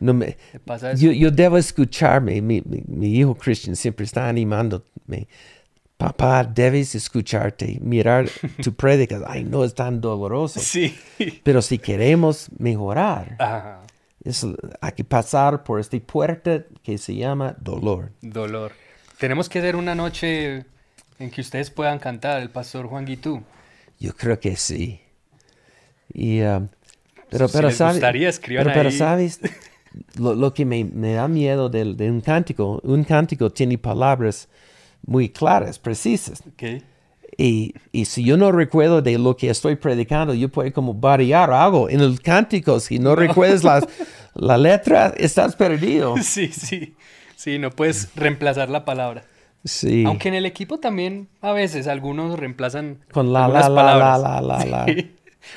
No 0.00 0.14
me, 0.14 0.36
pasa 0.64 0.92
eso. 0.92 1.02
yo, 1.06 1.12
yo 1.12 1.30
debo 1.30 1.58
escucharme. 1.58 2.40
Mi, 2.40 2.62
mi, 2.62 2.82
mi 2.86 3.08
hijo 3.16 3.34
Christian 3.34 3.74
siempre 3.76 4.04
está 4.06 4.28
animándome. 4.28 5.26
Papá, 5.96 6.44
debes 6.44 6.94
escucharte, 6.94 7.78
mirar 7.80 8.28
tu 8.62 8.72
prédica. 8.76 9.20
Ay, 9.26 9.42
no 9.42 9.64
es 9.64 9.74
tan 9.74 10.00
doloroso. 10.00 10.60
Sí. 10.60 10.96
Pero 11.42 11.60
si 11.60 11.78
queremos 11.78 12.48
mejorar, 12.58 13.34
Ajá. 13.40 13.80
es- 14.22 14.46
hay 14.80 14.92
que 14.92 15.02
pasar 15.02 15.64
por 15.64 15.80
esta 15.80 15.98
puerta 15.98 16.64
que 16.84 16.96
se 16.98 17.16
llama 17.16 17.56
dolor. 17.60 18.12
Dolor. 18.22 18.72
Tenemos 19.18 19.48
que 19.48 19.58
hacer 19.58 19.74
una 19.74 19.96
noche 19.96 20.64
en 21.18 21.30
que 21.32 21.40
ustedes 21.40 21.70
puedan 21.72 21.98
cantar, 21.98 22.40
el 22.40 22.50
pastor 22.50 22.86
Juan 22.86 23.08
y 23.08 23.16
tú. 23.16 23.42
Yo 23.98 24.14
creo 24.14 24.38
que 24.38 24.54
sí. 24.54 25.00
Y, 26.12 26.40
um, 26.42 26.68
pero, 27.30 27.48
Si 27.48 27.52
pero, 27.56 27.68
les 27.68 27.76
¿sabes? 27.76 27.94
gustaría, 27.96 28.30
pero, 28.46 28.70
pero. 28.72 28.90
¿sabes? 28.90 29.40
Lo, 30.18 30.34
lo 30.34 30.54
que 30.54 30.64
me, 30.64 30.84
me 30.84 31.12
da 31.14 31.28
miedo 31.28 31.68
del- 31.68 31.96
de, 31.96 32.10
un 32.10 32.20
cántico, 32.20 32.80
un 32.84 33.04
cántico 33.04 33.50
tiene 33.50 33.78
palabras 33.78 34.48
muy 35.06 35.28
claras, 35.28 35.78
precisas. 35.78 36.42
Ok. 36.46 36.82
Y, 37.36 37.74
y 37.92 38.04
si 38.06 38.24
yo 38.24 38.36
no 38.36 38.50
recuerdo 38.52 39.00
de 39.00 39.16
lo 39.18 39.36
que 39.36 39.48
estoy 39.50 39.76
predicando, 39.76 40.34
yo 40.34 40.48
puedo 40.48 40.72
como 40.72 40.92
variar 40.94 41.52
algo 41.52 41.88
en 41.88 42.00
el 42.00 42.20
cántico. 42.20 42.80
Si 42.80 42.98
no, 42.98 43.14
recuerdas 43.14 43.62
las- 43.64 43.86
la 44.34 44.58
letra, 44.58 45.14
estás 45.16 45.54
perdido. 45.56 46.14
Sí, 46.22 46.48
sí. 46.48 46.94
Sí, 47.36 47.58
no 47.58 47.70
puedes 47.70 48.08
reemplazar 48.16 48.68
la 48.68 48.84
palabra. 48.84 49.22
Sí. 49.64 50.02
Aunque 50.06 50.28
en 50.28 50.34
el 50.34 50.46
equipo 50.46 50.78
también 50.78 51.28
a 51.40 51.52
veces 51.52 51.86
algunos 51.86 52.38
reemplazan 52.38 52.98
Con 53.12 53.32
la, 53.32 53.46
la, 53.48 53.68
la, 53.68 53.74
palabras. 53.74 54.20
la, 54.20 54.40
la, 54.40 54.64
la, 54.64 54.64
la. 54.64 54.86
Sí. 54.94 55.10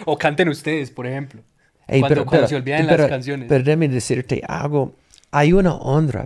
O 0.05 0.17
canten 0.17 0.49
ustedes, 0.49 0.91
por 0.91 1.07
ejemplo. 1.07 1.41
Ey, 1.87 1.99
cuando, 2.01 2.25
cuando 2.25 2.47
se 2.47 2.55
olvidan 2.55 2.85
pero- 2.87 3.03
las 3.03 3.09
canciones. 3.09 3.47
Pero 3.49 3.63
déjame 3.63 3.87
decirte 3.89 4.41
algo. 4.47 4.95
Hay 5.31 5.53
una 5.53 5.75
honra 5.75 6.25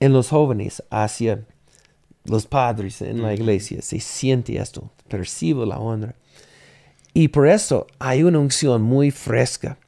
en 0.00 0.12
los 0.12 0.28
jóvenes 0.28 0.82
hacia 0.90 1.44
los 2.24 2.46
padres 2.46 3.02
en 3.02 3.22
la 3.22 3.34
iglesia. 3.34 3.82
Se 3.82 4.00
siente 4.00 4.56
esto. 4.56 4.90
Percibo 5.08 5.64
la 5.66 5.78
honra. 5.78 6.14
Y 7.12 7.28
por 7.28 7.46
eso 7.46 7.86
hay 7.98 8.22
una 8.22 8.38
unción 8.38 8.82
muy 8.82 9.10
fresca 9.10 9.78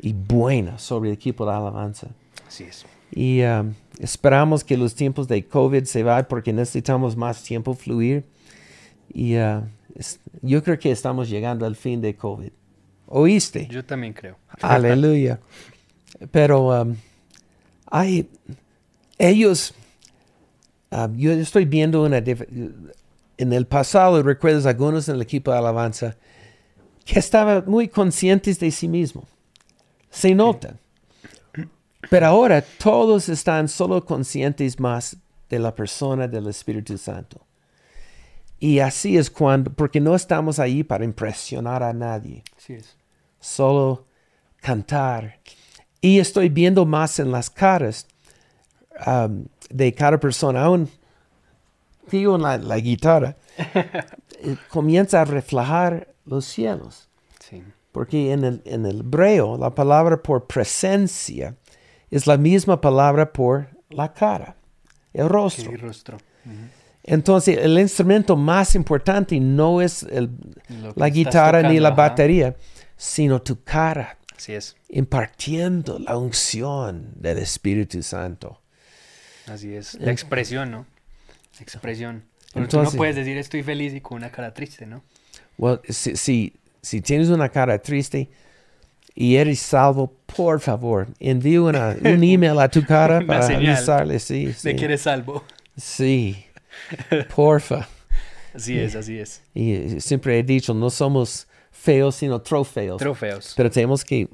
y 0.00 0.12
buena 0.12 0.78
sobre 0.78 1.10
el 1.10 1.14
equipo 1.14 1.44
de 1.44 1.52
alabanza. 1.52 2.08
Así 2.46 2.64
es. 2.64 2.86
Y 3.12 3.42
um, 3.42 3.74
esperamos 3.98 4.64
que 4.64 4.76
los 4.76 4.94
tiempos 4.94 5.28
de 5.28 5.44
COVID 5.44 5.84
se 5.84 6.02
vayan 6.02 6.26
porque 6.28 6.52
necesitamos 6.52 7.16
más 7.16 7.42
tiempo 7.42 7.74
fluir. 7.74 8.24
Y 9.12 9.36
uh, 9.36 9.62
yo 10.42 10.62
creo 10.62 10.78
que 10.78 10.90
estamos 10.90 11.28
llegando 11.28 11.66
al 11.66 11.76
fin 11.76 12.00
de 12.00 12.16
COVID. 12.16 12.50
¿Oíste? 13.06 13.66
Yo 13.68 13.84
también 13.84 14.12
creo. 14.12 14.36
Aleluya. 14.60 15.40
Pero 16.30 16.82
um, 16.82 16.96
hay 17.86 18.28
ellos, 19.18 19.74
um, 20.90 21.16
yo 21.16 21.32
estoy 21.32 21.64
viendo 21.64 22.02
una 22.02 22.18
en 22.18 23.52
el 23.52 23.66
pasado, 23.66 24.22
recuerdas 24.22 24.66
algunos 24.66 25.08
en 25.08 25.16
el 25.16 25.22
equipo 25.22 25.50
de 25.50 25.58
alabanza 25.58 26.16
que 27.04 27.18
estaban 27.18 27.64
muy 27.66 27.88
conscientes 27.88 28.60
de 28.60 28.70
sí 28.70 28.86
mismo. 28.86 29.26
Se 30.10 30.34
nota. 30.34 30.76
Pero 32.08 32.26
ahora 32.26 32.62
todos 32.62 33.28
están 33.28 33.68
solo 33.68 34.04
conscientes 34.04 34.78
más 34.78 35.16
de 35.48 35.58
la 35.58 35.74
persona 35.74 36.28
del 36.28 36.46
Espíritu 36.48 36.96
Santo. 36.98 37.40
Y 38.60 38.80
así 38.80 39.16
es 39.16 39.30
cuando, 39.30 39.72
porque 39.72 40.00
no 40.00 40.14
estamos 40.14 40.58
ahí 40.58 40.84
para 40.84 41.04
impresionar 41.04 41.82
a 41.82 41.94
nadie 41.94 42.44
Así 42.56 42.74
es. 42.74 42.94
solo 43.40 44.06
cantar 44.60 45.40
Y 46.02 46.18
estoy 46.18 46.50
viendo 46.50 46.84
más 46.84 47.18
en 47.18 47.32
las 47.32 47.48
caras 47.48 48.06
um, 49.06 49.46
de 49.70 49.94
cada 49.94 50.20
persona, 50.20 50.64
aún 50.64 50.90
digo 52.10 52.36
en 52.36 52.42
la, 52.42 52.58
la 52.58 52.78
guitarra, 52.78 53.36
eh, 53.56 54.56
comienza 54.68 55.22
a 55.22 55.24
reflejar 55.24 56.08
los 56.24 56.44
cielos. 56.44 57.08
Sí. 57.38 57.62
Porque 57.92 58.32
en 58.32 58.44
el, 58.44 58.62
en 58.64 58.86
el 58.86 59.00
hebreo 59.00 59.56
la 59.56 59.74
palabra 59.74 60.22
por 60.22 60.46
presencia 60.46 61.56
es 62.10 62.26
la 62.26 62.36
misma 62.36 62.80
palabra 62.80 63.32
por 63.32 63.68
la 63.88 64.12
cara, 64.12 64.56
el 65.12 65.28
rostro. 65.28 65.70
Sí, 65.70 65.76
rostro. 65.76 66.18
Entonces 67.02 67.58
el 67.58 67.78
instrumento 67.78 68.36
más 68.36 68.74
importante 68.74 69.38
no 69.40 69.80
es 69.80 70.02
el- 70.04 70.30
la 70.96 71.08
guitarra 71.08 71.58
ni 71.62 71.62
tocando, 71.68 71.80
la 71.82 71.88
ajá. 71.88 71.96
batería, 71.96 72.56
sino 72.96 73.40
tu 73.42 73.62
cara, 73.64 74.18
Así 74.36 74.54
es, 74.54 74.76
impartiendo 74.88 75.98
la 75.98 76.16
unción 76.16 77.12
del 77.16 77.38
Espíritu 77.38 78.02
Santo. 78.02 78.60
así 79.46 79.74
es. 79.74 79.94
La 80.00 80.12
expresión, 80.12 80.70
¿no? 80.70 80.86
Expresión. 81.60 82.24
Porque 82.52 82.68
tú 82.68 82.76
no 82.76 82.82
Entonces- 82.82 82.96
puedes 82.96 83.16
decir 83.16 83.36
estoy 83.38 83.62
feliz 83.62 83.92
y 83.94 84.00
con 84.00 84.16
una 84.18 84.30
cara 84.30 84.52
triste, 84.54 84.86
¿no? 84.86 85.02
Well, 85.58 85.80
si, 85.88 86.16
si, 86.16 86.52
si 86.82 87.00
tienes 87.00 87.28
una 87.28 87.48
cara 87.48 87.78
triste 87.78 88.28
y 89.14 89.36
eres 89.36 89.58
salvo, 89.60 90.12
por 90.34 90.60
favor, 90.60 91.08
envía 91.18 91.60
una, 91.62 91.96
un 92.02 92.22
email 92.24 92.58
a 92.58 92.68
tu 92.68 92.84
cara 92.84 93.20
para 93.26 93.46
avisarle. 93.46 94.18
Sí, 94.18 94.46
De 94.46 94.54
sí. 94.54 94.76
que 94.76 94.84
eres 94.86 95.02
salvo. 95.02 95.44
Sí, 95.76 96.44
porfa. 97.34 97.88
Así 98.54 98.78
es, 98.78 98.96
así 98.96 99.18
es. 99.18 99.42
Y 99.54 100.00
siempre 100.00 100.38
he 100.38 100.42
dicho, 100.42 100.74
no 100.74 100.90
somos 100.90 101.46
feos, 101.70 102.16
sino 102.16 102.40
trofeos. 102.40 102.98
Trofeos. 102.98 103.54
pero 103.56 103.70
tenemos 103.70 104.04
que 104.04 104.28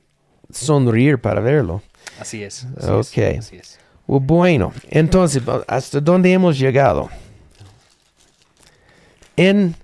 sonreír 0.51 1.19
para 1.19 1.41
verlo. 1.41 1.83
Así 2.19 2.43
es. 2.43 2.67
Así 2.77 2.91
Ok. 2.91 3.19
Es, 3.19 3.39
así 3.39 3.57
es. 3.57 3.79
Bueno, 4.07 4.73
entonces, 4.89 5.43
¿hasta 5.67 6.01
dónde 6.01 6.33
hemos 6.33 6.59
llegado? 6.59 7.11
En 9.37 9.75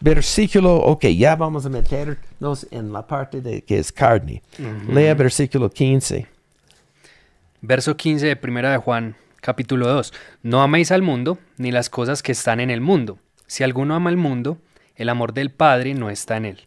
versículo, 0.00 0.76
ok, 0.76 1.06
ya 1.06 1.36
vamos 1.36 1.66
a 1.66 1.68
meternos 1.68 2.66
en 2.70 2.92
la 2.92 3.06
parte 3.06 3.40
de 3.40 3.62
que 3.62 3.78
es 3.78 3.92
carne. 3.92 4.42
Lea 4.88 5.14
versículo 5.14 5.70
15. 5.70 6.26
Verso 7.60 7.96
15 7.96 8.26
de 8.26 8.36
Primera 8.36 8.72
de 8.72 8.78
Juan, 8.78 9.14
capítulo 9.40 9.88
2. 9.88 10.12
No 10.42 10.62
améis 10.62 10.90
al 10.92 11.02
mundo, 11.02 11.38
ni 11.56 11.72
las 11.72 11.90
cosas 11.90 12.22
que 12.22 12.32
están 12.32 12.60
en 12.60 12.70
el 12.70 12.80
mundo. 12.80 13.18
Si 13.46 13.64
alguno 13.64 13.94
ama 13.94 14.10
el 14.10 14.16
mundo, 14.16 14.58
el 14.96 15.08
amor 15.08 15.32
del 15.32 15.50
Padre 15.50 15.94
no 15.94 16.10
está 16.10 16.36
en 16.36 16.44
él. 16.44 16.60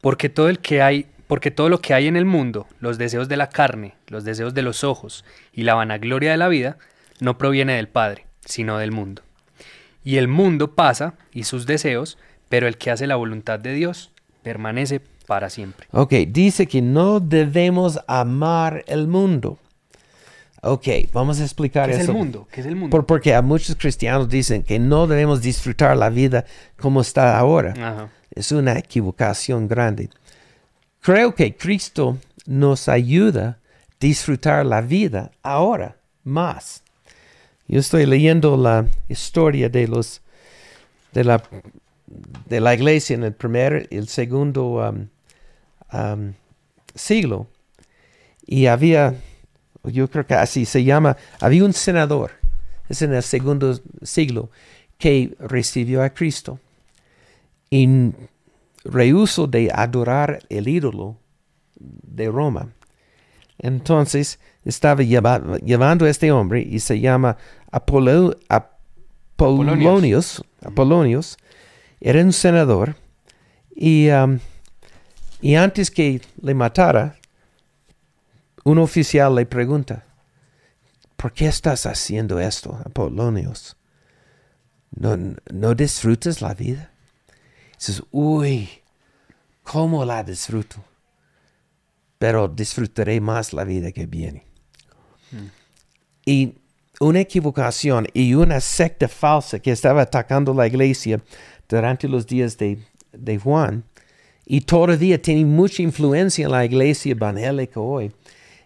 Porque 0.00 0.28
todo 0.28 0.48
el 0.48 0.58
que 0.58 0.82
hay, 0.82 1.06
porque 1.26 1.50
todo 1.50 1.68
lo 1.68 1.80
que 1.80 1.94
hay 1.94 2.06
en 2.06 2.16
el 2.16 2.24
mundo, 2.24 2.66
los 2.80 2.98
deseos 2.98 3.28
de 3.28 3.36
la 3.36 3.48
carne, 3.48 3.94
los 4.08 4.24
deseos 4.24 4.54
de 4.54 4.62
los 4.62 4.84
ojos 4.84 5.24
y 5.52 5.62
la 5.62 5.74
vanagloria 5.74 6.32
de 6.32 6.36
la 6.36 6.48
vida, 6.48 6.76
no 7.20 7.38
proviene 7.38 7.76
del 7.76 7.88
Padre, 7.88 8.26
sino 8.44 8.78
del 8.78 8.92
mundo. 8.92 9.22
Y 10.02 10.18
el 10.18 10.28
mundo 10.28 10.74
pasa 10.74 11.14
y 11.32 11.44
sus 11.44 11.64
deseos, 11.64 12.18
pero 12.48 12.68
el 12.68 12.76
que 12.76 12.90
hace 12.90 13.06
la 13.06 13.16
voluntad 13.16 13.58
de 13.58 13.72
Dios 13.72 14.12
permanece 14.42 15.00
para 15.26 15.48
siempre. 15.48 15.86
Ok, 15.90 16.12
dice 16.28 16.66
que 16.66 16.82
no 16.82 17.20
debemos 17.20 17.98
amar 18.06 18.84
el 18.86 19.08
mundo. 19.08 19.58
Ok, 20.66 20.86
vamos 21.12 21.40
a 21.40 21.44
explicar 21.44 21.88
¿Qué 21.90 21.96
es 21.96 22.02
eso. 22.02 22.12
el 22.12 22.16
mundo? 22.18 22.48
¿Qué 22.50 22.60
es 22.62 22.66
el 22.66 22.74
mundo? 22.76 22.90
Por- 22.90 23.06
porque 23.06 23.34
a 23.34 23.42
muchos 23.42 23.76
cristianos 23.76 24.28
dicen 24.28 24.62
que 24.62 24.78
no 24.78 25.06
debemos 25.06 25.42
disfrutar 25.42 25.96
la 25.96 26.08
vida 26.10 26.46
como 26.78 27.00
está 27.02 27.38
ahora. 27.38 27.72
Ajá. 27.72 28.08
Es 28.30 28.50
una 28.50 28.78
equivocación 28.78 29.68
grande. 29.68 30.08
Creo 31.00 31.34
que 31.34 31.54
Cristo 31.56 32.18
nos 32.46 32.88
ayuda 32.88 33.46
a 33.48 33.58
disfrutar 34.00 34.64
la 34.66 34.80
vida 34.80 35.30
ahora 35.42 35.96
más. 36.24 36.82
Yo 37.68 37.80
estoy 37.80 38.06
leyendo 38.06 38.56
la 38.56 38.86
historia 39.08 39.68
de 39.68 39.86
los 39.88 40.20
de 41.12 41.24
la 41.24 41.42
de 42.48 42.60
la 42.60 42.74
iglesia 42.74 43.14
en 43.14 43.24
el 43.24 43.32
primer 43.32 43.86
y 43.90 43.96
el 43.96 44.08
segundo 44.08 44.88
um, 44.88 45.08
um, 45.92 46.32
siglo 46.94 47.48
y 48.46 48.66
había 48.66 49.14
yo 49.84 50.08
creo 50.10 50.26
que 50.26 50.34
así 50.34 50.64
se 50.64 50.84
llama 50.84 51.16
había 51.40 51.64
un 51.64 51.72
senador 51.72 52.32
es 52.88 53.02
en 53.02 53.14
el 53.14 53.22
segundo 53.22 53.78
siglo 54.02 54.50
que 54.98 55.34
recibió 55.38 56.02
a 56.02 56.10
Cristo 56.10 56.58
y 57.70 58.10
rehusó 58.84 59.46
de 59.46 59.70
adorar 59.74 60.40
el 60.48 60.68
ídolo 60.68 61.16
de 61.76 62.30
Roma. 62.30 62.68
Entonces 63.58 64.38
estaba 64.64 65.02
lleva- 65.02 65.58
llevando 65.64 66.04
a 66.04 66.10
este 66.10 66.30
hombre 66.30 66.60
y 66.62 66.80
se 66.80 67.00
llama 67.00 67.36
Apolo- 67.72 68.36
Apolonios. 69.36 70.44
Apolonios. 70.64 71.38
Era 72.00 72.20
un 72.22 72.32
senador 72.32 72.96
y, 73.74 74.08
um, 74.10 74.38
y 75.40 75.54
antes 75.56 75.90
que 75.90 76.20
le 76.40 76.54
matara, 76.54 77.16
un 78.64 78.78
oficial 78.78 79.34
le 79.34 79.46
pregunta, 79.46 80.04
¿por 81.16 81.32
qué 81.32 81.46
estás 81.46 81.86
haciendo 81.86 82.40
esto, 82.40 82.78
Apolonios? 82.84 83.76
¿No, 84.90 85.16
no 85.52 85.74
disfrutas 85.74 86.40
la 86.40 86.54
vida? 86.54 86.90
Dices, 87.78 88.02
uy, 88.10 88.68
¿cómo 89.62 90.04
la 90.04 90.22
disfruto? 90.24 90.82
Pero 92.18 92.48
disfrutaré 92.48 93.20
más 93.20 93.52
la 93.52 93.64
vida 93.64 93.92
que 93.92 94.06
viene. 94.06 94.46
Y 96.24 96.54
una 97.00 97.20
equivocación 97.20 98.06
y 98.14 98.34
una 98.34 98.60
secta 98.60 99.08
falsa 99.08 99.58
que 99.58 99.72
estaba 99.72 100.02
atacando 100.02 100.54
la 100.54 100.66
iglesia 100.66 101.20
durante 101.68 102.08
los 102.08 102.26
días 102.26 102.56
de, 102.56 102.78
de 103.12 103.38
Juan 103.38 103.84
y 104.46 104.60
todavía 104.60 105.20
tiene 105.20 105.44
mucha 105.44 105.82
influencia 105.82 106.44
en 106.44 106.52
la 106.52 106.64
iglesia 106.64 107.12
evangélica 107.12 107.80
hoy, 107.80 108.12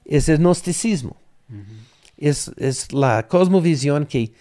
es 0.09 0.29
el 0.29 0.39
gnosticismo. 0.39 1.17
es, 2.17 2.51
es 2.57 2.93
la 2.93 3.29
cosmovisión 3.29 4.07
que 4.07 4.33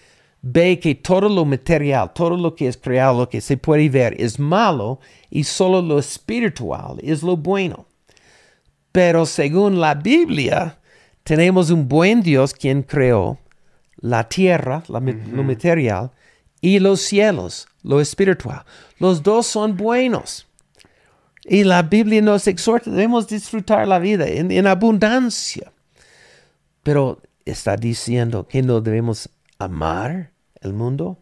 ve 0.42 0.80
que 0.80 0.94
todo 0.94 1.28
lo 1.28 1.44
material, 1.44 2.12
todo 2.12 2.36
lo 2.36 2.54
que 2.54 2.66
es 2.66 2.76
creado, 2.76 3.20
lo 3.20 3.28
que 3.28 3.40
se 3.40 3.56
puede 3.56 3.88
ver 3.88 4.20
es 4.20 4.38
malo 4.38 4.98
y 5.30 5.44
solo 5.44 5.80
lo 5.82 5.98
espiritual 5.98 6.98
es 7.02 7.22
lo 7.22 7.36
bueno. 7.36 7.86
Pero 8.90 9.26
según 9.26 9.80
la 9.80 9.94
Biblia, 9.94 10.78
tenemos 11.22 11.70
un 11.70 11.86
buen 11.86 12.22
Dios 12.22 12.54
quien 12.54 12.82
creó 12.82 13.38
la 14.00 14.28
tierra, 14.28 14.82
la 14.88 15.00
lo 15.00 15.44
material, 15.44 16.10
y 16.60 16.78
los 16.78 17.02
cielos, 17.02 17.68
lo 17.82 18.00
espiritual. 18.00 18.64
Los 18.98 19.22
dos 19.22 19.46
son 19.46 19.76
buenos. 19.76 20.47
Y 21.48 21.64
la 21.64 21.82
Biblia 21.82 22.20
nos 22.20 22.46
exhorta, 22.46 22.90
debemos 22.90 23.26
disfrutar 23.26 23.88
la 23.88 23.98
vida 23.98 24.26
en, 24.28 24.66
abundancia. 24.66 25.72
Pero 26.82 27.22
está 27.44 27.76
diciendo 27.76 28.46
que 28.46 28.62
no 28.62 28.80
debemos 28.80 29.30
amar 29.58 30.30
el 30.60 30.74
mundo. 30.74 31.18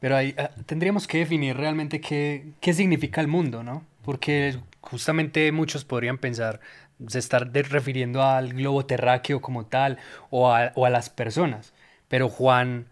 Pero 0.00 0.16
ahí 0.16 0.34
ah, 0.36 0.50
tendríamos 0.66 1.06
que 1.06 1.18
definir 1.18 1.56
realmente 1.56 2.00
qué, 2.00 2.52
qué 2.60 2.74
significa 2.74 3.22
el 3.22 3.28
mundo, 3.28 3.62
¿no? 3.62 3.84
Porque 4.04 4.58
justamente 4.82 5.50
muchos 5.50 5.84
podrían 5.84 6.18
pensar, 6.18 6.60
se 7.08 7.20
de- 7.20 7.62
refiriendo 7.62 8.22
al 8.22 8.52
globo 8.52 8.84
terráqueo 8.84 9.40
como 9.40 9.64
tal 9.64 9.96
o 10.28 10.52
a, 10.52 10.72
o 10.74 10.84
a 10.84 10.90
las 10.90 11.08
personas. 11.08 11.72
Pero 12.08 12.28
Juan, 12.28 12.86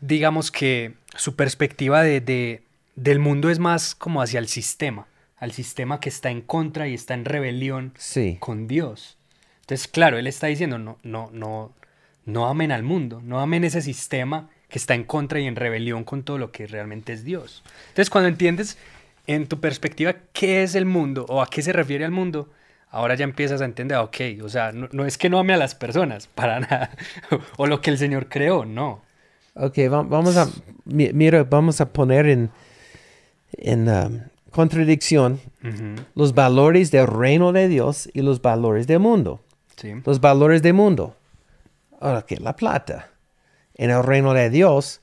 digamos 0.00 0.50
que 0.50 0.94
su 1.14 1.36
perspectiva 1.36 2.02
de, 2.02 2.20
de- 2.20 2.62
del 2.96 3.20
mundo 3.20 3.50
es 3.50 3.60
más 3.60 3.94
como 3.94 4.20
hacia 4.20 4.40
el 4.40 4.48
sistema, 4.48 5.06
al 5.42 5.50
sistema 5.50 5.98
que 5.98 6.08
está 6.08 6.30
en 6.30 6.40
contra 6.40 6.86
y 6.86 6.94
está 6.94 7.14
en 7.14 7.24
rebelión 7.24 7.92
Sí. 7.98 8.36
con 8.38 8.68
Dios. 8.68 9.16
Entonces, 9.62 9.88
claro, 9.88 10.16
él 10.18 10.28
está 10.28 10.46
diciendo, 10.46 10.78
no, 10.78 10.98
no, 11.02 11.30
no, 11.32 11.72
no 12.26 12.46
amen 12.46 12.70
al 12.70 12.84
mundo, 12.84 13.20
no 13.24 13.40
amen 13.40 13.64
ese 13.64 13.82
sistema 13.82 14.48
que 14.68 14.78
está 14.78 14.94
en 14.94 15.02
contra 15.04 15.40
y 15.40 15.46
en 15.46 15.56
rebelión 15.56 16.04
con 16.04 16.22
todo 16.22 16.38
lo 16.38 16.52
que 16.52 16.66
realmente 16.68 17.12
es 17.12 17.24
Dios. 17.24 17.62
Entonces, 17.88 18.08
cuando 18.08 18.28
entiendes 18.28 18.78
en 19.26 19.46
tu 19.48 19.58
perspectiva 19.58 20.14
qué 20.32 20.62
es 20.62 20.74
el 20.76 20.84
mundo 20.86 21.26
o 21.28 21.42
a 21.42 21.48
qué 21.50 21.60
se 21.62 21.72
refiere 21.72 22.04
al 22.04 22.12
mundo, 22.12 22.48
ahora 22.90 23.14
ya 23.16 23.24
empiezas 23.24 23.60
a 23.62 23.64
entender, 23.64 23.96
ah, 23.98 24.02
ok, 24.04 24.16
o 24.44 24.48
sea, 24.48 24.70
no, 24.70 24.88
no 24.92 25.06
es 25.06 25.18
que 25.18 25.28
no 25.28 25.38
ame 25.40 25.54
a 25.54 25.56
las 25.56 25.74
personas, 25.74 26.26
para 26.34 26.60
nada, 26.60 26.90
o 27.56 27.66
lo 27.66 27.80
que 27.80 27.90
el 27.90 27.98
Señor 27.98 28.28
creó, 28.28 28.64
no. 28.64 29.02
Ok, 29.54 29.78
va- 29.92 30.02
vamos 30.04 30.36
a, 30.36 30.48
mi- 30.84 31.12
mira, 31.12 31.42
vamos 31.44 31.80
a 31.80 31.92
poner 31.92 32.26
en, 32.28 32.50
en 33.58 33.88
um, 33.88 34.20
contradicción 34.52 35.40
Ujú, 35.64 36.02
los 36.14 36.34
valores 36.34 36.90
del 36.90 37.06
reino 37.08 37.52
de 37.52 37.66
Dios 37.68 38.08
y 38.14 38.22
los 38.22 38.40
valores 38.40 38.86
del 38.86 39.00
mundo. 39.00 39.40
Sí, 39.76 39.92
Los 40.04 40.20
valores 40.20 40.62
del 40.62 40.74
mundo. 40.74 41.16
Ok, 42.00 42.32
la 42.40 42.54
plata. 42.54 43.10
En 43.74 43.90
el 43.90 44.02
reino 44.02 44.32
de 44.34 44.50
Dios, 44.50 45.00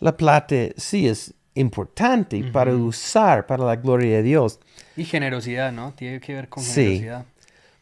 la 0.00 0.16
plata 0.16 0.54
sí 0.76 1.06
es 1.08 1.34
importante 1.54 2.42
para 2.44 2.74
usar 2.74 3.46
para 3.46 3.64
la 3.64 3.76
gloria 3.76 4.16
de 4.16 4.22
Dios. 4.22 4.58
y 4.96 5.04
generosidad, 5.04 5.72
¿no? 5.72 5.92
Tiene 5.94 6.20
que 6.20 6.34
ver 6.34 6.48
con 6.48 6.62
Sí. 6.62 6.74
generosidad. 6.82 7.24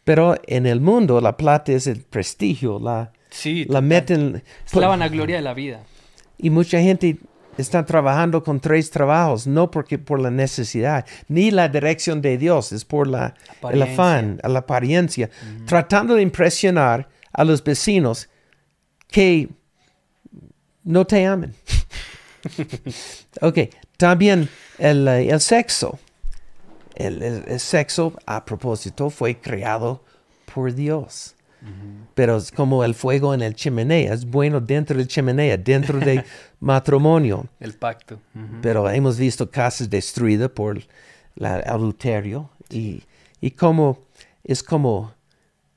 Pero 0.04 0.36
en 0.46 0.66
el 0.66 0.80
mundo 0.80 1.20
la 1.20 1.36
plata 1.36 1.72
es 1.72 1.86
el 1.86 2.00
prestigio, 2.02 2.78
la, 2.80 3.12
Sí, 3.30 3.64
la 3.68 3.80
meten... 3.80 4.42
es 4.66 4.74
la 4.74 4.88
vanagloria 4.88 5.36
de 5.36 5.42
la 5.42 5.54
vida. 5.54 5.82
Y 6.38 6.50
mucha 6.50 6.80
gente 6.80 7.18
está 7.60 7.84
trabajando 7.84 8.42
con 8.42 8.58
tres 8.60 8.90
trabajos, 8.90 9.46
no 9.46 9.70
porque 9.70 9.98
por 9.98 10.18
la 10.20 10.30
necesidad, 10.30 11.06
ni 11.28 11.50
la 11.50 11.68
dirección 11.68 12.20
de 12.22 12.38
Dios, 12.38 12.72
es 12.72 12.84
por 12.84 13.06
la, 13.06 13.34
el 13.72 13.82
afán, 13.82 14.40
la 14.42 14.58
apariencia, 14.60 15.30
tratando 15.66 16.14
de 16.14 16.22
impresionar 16.22 17.08
a 17.32 17.44
los 17.44 17.62
vecinos 17.62 18.28
que 19.08 19.48
no 20.84 21.06
te 21.06 21.26
amen. 21.26 21.54
ok, 23.40 23.58
también 23.96 24.48
el, 24.78 25.06
eh, 25.08 25.30
el 25.30 25.40
sexo. 25.40 25.98
El, 26.94 27.22
el- 27.22 27.44
el 27.46 27.60
sexo, 27.60 28.12
a 28.26 28.44
propósito, 28.44 29.10
fue 29.10 29.36
creado 29.38 30.04
por 30.52 30.74
Dios. 30.74 31.34
Pero 32.14 32.36
es 32.36 32.50
como 32.50 32.84
el 32.84 32.94
fuego 32.94 33.34
en 33.34 33.42
el 33.42 33.54
chimenea, 33.54 34.12
es 34.14 34.24
bueno 34.24 34.60
dentro 34.60 34.96
del 34.96 35.08
chimenea, 35.08 35.56
dentro 35.56 35.98
del 35.98 36.24
matrimonio. 36.60 37.46
El 37.58 37.74
pacto. 37.74 38.18
Ujú. 38.34 38.56
Pero 38.62 38.90
hemos 38.90 39.18
visto 39.18 39.50
casas 39.50 39.88
destruidas 39.88 40.50
por 40.50 40.78
el 40.78 41.44
adulterio. 41.44 42.50
Y, 42.68 43.02
y 43.40 43.50
como 43.50 43.98
es 44.44 44.62
como, 44.62 45.12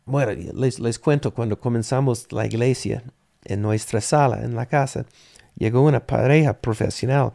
bueno, 0.06 0.32
les, 0.54 0.80
les 0.80 1.00
cuento, 1.00 1.34
cuando 1.34 1.60
comenzamos 1.60 2.32
la 2.32 2.46
iglesia, 2.46 3.04
en 3.46 3.62
nuestra 3.62 4.02
sala, 4.02 4.42
en 4.44 4.56
la 4.56 4.66
casa, 4.66 5.06
llegó 5.56 5.82
una 5.82 6.06
pareja 6.06 6.54
profesional 6.54 7.32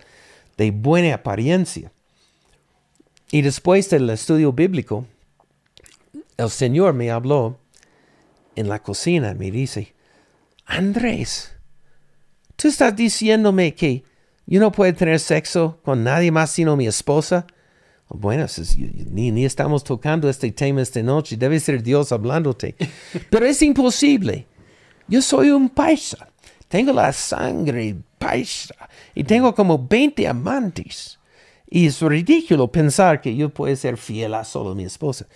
de 0.56 0.70
buena 0.70 1.14
apariencia. 1.14 1.92
Y 3.30 3.42
después 3.42 3.90
del 3.90 4.08
estudio 4.10 4.52
bíblico, 4.52 5.04
el 6.36 6.50
Señor 6.50 6.94
me 6.94 7.10
habló 7.10 7.58
en 8.58 8.68
la 8.68 8.82
cocina, 8.82 9.34
me 9.34 9.50
dice, 9.50 9.94
Andrés, 10.66 11.52
tú 12.56 12.68
estás 12.68 12.94
diciéndome 12.94 13.74
que 13.74 14.02
yo 14.46 14.60
no 14.60 14.72
puedo 14.72 14.92
tener 14.94 15.20
sexo 15.20 15.78
con 15.84 16.02
nadie 16.04 16.30
más 16.30 16.50
sino 16.50 16.76
mi 16.76 16.86
esposa. 16.86 17.46
Bueno, 18.08 18.44
es- 18.44 18.76
ni, 18.78 19.30
ni 19.30 19.44
estamos 19.44 19.84
tocando 19.84 20.28
este 20.28 20.50
tema 20.52 20.80
esta 20.82 21.02
noche, 21.02 21.36
debe 21.36 21.60
ser 21.60 21.82
Dios 21.82 22.10
hablándote. 22.12 22.74
Pero 23.30 23.46
es 23.46 23.60
imposible. 23.62 24.46
Yo 25.06 25.22
soy 25.22 25.50
un 25.50 25.68
paisa, 25.70 26.28
tengo 26.68 26.92
la 26.92 27.12
sangre 27.12 27.96
paisa 28.18 28.74
y 29.14 29.24
tengo 29.24 29.54
como 29.54 29.86
20 29.86 30.26
amantes. 30.26 31.18
Y 31.70 31.86
es 31.86 32.00
ridículo 32.00 32.68
pensar 32.72 33.20
que 33.20 33.36
yo 33.36 33.50
puedo 33.50 33.74
ser 33.76 33.98
fiel 33.98 34.32
a 34.34 34.44
solo 34.44 34.74
mi 34.74 34.84
esposa. 34.84 35.26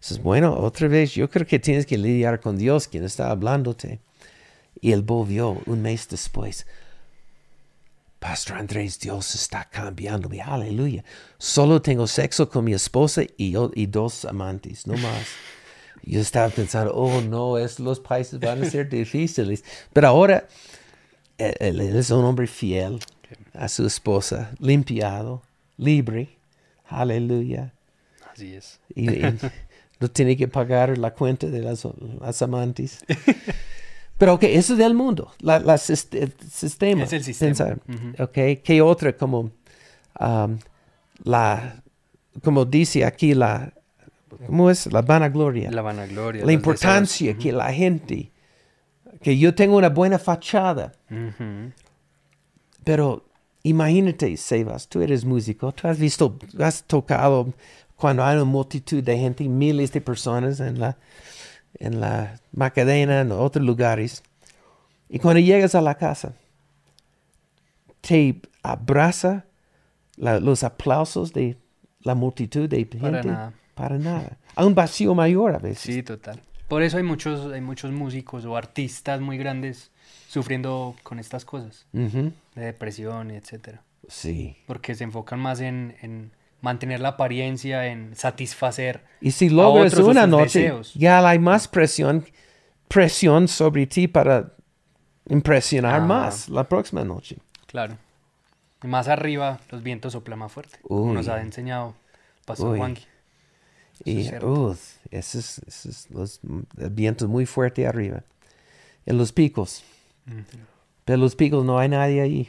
Dices, 0.00 0.22
bueno, 0.22 0.54
otra 0.54 0.88
vez, 0.88 1.12
yo 1.14 1.28
creo 1.28 1.46
que 1.46 1.58
tienes 1.58 1.86
que 1.86 1.98
lidiar 1.98 2.40
con 2.40 2.56
Dios, 2.56 2.86
quien 2.88 3.04
está 3.04 3.30
hablándote. 3.30 4.00
Y 4.80 4.92
él 4.92 5.02
volvió 5.02 5.60
un 5.66 5.82
mes 5.82 6.08
después. 6.08 6.66
Pastor 8.18 8.58
Andrés, 8.58 8.98
Dios 8.98 9.34
está 9.34 9.68
cambiándome. 9.68 10.40
Aleluya. 10.40 11.04
Solo 11.38 11.80
tengo 11.80 12.06
sexo 12.06 12.48
con 12.48 12.64
mi 12.64 12.74
esposa 12.74 13.22
y, 13.36 13.52
yo- 13.52 13.70
y 13.74 13.86
dos 13.86 14.24
amantes, 14.24 14.86
no 14.86 14.94
más. 14.94 15.26
Yo 16.02 16.20
estaba 16.20 16.48
pensando, 16.48 16.92
oh 16.94 17.20
no, 17.20 17.58
es, 17.58 17.78
los 17.80 18.00
países 18.00 18.38
van 18.40 18.62
a 18.62 18.70
ser 18.70 18.88
difíciles. 18.90 19.64
Pero 19.92 20.08
ahora 20.08 20.46
él, 21.38 21.54
él 21.80 21.96
es 21.96 22.10
un 22.10 22.24
hombre 22.24 22.46
fiel 22.46 22.98
a 23.52 23.68
su 23.68 23.86
esposa, 23.86 24.52
limpiado, 24.58 25.42
libre. 25.76 26.38
Aleluya. 26.88 27.72
Así 28.32 28.54
es. 28.54 28.80
Y, 28.94 29.10
y 29.10 29.38
no 30.00 30.08
tiene 30.10 30.36
que 30.36 30.48
pagar 30.48 30.96
la 30.98 31.12
cuenta 31.12 31.46
de 31.48 31.60
las, 31.60 31.86
las 32.20 32.42
amantes. 32.42 33.04
Pero 34.18 34.34
ok, 34.34 34.42
eso 34.44 34.72
es 34.72 34.78
del 34.80 34.94
mundo, 34.94 35.32
la, 35.40 35.60
la 35.60 35.74
sist- 35.76 36.14
el 36.20 36.32
sistema. 36.50 37.04
Es 37.04 37.12
el 37.12 37.22
sistema. 37.22 37.48
pensar. 37.48 37.78
Ujú. 37.88 38.22
Ok, 38.24 38.62
¿qué 38.64 38.82
otra 38.82 39.16
como 39.16 39.50
um, 40.20 40.58
la, 41.22 41.82
como 42.42 42.64
dice 42.64 43.04
aquí 43.04 43.34
la, 43.34 43.72
¿cómo 44.46 44.70
es? 44.70 44.92
La 44.92 45.02
vanagloria. 45.02 45.70
La 45.70 45.82
vanagloria. 45.82 46.44
la 46.44 46.52
importancia 46.52 47.36
que 47.38 47.52
la 47.52 47.72
gente, 47.72 48.32
que 49.22 49.38
yo 49.38 49.54
tengo 49.54 49.76
una 49.76 49.88
buena 49.90 50.18
fachada, 50.18 50.92
deseos. 51.08 51.34
Ujú. 51.34 51.72
pero 52.84 53.24
imagínate, 53.62 54.36
Sebas, 54.36 54.88
tú 54.88 55.00
eres 55.00 55.24
músico, 55.24 55.70
tú 55.72 55.86
has 55.86 55.98
visto, 55.98 56.36
has 56.58 56.82
tocado 56.84 57.52
cuando 57.98 58.24
hay 58.24 58.36
una 58.36 58.44
multitud 58.44 59.02
de 59.02 59.18
gente, 59.18 59.46
miles 59.48 59.92
de 59.92 60.00
personas 60.00 60.60
en 60.60 60.78
la, 60.80 60.96
en 61.74 62.00
la 62.00 62.40
Macadena, 62.52 63.20
en 63.20 63.32
otros 63.32 63.64
lugares. 63.64 64.22
Y 65.10 65.18
cuando 65.18 65.40
llegas 65.40 65.74
a 65.74 65.80
la 65.80 65.96
casa, 65.96 66.32
te 68.00 68.40
abraza 68.62 69.44
la- 70.16 70.40
los 70.40 70.62
aplausos 70.62 71.32
de 71.32 71.56
la 72.00 72.14
multitud 72.14 72.68
de 72.68 72.76
gente. 72.78 72.98
Para 72.98 73.22
nada. 73.22 73.52
Para 73.74 73.98
nada. 73.98 74.38
Hay 74.56 74.66
un 74.66 74.74
vacío 74.74 75.14
mayor 75.14 75.54
a 75.54 75.58
veces. 75.58 75.78
Sí, 75.80 76.02
total. 76.02 76.40
Por 76.68 76.82
eso 76.82 76.96
hay 76.98 77.02
muchos, 77.02 77.52
hay 77.52 77.60
muchos 77.60 77.90
músicos 77.92 78.44
o 78.44 78.56
artistas 78.56 79.20
muy 79.20 79.38
grandes 79.38 79.90
sufriendo 80.28 80.94
con 81.02 81.18
estas 81.18 81.44
cosas, 81.44 81.86
Ujú. 81.92 82.32
de 82.54 82.64
depresión 82.64 83.30
y 83.30 83.34
etcétera. 83.36 83.82
Sí. 84.08 84.56
Porque 84.66 84.94
se 84.94 85.04
enfocan 85.04 85.40
más 85.40 85.60
en, 85.60 85.96
en 86.02 86.30
mantener 86.60 87.00
la 87.00 87.10
apariencia, 87.10 87.86
en 87.86 88.14
satisfacer. 88.16 89.04
Y 89.20 89.30
si 89.32 89.48
logras 89.48 89.92
otros 89.92 90.08
una 90.08 90.26
noche, 90.26 90.60
deseos. 90.60 90.94
ya 90.94 91.26
hay 91.26 91.38
más 91.38 91.68
presión, 91.68 92.24
presión 92.88 93.48
sobre 93.48 93.86
ti 93.86 94.08
para 94.08 94.52
impresionar 95.28 95.96
Ajá. 95.96 96.06
más 96.06 96.48
la 96.48 96.68
próxima 96.68 97.04
noche. 97.04 97.36
Claro. 97.66 97.96
Y 98.82 98.86
más 98.86 99.08
arriba, 99.08 99.60
los 99.70 99.82
vientos 99.82 100.12
soplan 100.12 100.38
más 100.38 100.52
fuerte. 100.52 100.78
Uy. 100.84 101.12
Nos 101.12 101.28
ha 101.28 101.40
enseñado 101.40 101.94
Pastor. 102.44 102.76
Juanqui. 102.76 103.04
Y 104.04 104.28
es 104.28 104.42
uh, 104.42 104.76
ese 105.10 105.38
es, 105.40 105.58
ese 105.66 105.88
es 105.90 106.10
los, 106.10 106.40
el 106.78 106.90
viento 106.90 107.24
es 107.24 107.30
muy 107.30 107.46
fuerte 107.46 107.86
arriba. 107.86 108.22
En 109.06 109.18
los 109.18 109.32
picos. 109.32 109.82
Ujú. 110.26 110.58
Pero 111.04 111.18
los 111.18 111.34
picos 111.34 111.64
no 111.64 111.78
hay 111.78 111.88
nadie 111.88 112.20
ahí. 112.20 112.48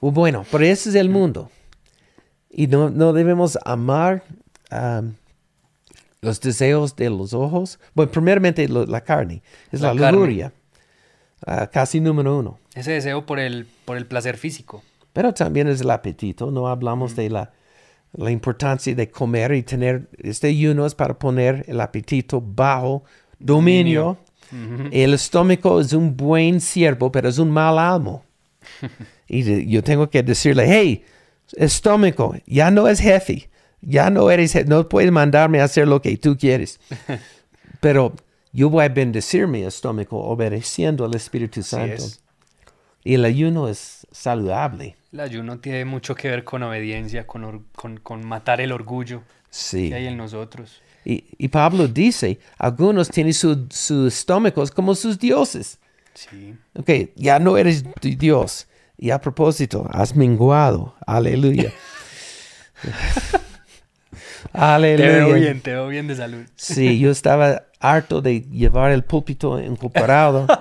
Bueno, 0.00 0.44
pero 0.50 0.64
ese 0.64 0.90
es 0.90 0.96
el 0.96 1.08
mundo. 1.08 1.50
Y 2.52 2.66
no, 2.66 2.90
no 2.90 3.12
debemos 3.12 3.58
amar 3.64 4.22
um, 4.70 5.12
los 6.20 6.40
deseos 6.40 6.94
de 6.96 7.10
los 7.10 7.32
ojos. 7.32 7.78
Bueno, 7.94 8.12
primeramente 8.12 8.68
lo- 8.68 8.86
la 8.86 9.00
carne. 9.02 9.42
Es 9.70 9.80
la, 9.80 9.94
La 9.94 10.12
lujuria. 10.12 10.52
Ah, 11.46 11.66
casi 11.72 11.98
número 12.00 12.38
uno. 12.38 12.58
Ese 12.74 12.92
deseo 12.92 13.26
por 13.26 13.40
el, 13.40 13.66
por 13.84 13.96
el 13.96 14.06
placer 14.06 14.36
físico. 14.36 14.82
Pero 15.12 15.34
también 15.34 15.66
es 15.68 15.80
el 15.80 15.90
apetito. 15.90 16.50
No 16.50 16.68
hablamos 16.68 17.16
de 17.16 17.28
la, 17.30 17.50
la 18.12 18.30
importancia 18.30 18.94
de 18.94 19.10
comer 19.10 19.52
y 19.54 19.62
tener. 19.62 20.08
Este 20.18 20.48
ayuno 20.48 20.86
es 20.86 20.94
para 20.94 21.18
poner 21.18 21.64
el 21.66 21.80
apetito 21.80 22.40
bajo 22.40 23.02
dominio. 23.38 24.18
Ujú. 24.52 24.88
El 24.92 25.14
estómago 25.14 25.80
es 25.80 25.92
un 25.94 26.16
buen 26.16 26.60
siervo, 26.60 27.10
pero 27.10 27.28
es 27.28 27.38
un 27.38 27.50
mal 27.50 27.78
amo. 27.78 28.22
y 29.28 29.66
yo 29.68 29.82
tengo 29.82 30.08
que 30.08 30.22
decirle, 30.22 30.64
hey, 30.68 31.04
estómago, 31.56 32.34
ya 32.46 32.70
no 32.70 32.88
es 32.88 33.00
jefe. 33.00 33.48
Ya 33.84 34.10
no 34.10 34.30
eres, 34.30 34.66
no 34.66 34.88
puedes 34.88 35.10
mandarme 35.10 35.60
a 35.60 35.64
hacer 35.64 35.88
lo 35.88 36.00
que 36.00 36.16
tú 36.16 36.36
quieres. 36.38 36.78
pero 37.80 38.14
yo 38.52 38.70
voy 38.70 38.84
a 38.84 38.88
bendecir 38.88 39.46
mi 39.48 39.62
estómago 39.62 40.22
obedeciendo 40.24 41.04
al 41.04 41.14
Espíritu 41.14 41.62
Santo. 41.62 41.94
es. 41.94 42.20
Y 43.04 43.14
el 43.14 43.24
ayuno 43.24 43.68
es 43.68 44.06
saludable. 44.12 44.96
El 45.12 45.20
ayuno 45.20 45.58
tiene 45.58 45.84
mucho 45.84 46.14
que 46.14 46.28
ver 46.30 46.44
con 46.44 46.62
obediencia, 46.62 47.26
con, 47.26 47.66
con, 47.74 47.98
con 47.98 48.24
matar 48.24 48.60
el 48.60 48.70
orgullo 48.72 49.22
Sí. 49.50 49.88
que 49.88 49.96
hay 49.96 50.06
en 50.06 50.16
nosotros. 50.16 50.80
Y, 51.04 51.24
y 51.36 51.48
Pablo 51.48 51.88
dice, 51.88 52.38
algunos 52.58 53.08
tienen 53.08 53.34
su- 53.34 53.66
sus 53.70 54.14
estómagos 54.14 54.70
como 54.70 54.94
sus 54.94 55.18
dioses. 55.18 55.78
Sí. 56.14 56.54
Ok, 56.78 56.88
ya 57.16 57.38
no 57.40 57.56
eres 57.58 57.84
di- 58.00 58.14
Dios. 58.14 58.68
Y 59.02 59.10
a 59.10 59.20
propósito, 59.20 59.84
has 59.90 60.14
menguado. 60.14 60.94
Aleluya. 61.04 61.72
Te 64.52 64.58
Aleluya. 64.58 65.08
veo 65.08 65.34
bien, 65.34 65.60
te 65.60 65.72
veo 65.72 65.88
bien 65.88 66.06
de 66.06 66.14
salud. 66.14 66.44
Sí, 66.54 67.00
yo 67.00 67.10
estaba 67.10 67.64
harto 67.80 68.22
de 68.22 68.42
llevar 68.42 68.92
el 68.92 69.02
púlpito 69.02 69.60
incorporado. 69.60 70.46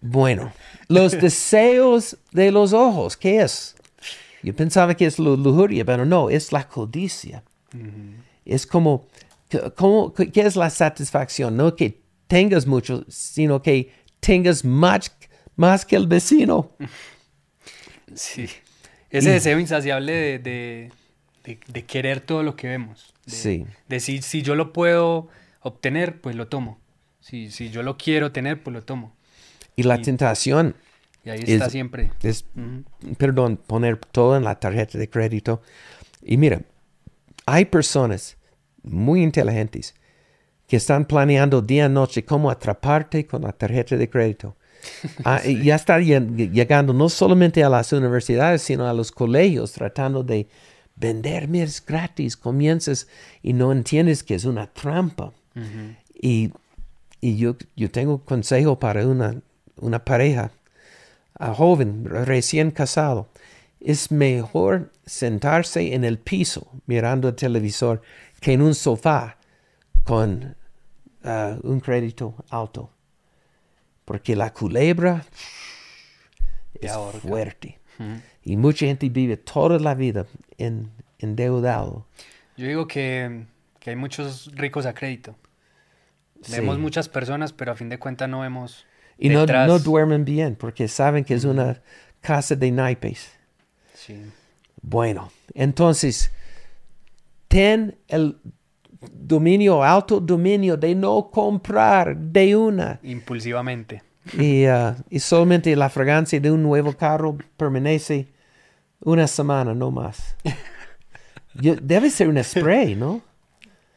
Bueno, 0.00 0.50
los 0.88 1.12
deseos 1.12 2.16
de 2.32 2.50
los 2.50 2.72
ojos, 2.72 3.18
¿qué 3.18 3.42
es? 3.42 3.74
Yo 4.42 4.56
pensaba 4.56 4.94
que 4.94 5.04
es 5.04 5.18
la 5.18 5.36
lujuria, 5.36 5.84
pero 5.84 6.06
no, 6.06 6.30
es 6.30 6.52
la 6.52 6.66
codicia. 6.66 7.42
Es 8.46 8.66
como, 8.66 9.06
como, 9.76 10.14
¿qué 10.14 10.40
es 10.40 10.56
la 10.56 10.70
satisfacción? 10.70 11.58
No 11.58 11.76
que 11.76 12.00
tengas 12.26 12.66
mucho, 12.66 13.04
sino 13.08 13.60
que 13.60 13.92
tengas 14.20 14.64
más, 14.64 15.14
más 15.56 15.84
que 15.84 15.96
el 15.96 16.06
vecino. 16.06 16.70
Sí. 18.14 18.48
Ese 19.10 19.30
Y- 19.30 19.32
deseo 19.32 19.58
insaciable 19.58 20.12
de, 20.12 20.38
de, 20.38 20.92
de, 21.44 21.58
de 21.66 21.84
querer 21.84 22.20
todo 22.20 22.42
lo 22.42 22.56
que 22.56 22.68
vemos. 22.68 23.12
De, 23.26 23.32
Sí. 23.32 23.66
de 23.88 24.00
si, 24.00 24.22
si 24.22 24.42
yo 24.42 24.54
lo 24.54 24.72
puedo 24.72 25.28
obtener, 25.60 26.20
pues 26.20 26.36
lo 26.36 26.48
tomo. 26.48 26.78
Si, 27.20 27.50
si 27.50 27.70
yo 27.70 27.82
lo 27.82 27.96
quiero 27.96 28.32
tener, 28.32 28.62
pues 28.62 28.74
lo 28.74 28.82
tomo. 28.84 29.16
Y 29.76 29.82
la 29.84 29.96
Y- 29.98 30.02
tentación 30.02 30.76
Y 31.24 31.30
ahí 31.30 31.40
Es- 31.40 31.48
está 31.48 31.70
siempre. 31.70 32.12
es, 32.22 32.44
perdón, 33.16 33.56
poner 33.56 33.96
todo 33.96 34.36
en 34.36 34.44
la 34.44 34.60
tarjeta 34.60 34.98
de 34.98 35.08
crédito. 35.08 35.62
Y 36.22 36.36
mira, 36.36 36.60
hay 37.46 37.64
personas 37.64 38.36
muy 38.82 39.22
inteligentes 39.22 39.94
que 40.68 40.76
están 40.76 41.06
planeando 41.06 41.62
día 41.62 41.86
y 41.86 41.88
noche 41.88 42.24
cómo 42.26 42.50
atraparte 42.50 43.26
con 43.26 43.42
la 43.42 43.52
tarjeta 43.52 43.96
de 43.96 44.08
crédito. 44.10 44.56
Ah, 45.24 45.40
ya 45.62 45.74
está 45.76 45.98
lle- 46.00 46.50
llegando 46.50 46.92
no 46.92 47.08
solamente 47.08 47.62
a 47.64 47.68
las 47.68 47.92
universidades, 47.92 48.62
sino 48.62 48.86
a 48.86 48.92
los 48.92 49.10
colegios, 49.12 49.72
tratando 49.72 50.22
de 50.22 50.48
vender, 50.96 51.48
mira, 51.48 51.64
es 51.64 51.84
gratis, 51.84 52.36
comienzas 52.36 53.08
y 53.42 53.52
no 53.52 53.72
entiendes 53.72 54.22
que 54.22 54.34
es 54.34 54.44
una 54.44 54.66
trampa. 54.72 55.32
Y, 56.20 56.52
y 57.20 57.36
yo, 57.36 57.56
yo 57.76 57.90
tengo 57.90 58.18
consejo 58.24 58.78
para 58.78 59.06
una, 59.06 59.40
una 59.80 60.04
pareja 60.04 60.50
a 61.38 61.54
joven, 61.54 62.04
recién 62.04 62.70
casado. 62.70 63.28
Es 63.80 64.10
mejor 64.10 64.90
sentarse 65.04 65.94
en 65.94 66.04
el 66.04 66.18
piso 66.18 66.66
mirando 66.86 67.28
el 67.28 67.34
televisor 67.34 68.02
que 68.40 68.52
en 68.54 68.62
un 68.62 68.74
sofá 68.74 69.36
con 70.04 70.56
ah, 71.24 71.56
un 71.62 71.80
crédito 71.80 72.34
alto. 72.50 72.90
Porque 74.04 74.36
la 74.36 74.52
culebra 74.52 75.24
es 76.80 76.92
fuerte. 77.22 77.78
Y 78.42 78.56
mucha 78.56 78.86
gente 78.86 79.08
vive 79.08 79.36
toda 79.36 79.78
la 79.78 79.94
vida 79.94 80.26
en, 80.58 80.90
endeudado. 81.18 82.06
Yo 82.56 82.66
digo 82.66 82.86
que, 82.86 83.46
que 83.80 83.90
hay 83.90 83.96
muchos 83.96 84.50
ricos 84.54 84.86
a 84.86 84.94
crédito. 84.94 85.36
Sí. 86.42 86.52
Vemos 86.52 86.78
muchas 86.78 87.08
personas, 87.08 87.52
pero 87.52 87.72
a 87.72 87.76
fin 87.76 87.88
de 87.88 87.98
cuentas 87.98 88.28
no 88.28 88.40
vemos. 88.40 88.86
Y 89.16 89.28
no, 89.28 89.46
no 89.46 89.78
duermen 89.78 90.24
bien 90.24 90.56
porque 90.56 90.88
saben 90.88 91.24
que 91.24 91.34
es 91.34 91.44
una 91.44 91.80
casa 92.20 92.56
de 92.56 92.70
naipes. 92.70 93.32
Sí. 93.94 94.20
Bueno, 94.82 95.32
entonces, 95.54 96.30
ten 97.48 97.96
el 98.08 98.38
dominio, 99.12 99.82
alto 99.82 100.20
dominio 100.20 100.76
de 100.76 100.94
no 100.94 101.30
comprar 101.30 102.16
de 102.16 102.56
una. 102.56 103.00
Impulsivamente. 103.02 104.02
Y, 104.38 104.64
ah, 104.64 104.96
y 105.10 105.20
solamente 105.20 105.74
la 105.76 105.88
fragancia 105.90 106.40
de 106.40 106.50
un 106.50 106.62
nuevo 106.62 106.92
carro 106.94 107.36
permanece 107.56 108.28
una 109.00 109.26
semana, 109.26 109.74
no 109.74 109.90
más. 109.90 110.36
Yo- 111.54 111.76
debe 111.76 112.10
ser 112.10 112.28
un 112.28 112.42
spray, 112.42 112.94
¿no? 112.94 113.20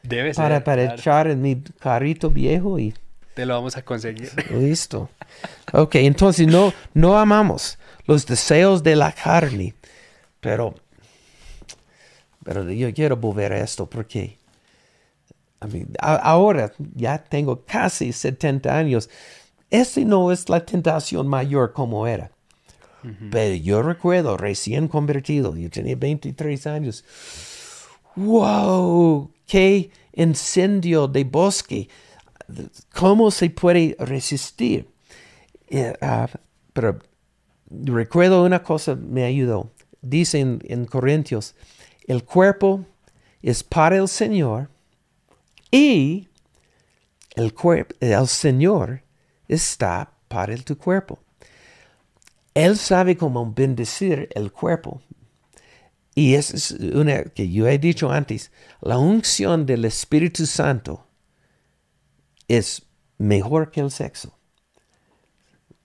Debe 0.02 0.32
ser. 0.34 0.42
Para, 0.44 0.62
para 0.64 0.82
claro. 0.84 0.98
echar 1.00 1.26
en 1.28 1.42
mi 1.42 1.56
carrito 1.80 2.30
viejo 2.30 2.78
y 2.78 2.94
Te 3.34 3.44
lo 3.46 3.54
vamos 3.54 3.76
a 3.76 3.82
conseguir. 3.82 4.30
Listo. 4.52 5.08
Ok, 5.72 5.96
entonces 5.96 6.46
no, 6.46 6.72
no 6.94 7.18
amamos 7.18 7.78
los 8.06 8.26
deseos 8.26 8.82
de 8.82 8.96
la 8.96 9.12
carne, 9.12 9.74
pero, 10.40 10.74
pero 12.44 12.70
yo 12.70 12.92
quiero 12.94 13.16
volver 13.16 13.52
a 13.52 13.60
esto 13.60 13.86
porque 13.86 14.38
A- 16.00 16.16
ahora 16.16 16.72
ya 16.94 17.18
tengo 17.18 17.64
casi 17.64 18.12
70 18.12 18.76
años. 18.76 19.08
Esta 19.70 20.00
no 20.02 20.30
es 20.32 20.48
la 20.48 20.64
tentación 20.64 21.28
mayor 21.28 21.72
como 21.72 22.06
era. 22.06 22.30
Pero 23.30 23.54
yo 23.54 23.82
recuerdo, 23.82 24.36
recién 24.36 24.88
convertido, 24.88 25.56
yo 25.56 25.70
tenía 25.70 25.94
23 25.96 26.66
años. 26.66 27.04
¡Wow! 28.16 29.30
¡Qué 29.46 29.90
incendio 30.14 31.06
de 31.06 31.24
bosque! 31.24 31.88
¿Cómo 32.94 33.30
se 33.30 33.50
puede 33.50 33.96
resistir? 33.98 34.88
Eh, 35.68 35.92
ah, 36.00 36.28
pero 36.72 36.98
recuerdo 37.70 38.44
una 38.44 38.62
cosa 38.62 38.96
me 38.96 39.24
ayudó. 39.24 39.70
Dice 40.00 40.40
en, 40.40 40.60
en 40.66 40.84
Corintios, 40.86 41.54
el 42.06 42.24
cuerpo 42.24 42.84
es 43.42 43.62
para 43.62 43.96
el 43.96 44.08
Señor 44.08 44.70
y 45.70 46.28
el, 47.34 47.54
cuerpo, 47.54 47.94
el 48.00 48.26
Señor 48.28 49.02
está 49.48 50.12
para 50.28 50.52
el, 50.52 50.64
tu 50.64 50.76
cuerpo. 50.76 51.18
Él 52.54 52.76
sabe 52.76 53.16
cómo 53.16 53.50
bendecir 53.52 54.28
el 54.34 54.50
cuerpo. 54.52 55.00
Y 56.14 56.34
es 56.34 56.52
es 56.52 56.70
una 56.72 57.22
que 57.24 57.48
yo 57.50 57.68
he 57.68 57.78
dicho 57.78 58.10
antes, 58.10 58.50
la 58.80 58.98
unción 58.98 59.66
del 59.66 59.84
Espíritu 59.84 60.46
Santo 60.46 61.06
es 62.48 62.82
mejor 63.18 63.70
que 63.70 63.80
el 63.80 63.90
sexo. 63.90 64.34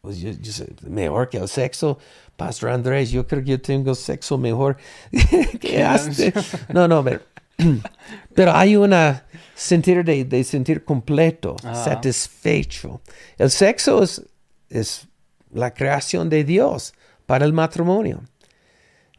Pues 0.02 0.18
yo- 0.18 0.32
yo 0.32 0.52
sé, 0.52 0.74
mejor 0.88 1.30
que 1.30 1.38
el 1.38 1.48
sexo, 1.48 1.98
Pastor 2.36 2.72
Andrés, 2.72 3.12
yo 3.12 3.26
creo 3.28 3.44
que 3.44 3.52
yo 3.52 3.62
tengo 3.62 3.96
sexo 3.96 4.38
mejor 4.38 4.78
que 5.62 5.84
hace. 5.84 6.34
No, 6.74 6.88
no, 6.88 7.04
pero, 7.04 7.22
pero 8.36 8.54
hay 8.54 8.76
una 8.76 9.26
sentir 9.56 10.04
de, 10.04 10.26
de 10.26 10.44
sentir 10.44 10.84
completo, 10.84 11.56
Ah. 11.64 11.76
satisfecho. 11.76 13.02
El 13.38 13.50
sexo 13.52 14.04
es, 14.04 14.24
es 14.70 15.08
la 15.52 15.74
creación 15.74 16.30
de 16.30 16.44
Dios 16.44 16.94
para 17.26 17.46
el 17.46 17.54
matrimonio. 17.54 18.24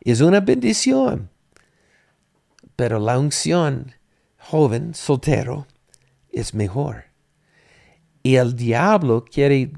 Es 0.00 0.20
una 0.20 0.40
bendición. 0.40 1.30
Pero 2.76 2.98
la 2.98 3.18
unción 3.18 3.92
joven, 4.38 4.94
soltero, 4.94 5.66
es 6.32 6.54
mejor. 6.54 7.04
Y 8.22 8.36
el 8.36 8.56
diablo 8.56 9.24
quiere 9.24 9.70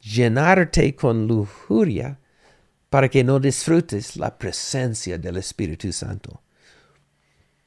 llenarte 0.00 0.94
con 0.94 1.26
lujuria 1.26 2.18
para 2.90 3.08
que 3.08 3.24
no 3.24 3.38
disfrutes 3.40 4.16
la 4.16 4.36
presencia 4.36 5.16
del 5.18 5.36
Espíritu 5.38 5.92
Santo. 5.92 6.42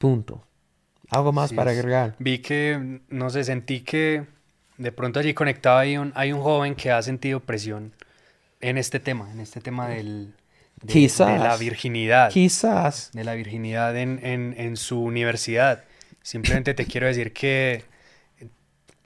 Punto. 0.04 0.44
¿Algo 1.08 1.32
más 1.32 1.48
Sí, 1.50 1.56
para 1.56 1.70
agregar? 1.70 2.14
Vi 2.18 2.40
que, 2.40 3.00
no 3.08 3.30
sé, 3.30 3.42
sentí 3.44 3.80
que 3.80 4.26
de 4.76 4.92
pronto 4.92 5.18
allí 5.18 5.32
conectado 5.32 5.78
hay 5.78 5.96
un, 5.96 6.12
hay 6.14 6.30
un 6.32 6.42
joven 6.42 6.74
que 6.74 6.90
ha 6.90 7.00
sentido 7.00 7.40
presión 7.40 7.94
en 8.60 8.76
este 8.76 9.00
tema, 9.00 9.30
en 9.32 9.40
este 9.40 9.60
tema 9.62 9.88
del, 9.88 10.34
de, 10.82 10.92
Quizás. 10.92 11.28
de 11.32 11.38
la 11.38 11.56
virginidad. 11.56 12.30
Quizás. 12.30 13.10
de 13.14 13.24
la 13.24 13.32
virginidad 13.34 13.96
en, 13.96 14.20
en- 14.22 14.54
en 14.58 14.76
su 14.76 15.00
universidad. 15.02 15.84
Simplemente 16.22 16.74
te 16.74 16.84
quiero 16.84 17.06
decir 17.06 17.32
que 17.32 17.84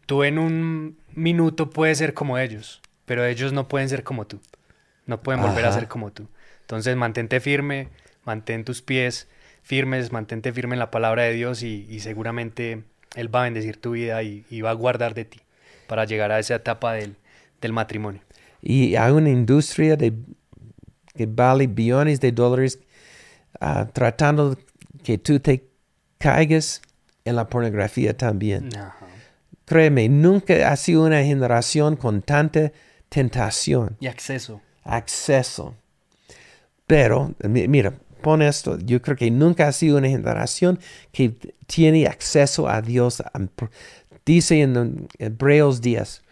tú 0.07 0.25
en 0.25 0.39
un 0.39 0.99
minuto 1.15 1.71
puedes 1.71 1.99
ser 1.99 2.13
como 2.13 2.39
ellos, 2.39 2.81
pero 3.07 3.25
ellos 3.25 3.53
no 3.53 3.69
pueden 3.69 3.89
ser 3.89 4.03
como 4.03 4.27
tú. 4.27 4.41
No 5.07 5.21
pueden 5.23 5.43
volver 5.43 5.65
a 5.65 5.73
ser 5.73 5.87
como 5.87 6.11
tú. 6.13 6.29
Entonces 6.63 6.97
mantente 6.97 7.39
firme, 7.41 7.89
mantén 8.25 8.65
tus 8.65 8.83
pies 8.83 9.29
firmes, 9.69 10.13
mantente 10.13 10.51
firme 10.53 10.75
en 10.75 10.79
la 10.79 10.91
palabra 10.91 11.25
de 11.25 11.35
Dios 11.35 11.63
y, 11.63 11.87
y 11.91 12.01
seguramente 12.01 12.85
Él 13.17 13.29
va 13.35 13.41
a 13.43 13.45
bendecir 13.45 13.77
tu 13.79 13.91
vida 13.93 14.23
y, 14.23 14.47
y 14.49 14.63
va 14.63 14.71
a 14.71 14.73
guardar 14.73 15.13
de 15.13 15.27
ti 15.27 15.41
para 15.87 16.07
llegar 16.07 16.33
a 16.33 16.39
esa 16.39 16.55
etapa 16.55 16.95
del, 16.95 17.17
del 17.61 17.73
matrimonio. 17.75 18.23
Y 18.63 18.97
hay 18.97 19.13
una 19.13 19.29
industria 19.29 19.95
de, 19.97 20.15
que 21.15 21.27
vale 21.27 21.67
billones 21.67 22.19
de 22.21 22.33
dólares 22.33 22.79
ah, 23.61 23.87
tratando 23.93 24.57
que 25.05 25.19
tú 25.19 25.39
te 25.39 25.65
caigas 26.17 26.81
en 27.27 27.37
la 27.37 27.47
pornografía 27.47 28.17
también. 28.17 28.71
Créeme, 29.67 30.09
nunca 30.09 30.71
ha 30.73 30.77
sido 30.77 31.05
una 31.05 31.23
generación 31.23 31.97
con 31.97 32.23
tanta 32.23 32.73
tentación, 33.11 33.99
Y 34.01 34.07
acceso. 34.07 34.63
acceso. 34.83 35.75
Pero, 36.87 37.35
mi- 37.47 37.69
mira, 37.69 37.93
pon 38.21 38.43
esto, 38.43 38.79
yo 38.79 39.01
creo 39.01 39.17
que 39.17 39.31
nunca 39.31 39.69
ha 39.69 39.73
sido 39.73 39.99
una 39.99 40.09
generación 40.09 40.79
que 41.13 41.35
tiene 41.67 42.07
acceso 42.07 42.69
a 42.69 42.83
Dios. 42.83 43.23
Dice 44.25 44.61
en 44.61 45.09
Hebreos 45.19 45.81
10, 45.81 46.23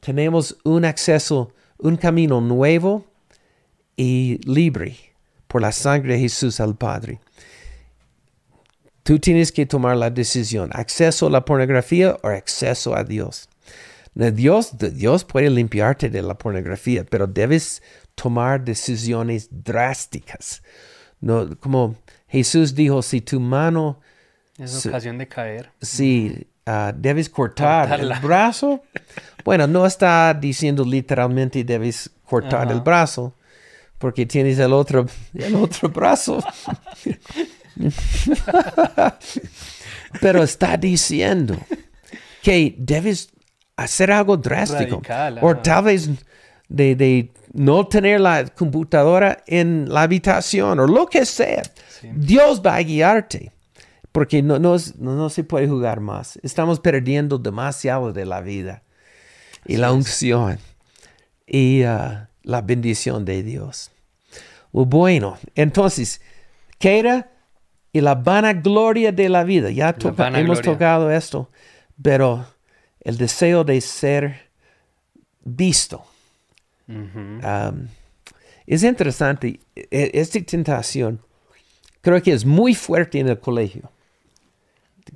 tenemos 0.00 0.56
un 0.64 0.84
acceso, 0.84 1.52
un 1.78 1.96
camino 1.96 2.40
nuevo 2.40 3.06
y 3.96 4.38
libre 4.44 4.96
por 5.46 5.62
la 5.62 5.72
sangre 5.72 6.14
de 6.14 6.20
Jesús 6.20 6.60
al 6.60 6.76
Padre. 6.76 7.20
Tú 9.02 9.18
tienes 9.18 9.52
que 9.52 9.66
tomar 9.66 9.96
la 9.96 10.10
decisión, 10.10 10.70
acceso 10.72 11.28
a 11.28 11.30
la 11.30 11.44
pornografía 11.44 12.18
o 12.22 12.28
acceso 12.28 12.96
a 12.96 13.04
Dios. 13.04 13.48
Dios, 14.14 14.72
Dios 14.78 15.24
puede 15.24 15.50
limpiarte 15.50 16.08
de 16.08 16.22
la 16.22 16.36
pornografía, 16.36 17.04
pero 17.04 17.26
debes 17.26 17.82
tomar 18.14 18.64
decisiones 18.64 19.48
drásticas. 19.50 20.62
No, 21.20 21.58
como 21.58 21.96
Jesús 22.28 22.74
dijo, 22.74 23.02
si 23.02 23.20
tu 23.20 23.40
mano, 23.40 24.00
Es 24.58 24.84
ocasión 24.86 25.18
de 25.18 25.28
caer. 25.28 25.70
si 25.80 26.46
ah, 26.66 26.92
debes 26.94 27.28
cortar 27.28 27.88
Cortarla. 27.88 28.16
el 28.16 28.20
brazo, 28.22 28.82
bueno, 29.44 29.66
no 29.66 29.86
está 29.86 30.34
diciendo 30.34 30.84
literalmente 30.84 31.64
debes 31.64 32.10
cortar 32.24 32.70
el 32.70 32.80
brazo, 32.80 33.34
porque 33.98 34.26
tienes 34.26 34.58
el 34.58 34.72
otro, 34.72 35.06
el 35.34 35.54
otro 35.54 35.88
brazo. 35.88 36.42
Pero 40.20 40.42
está 40.42 40.76
diciendo 40.76 41.58
que 42.42 42.74
debes 42.78 43.30
hacer 43.76 44.10
algo 44.12 44.36
drástico. 44.36 45.02
Radical, 45.04 45.38
o 45.42 45.56
tal 45.56 45.84
vez 45.84 46.08
de, 46.68 46.94
de 46.96 47.30
no 47.56 47.86
tener 47.88 48.20
la 48.20 48.44
computadora 48.46 49.42
en 49.46 49.88
la 49.88 50.02
habitación 50.02 50.78
o 50.78 50.86
lo 50.86 51.06
que 51.06 51.24
sea. 51.24 51.62
Dios 52.14 52.62
va 52.64 52.76
a 52.76 52.82
guiarte. 52.82 53.52
Porque 54.12 54.42
no, 54.42 54.58
no, 54.58 54.76
no, 54.98 55.28
se 55.28 55.44
puede 55.44 55.66
jugar 55.68 56.00
más. 56.00 56.38
Estamos 56.42 56.80
perdiendo 56.80 57.36
demasiado 57.38 58.12
de 58.12 58.24
la 58.24 58.40
vida. 58.40 58.82
Y 59.66 59.76
la 59.76 59.92
unción. 59.92 60.58
Y 61.46 61.82
ah, 61.82 62.28
la 62.42 62.62
bendición 62.62 63.24
de 63.24 63.42
Dios. 63.42 63.90
Bueno, 64.72 65.36
entonces, 65.54 66.20
¿qué 66.78 66.98
era? 66.98 67.30
Y 67.92 68.00
la 68.00 68.14
vanagloria 68.14 69.12
de 69.12 69.28
la 69.28 69.44
vida. 69.44 69.70
Ya 69.70 69.92
toca- 69.92 70.24
hemos 70.40 70.58
tocado 70.72 71.10
esto. 71.10 71.50
Pero 72.02 72.46
el 73.00 73.16
deseo 73.18 73.64
de 73.64 73.80
ser 73.82 74.50
visto. 75.44 76.04
Um, 76.88 77.88
es 78.66 78.82
interesante, 78.82 79.60
e- 79.74 80.10
esta 80.14 80.40
tentación 80.40 81.20
creo 82.00 82.22
que 82.22 82.32
es 82.32 82.44
muy 82.44 82.74
fuerte 82.74 83.18
en 83.18 83.28
el 83.28 83.38
colegio. 83.38 83.90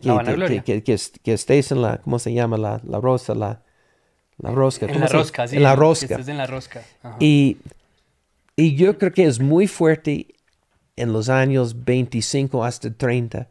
Que, 0.00 0.94
estés 1.24 1.72
en 1.72 1.82
la, 1.82 1.98
¿cómo 1.98 2.18
se 2.18 2.32
llama? 2.32 2.56
La, 2.56 2.80
la 2.84 3.00
rosa, 3.00 3.34
la, 3.34 3.62
la 4.38 4.50
rosca. 4.50 4.86
En 4.86 4.92
¿cómo 4.92 5.04
la 5.04 5.10
rosca, 5.10 5.48
sí. 5.48 5.56
En 5.56 5.62
la 5.62 5.76
rosca. 5.76 6.14
estés 6.14 6.28
en 6.28 6.36
la 6.36 6.46
rosca. 6.46 6.82
Ajá. 7.02 7.16
Y, 7.18 7.58
y 8.56 8.76
yo 8.76 8.98
creo 8.98 9.12
que 9.12 9.26
es 9.26 9.40
muy 9.40 9.66
fuerte 9.66 10.34
en 10.96 11.12
los 11.12 11.28
años 11.28 11.84
25 11.84 12.64
hasta 12.64 12.92
30, 12.92 13.48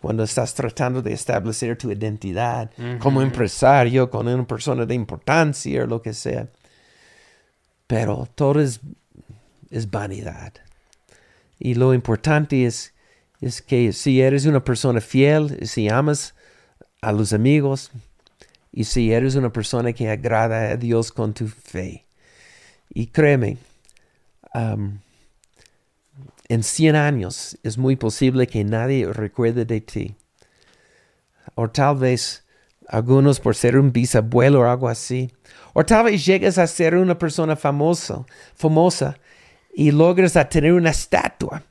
cuando 0.00 0.22
estás 0.22 0.54
tratando 0.54 1.02
de 1.02 1.12
establecer 1.12 1.76
tu 1.76 1.90
identidad 1.90 2.70
como 3.00 3.22
empresario, 3.22 4.08
como 4.08 4.32
una 4.32 4.46
persona 4.46 4.86
de 4.86 4.94
importancia 4.94 5.82
o 5.82 5.86
lo 5.86 6.00
que 6.00 6.12
sea. 6.12 6.48
Pero 7.86 8.28
todo 8.34 8.60
es, 8.60 8.80
es 9.70 9.90
vanidad. 9.90 10.52
Y 11.58 11.74
lo 11.74 11.94
importante 11.94 12.66
es, 12.66 12.94
es 13.40 13.62
que 13.62 13.92
si 13.92 14.20
eres 14.20 14.46
una 14.46 14.64
persona 14.64 15.00
fiel, 15.00 15.66
si 15.66 15.88
amas 15.88 16.34
a 17.00 17.12
los 17.12 17.32
amigos 17.32 17.90
y 18.72 18.84
si 18.84 19.12
eres 19.12 19.36
una 19.36 19.52
persona 19.52 19.92
que 19.92 20.10
agrada 20.10 20.70
a 20.70 20.76
Dios 20.76 21.12
con 21.12 21.32
tu 21.32 21.46
fe. 21.46 22.04
Y 22.92 23.06
créeme, 23.06 23.58
am, 24.52 25.00
en 26.48 26.62
100 26.62 26.96
años 26.96 27.58
es 27.62 27.78
muy 27.78 27.96
posible 27.96 28.46
que 28.46 28.64
nadie 28.64 29.10
recuerde 29.12 29.64
de 29.64 29.80
ti. 29.80 30.14
O 31.54 31.68
tal 31.68 31.96
vez 31.96 32.44
algunos 32.88 33.40
por 33.40 33.56
ser 33.56 33.78
un 33.78 33.92
bisabuelo 33.92 34.60
o 34.60 34.64
algo 34.64 34.88
así. 34.88 35.32
O 35.78 35.84
tal 35.84 36.06
vez 36.06 36.24
llegues 36.24 36.56
a 36.56 36.66
ser 36.66 36.94
una 36.94 37.18
persona 37.18 37.54
famosa, 37.54 38.24
famosa 38.54 39.18
y 39.74 39.90
logres 39.90 40.34
a 40.34 40.48
tener 40.48 40.72
una 40.72 40.88
estatua 40.88 41.64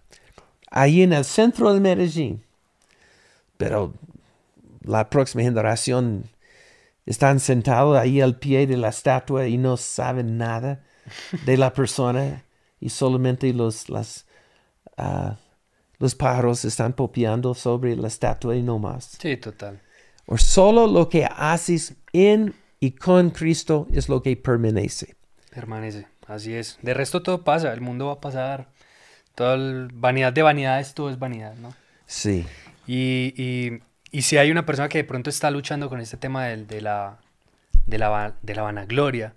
ahí 0.70 1.02
en 1.02 1.12
el 1.12 1.26
centro 1.26 1.74
de 1.74 1.80
Medellín. 1.80 2.44
Pero 3.58 3.96
la 4.82 5.10
próxima 5.10 5.42
generación 5.42 6.30
están 7.08 7.40
sentados 7.40 7.98
ahí 7.98 8.22
al 8.22 8.38
pie 8.38 8.68
de 8.68 8.78
la 8.78 8.90
estatua 8.90 9.48
y 9.48 9.58
no 9.58 9.76
saben 9.76 10.38
nada 10.38 10.84
de 11.44 11.58
la 11.58 11.74
persona 11.74 12.44
y 12.80 12.90
solamente 12.90 13.52
los, 13.54 13.90
las, 13.90 14.28
ah, 14.98 15.38
los 15.98 16.14
pájaros 16.14 16.64
están 16.64 16.94
popeando 16.94 17.56
sobre 17.56 17.96
la 17.96 18.08
estatua 18.08 18.56
y 18.56 18.62
no 18.62 18.78
más. 18.78 19.18
Sí, 19.20 19.36
total. 19.38 19.82
O 20.28 20.38
solo 20.38 20.86
lo 20.86 21.10
que 21.10 21.26
haces 21.26 21.96
en 22.14 22.54
y 22.86 22.92
con 22.92 23.30
Cristo 23.32 23.88
es 23.94 24.10
lo 24.10 24.22
que 24.22 24.36
permanece. 24.38 25.16
Permanece. 25.54 26.08
Así 26.28 26.54
es. 26.54 26.78
De 26.82 26.94
resto 26.94 27.22
todo 27.24 27.44
pasa. 27.44 27.74
El 27.74 27.82
mundo 27.82 28.08
va 28.08 28.14
a 28.14 28.22
pasar. 28.22 28.68
Toda 29.36 29.56
el- 29.56 29.90
vanidad 29.94 30.34
de 30.34 30.42
vanidades, 30.42 30.94
todo 30.94 31.10
es 31.10 31.20
vanidad, 31.20 31.56
¿no? 31.56 31.74
Sí, 32.06 32.46
Y, 32.88 33.34
y, 33.36 33.82
y 34.12 34.22
si 34.22 34.38
hay 34.38 34.52
una 34.52 34.66
persona 34.66 34.90
que 34.90 35.00
de 35.00 35.04
pronto 35.04 35.30
está 35.30 35.50
luchando 35.50 35.90
con 35.90 36.00
este 36.00 36.18
tema 36.18 36.46
del- 36.46 36.68
de, 36.68 36.82
la, 36.82 37.18
de, 37.88 37.98
la, 37.98 38.36
de 38.44 38.56
la 38.56 38.62
vanagloria, 38.62 39.34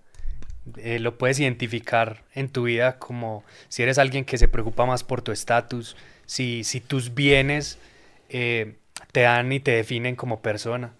eh, 0.76 0.98
lo 0.98 1.16
puedes 1.16 1.40
identificar 1.40 2.24
en 2.34 2.50
tu 2.50 2.64
vida 2.64 2.98
como 2.98 3.42
si 3.70 3.82
eres 3.82 3.96
alguien 3.98 4.24
que 4.26 4.36
se 4.36 4.48
preocupa 4.48 4.84
más 4.84 5.02
por 5.02 5.22
tu 5.22 5.32
estatus, 5.32 5.96
si, 6.26 6.62
si 6.64 6.80
tus 6.80 7.14
bienes 7.14 7.78
eh, 8.28 8.76
te 9.12 9.22
dan 9.22 9.50
y 9.52 9.60
te 9.60 9.70
definen 9.72 10.14
como 10.14 10.40
persona. 10.40 10.92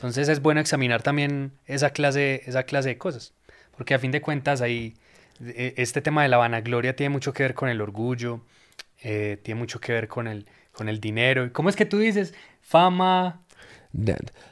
Entonces 0.00 0.30
es 0.30 0.40
bueno 0.40 0.60
examinar 0.62 1.02
también 1.02 1.52
esa 1.66 1.90
clase, 1.90 2.42
esa 2.46 2.62
clase 2.62 2.88
de 2.88 2.96
cosas, 2.98 3.34
porque 3.76 3.92
a 3.92 3.98
fin 3.98 4.10
de 4.12 4.22
cuentas 4.22 4.62
ahí 4.62 4.94
eh, 5.44 5.74
este 5.76 6.00
tema 6.00 6.22
de 6.22 6.28
la 6.30 6.38
vanagloria 6.38 6.96
tiene 6.96 7.10
mucho 7.10 7.34
que 7.34 7.42
ver 7.42 7.52
con 7.52 7.68
el 7.68 7.82
orgullo, 7.82 8.40
eh, 9.02 9.38
tiene 9.42 9.58
mucho 9.58 9.78
que 9.78 9.92
ver 9.92 10.08
con 10.08 10.26
el, 10.26 10.46
con 10.72 10.88
el 10.88 11.00
dinero. 11.00 11.44
¿Y 11.44 11.50
¿Cómo 11.50 11.68
es 11.68 11.76
que 11.76 11.84
tú 11.84 11.98
dices? 11.98 12.32
Fama, 12.62 13.42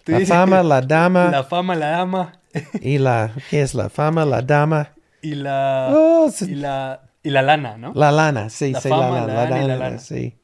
Tú 0.04 0.12
la 0.12 0.18
dices- 0.18 0.28
fama, 0.28 0.62
la 0.62 0.82
dama 0.82 1.30
la 1.30 1.44
fama, 1.44 1.74
la 1.76 1.88
dama 1.90 2.40
y 2.82 2.98
la... 2.98 3.32
¿Qué 3.48 3.62
es 3.62 3.74
la 3.74 3.88
fama, 3.88 4.26
la 4.26 4.42
dama? 4.42 4.92
y 5.22 5.34
la, 5.34 5.88
Oh, 5.96 6.30
y 6.42 6.54
la, 6.56 7.00
y 7.22 7.30
la 7.30 7.40
lana, 7.40 7.78
¿no? 7.78 7.92
La 7.94 8.12
lana, 8.12 8.50
sí, 8.50 8.74
La 8.74 8.80
sí, 8.82 8.88
fama, 8.90 9.20
la, 9.20 9.26
la 9.26 9.34
lana, 9.34 9.50
lana 9.50 9.56
y 9.64 9.66
la 9.68 9.76
lana, 9.76 9.90
lana. 9.90 9.98
sí. 9.98 10.34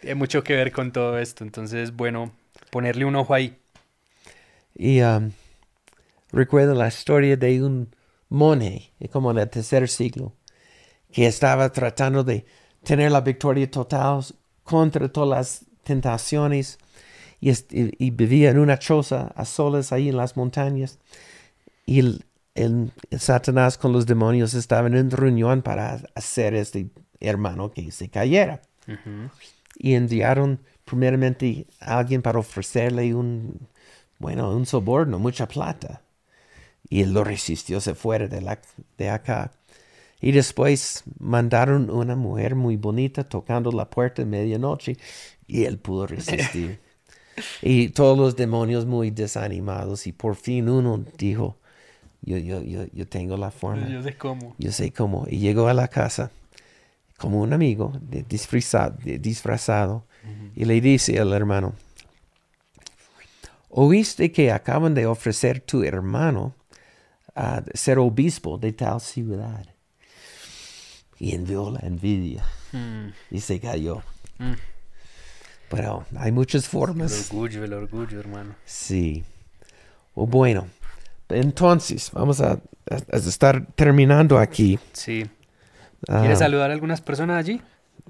Tiene 0.00 0.14
mucho 0.14 0.42
que 0.42 0.54
ver 0.56 0.72
con 0.72 0.92
todo 0.92 1.18
esto, 1.18 1.44
entonces 1.44 1.90
es 1.90 1.96
bueno 1.96 2.32
ponerle 2.70 3.04
un 3.04 3.16
ojo 3.16 3.34
ahí. 3.34 3.58
Y 4.78 5.00
um, 5.00 5.30
recuerdo 6.32 6.74
la 6.74 6.88
historia 6.88 7.36
de 7.36 7.62
un 7.62 7.94
monje, 8.28 8.92
como 9.10 9.30
en 9.30 9.38
el 9.38 9.48
tercer 9.48 9.88
siglo, 9.88 10.34
que 11.12 11.26
estaba 11.26 11.70
tratando 11.72 12.24
de 12.24 12.44
tener 12.82 13.10
la 13.10 13.20
victoria 13.20 13.70
total 13.70 14.24
contra 14.64 15.08
todas 15.08 15.28
las 15.30 15.64
tentaciones 15.84 16.78
y, 17.40 17.50
y- 17.50 18.10
vivía 18.10 18.50
en 18.50 18.58
una 18.58 18.78
choza 18.78 19.28
a 19.34 19.44
solas 19.44 19.92
ahí 19.92 20.08
en 20.08 20.16
las 20.16 20.36
montañas. 20.36 20.98
Y 21.84 22.00
el, 22.00 22.24
el- 22.54 22.92
el 23.10 23.20
Satanás 23.20 23.78
con 23.78 23.92
los 23.92 24.06
demonios 24.06 24.54
estaban 24.54 24.94
en 24.96 25.10
reunión 25.10 25.62
para 25.62 26.00
hacer 26.14 26.54
este 26.54 26.90
hermano 27.20 27.70
que 27.72 27.90
se 27.92 28.08
cayera 28.08 28.60
y 29.78 29.94
enviaron 29.94 30.60
primeramente 30.84 31.66
a 31.80 31.98
alguien 31.98 32.22
para 32.22 32.38
ofrecerle 32.38 33.14
un, 33.14 33.68
bueno, 34.18 34.50
un 34.54 34.66
soborno, 34.66 35.18
mucha 35.18 35.46
plata. 35.48 36.02
Y 36.88 37.02
él 37.02 37.12
lo 37.14 37.24
resistió, 37.24 37.80
se 37.80 37.94
fuera 37.94 38.28
de, 38.28 38.40
la, 38.40 38.60
de 38.98 39.10
acá. 39.10 39.52
Y 40.20 40.32
después 40.32 41.04
mandaron 41.18 41.90
una 41.90 42.16
mujer 42.16 42.54
muy 42.54 42.76
bonita 42.76 43.24
tocando 43.24 43.72
la 43.72 43.90
puerta 43.90 44.22
en 44.22 44.30
medianoche 44.30 44.96
y 45.46 45.64
él 45.64 45.78
pudo 45.78 46.06
resistir. 46.06 46.80
y 47.62 47.90
todos 47.90 48.18
los 48.18 48.36
demonios 48.36 48.86
muy 48.86 49.10
desanimados 49.10 50.06
y 50.06 50.12
por 50.12 50.36
fin 50.36 50.68
uno 50.68 51.04
dijo, 51.18 51.56
yo, 52.22 52.38
yo, 52.38 52.62
yo, 52.62 52.84
yo 52.92 53.06
tengo 53.08 53.36
la 53.36 53.50
forma. 53.50 53.88
Yo 53.88 54.02
sé 54.02 54.16
cómo. 54.16 54.54
Yo 54.58 54.72
sé 54.72 54.92
cómo. 54.92 55.26
Y 55.30 55.38
llegó 55.38 55.68
a 55.68 55.74
la 55.74 55.88
casa 55.88 56.30
como 57.18 57.40
un 57.40 57.52
amigo 57.52 57.92
de 58.00 58.22
disfrazado, 58.22 58.96
de- 59.04 59.18
disfrazado 59.18 60.04
y 60.54 60.64
le 60.64 60.80
dice 60.80 61.18
al 61.18 61.32
hermano, 61.32 61.74
oíste 63.78 64.32
que 64.32 64.50
acaban 64.50 64.94
de 64.94 65.06
ofrecer 65.06 65.60
tu 65.60 65.82
hermano 65.84 66.54
a 67.34 67.62
ser 67.74 67.98
obispo 67.98 68.56
de 68.56 68.72
tal 68.72 69.00
ciudad. 69.00 69.66
Y 71.18 71.34
envió 71.34 71.70
la 71.70 71.80
envidia 71.80 72.44
Mm, 72.72 73.08
y 73.30 73.40
se 73.40 73.60
cayó. 73.60 74.02
mm. 74.38 74.54
Pero 75.68 76.04
hay 76.16 76.32
muchas 76.32 76.64
El 76.64 76.70
formas. 76.70 77.30
orgullo, 77.30 77.64
el 77.64 77.72
orgullo, 77.72 78.18
hermano. 78.20 78.54
Sí. 78.64 79.24
O 80.14 80.26
bueno, 80.26 80.68
entonces 81.28 82.10
vamos 82.12 82.40
a, 82.40 82.52
a- 82.52 82.58
a 83.12 83.16
estar 83.16 83.66
terminando 83.74 84.38
aquí. 84.38 84.78
Sí. 84.92 85.26
¿Quieres 86.06 86.38
Ah, 86.38 86.44
saludar 86.44 86.70
a 86.70 86.74
algunas 86.74 87.00
personas 87.00 87.36
allí? 87.38 87.60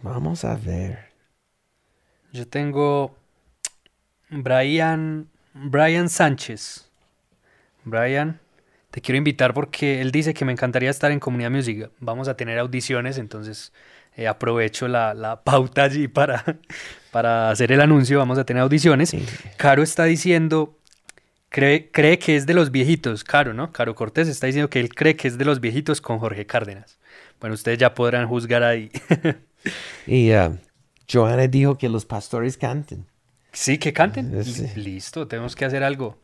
Vamos 0.03 0.45
a 0.45 0.55
ver. 0.57 0.99
Yo 2.33 2.47
tengo 2.47 3.17
Brian, 4.31 5.29
Brian 5.65 6.09
Sánchez. 6.09 6.87
Brian, 7.85 8.41
te 8.91 9.01
quiero 9.01 9.17
invitar 9.17 9.55
porque 9.55 10.01
él 10.01 10.13
dice 10.13 10.35
que 10.35 10.45
me 10.45 10.53
encantaría 10.53 10.91
estar 10.91 11.11
en 11.11 11.21
Comunidad 11.21 11.51
Music. 11.51 11.91
Vamos 11.99 12.29
a 12.29 12.37
tener 12.37 12.59
audiciones, 12.59 13.17
entonces 13.17 13.73
eh, 14.17 14.29
aprovecho 14.29 14.87
la, 14.87 15.15
la 15.15 15.43
pauta 15.43 15.85
allí 15.85 16.09
para, 16.09 16.45
para 17.11 17.51
hacer 17.51 17.73
el 17.73 17.81
anuncio. 17.81 18.19
Vamos 18.19 18.39
a 18.39 18.45
tener 18.45 18.63
audiciones. 18.63 19.11
Sí. 19.11 19.25
Caro 19.57 19.83
está 19.83 20.05
diciendo, 20.05 20.77
cree, 21.49 21.91
cree 21.91 22.19
que 22.19 22.37
es 22.37 22.45
de 22.45 22.53
los 22.53 22.71
viejitos. 22.71 23.25
Caro, 23.25 23.55
¿no? 23.55 23.73
Caro 23.73 23.95
Cortés 23.95 24.29
está 24.29 24.47
diciendo 24.47 24.69
que 24.69 24.81
él 24.81 24.95
cree 24.95 25.17
que 25.17 25.29
es 25.29 25.39
de 25.39 25.47
los 25.47 25.61
viejitos 25.61 26.03
con 26.03 26.19
Jorge 26.19 26.45
Cárdenas. 26.47 26.99
Bueno, 27.41 27.55
ustedes 27.55 27.79
ya 27.79 27.95
podrán 27.95 28.29
juzgar 28.29 28.63
ahí. 28.63 28.91
Y 30.07 30.31
ah, 30.31 30.53
Joana 31.11 31.49
dijo 31.49 31.77
que 31.77 31.89
los 31.89 32.05
pastores 32.07 32.57
canten. 32.57 33.05
Sí, 33.57 33.79
que 33.79 33.93
canten. 33.93 34.39
Eh, 34.39 34.45
sí. 34.45 34.71
Listo, 34.77 35.27
tenemos 35.27 35.57
que 35.57 35.65
hacer 35.65 35.83
algo. 35.83 36.19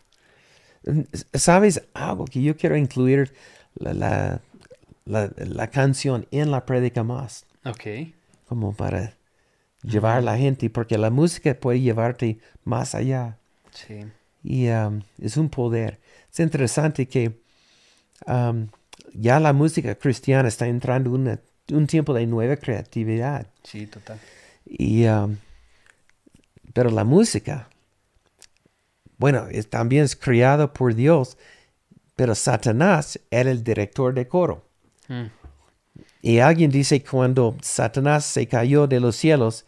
¿Sabes 1.33 1.83
algo 1.95 2.27
que 2.27 2.43
yo 2.43 2.57
quiero 2.57 2.77
incluir 2.77 3.33
la, 3.75 3.95
la, 3.95 4.41
la, 5.07 5.31
la 5.37 5.67
canción 5.69 6.27
en 6.31 6.51
la 6.51 6.67
prédica 6.67 7.03
más? 7.03 7.47
Ok. 7.65 8.13
Como 8.47 8.75
para 8.75 9.15
llevar 9.83 10.19
a 10.19 10.21
la 10.21 10.37
gente, 10.37 10.69
porque 10.69 10.99
la 10.99 11.09
música 11.09 11.55
puede 11.55 11.81
llevarte 11.81 12.39
más 12.65 12.95
allá. 12.95 13.39
Sí. 13.71 14.05
Y 14.45 14.69
um, 14.69 15.01
es 15.19 15.39
un 15.39 15.49
poder. 15.49 16.01
Es 16.31 16.39
interesante 16.41 17.09
que 17.09 17.41
um, 18.27 18.69
ya 19.15 19.41
la 19.41 19.55
música 19.55 19.95
cristiana 19.95 20.49
está 20.49 20.67
entrando 20.67 21.17
en 21.17 21.41
un 21.71 21.87
tiempo 21.87 22.13
de 22.13 22.27
nueva 22.27 22.57
creatividad. 22.57 23.47
Sí, 23.63 23.87
total. 23.87 24.19
Y, 24.67 25.07
um, 25.07 25.39
pero 26.73 26.91
la 26.91 27.05
música, 27.05 27.69
bueno, 29.19 29.47
es, 29.51 29.69
también 29.69 30.05
es 30.05 30.17
creada 30.17 30.73
por 30.73 30.95
Dios, 30.95 31.37
pero 32.17 32.35
Satanás 32.35 33.21
era 33.31 33.51
el 33.51 33.63
director 33.63 34.15
de 34.15 34.29
coro. 34.29 34.65
Mm. 35.09 35.27
Y 36.23 36.39
alguien 36.39 36.71
dice 36.71 37.03
cuando 37.03 37.57
Satanás 37.63 38.25
se 38.25 38.47
cayó 38.47 38.87
de 38.87 39.01
los 39.01 39.17
cielos, 39.17 39.65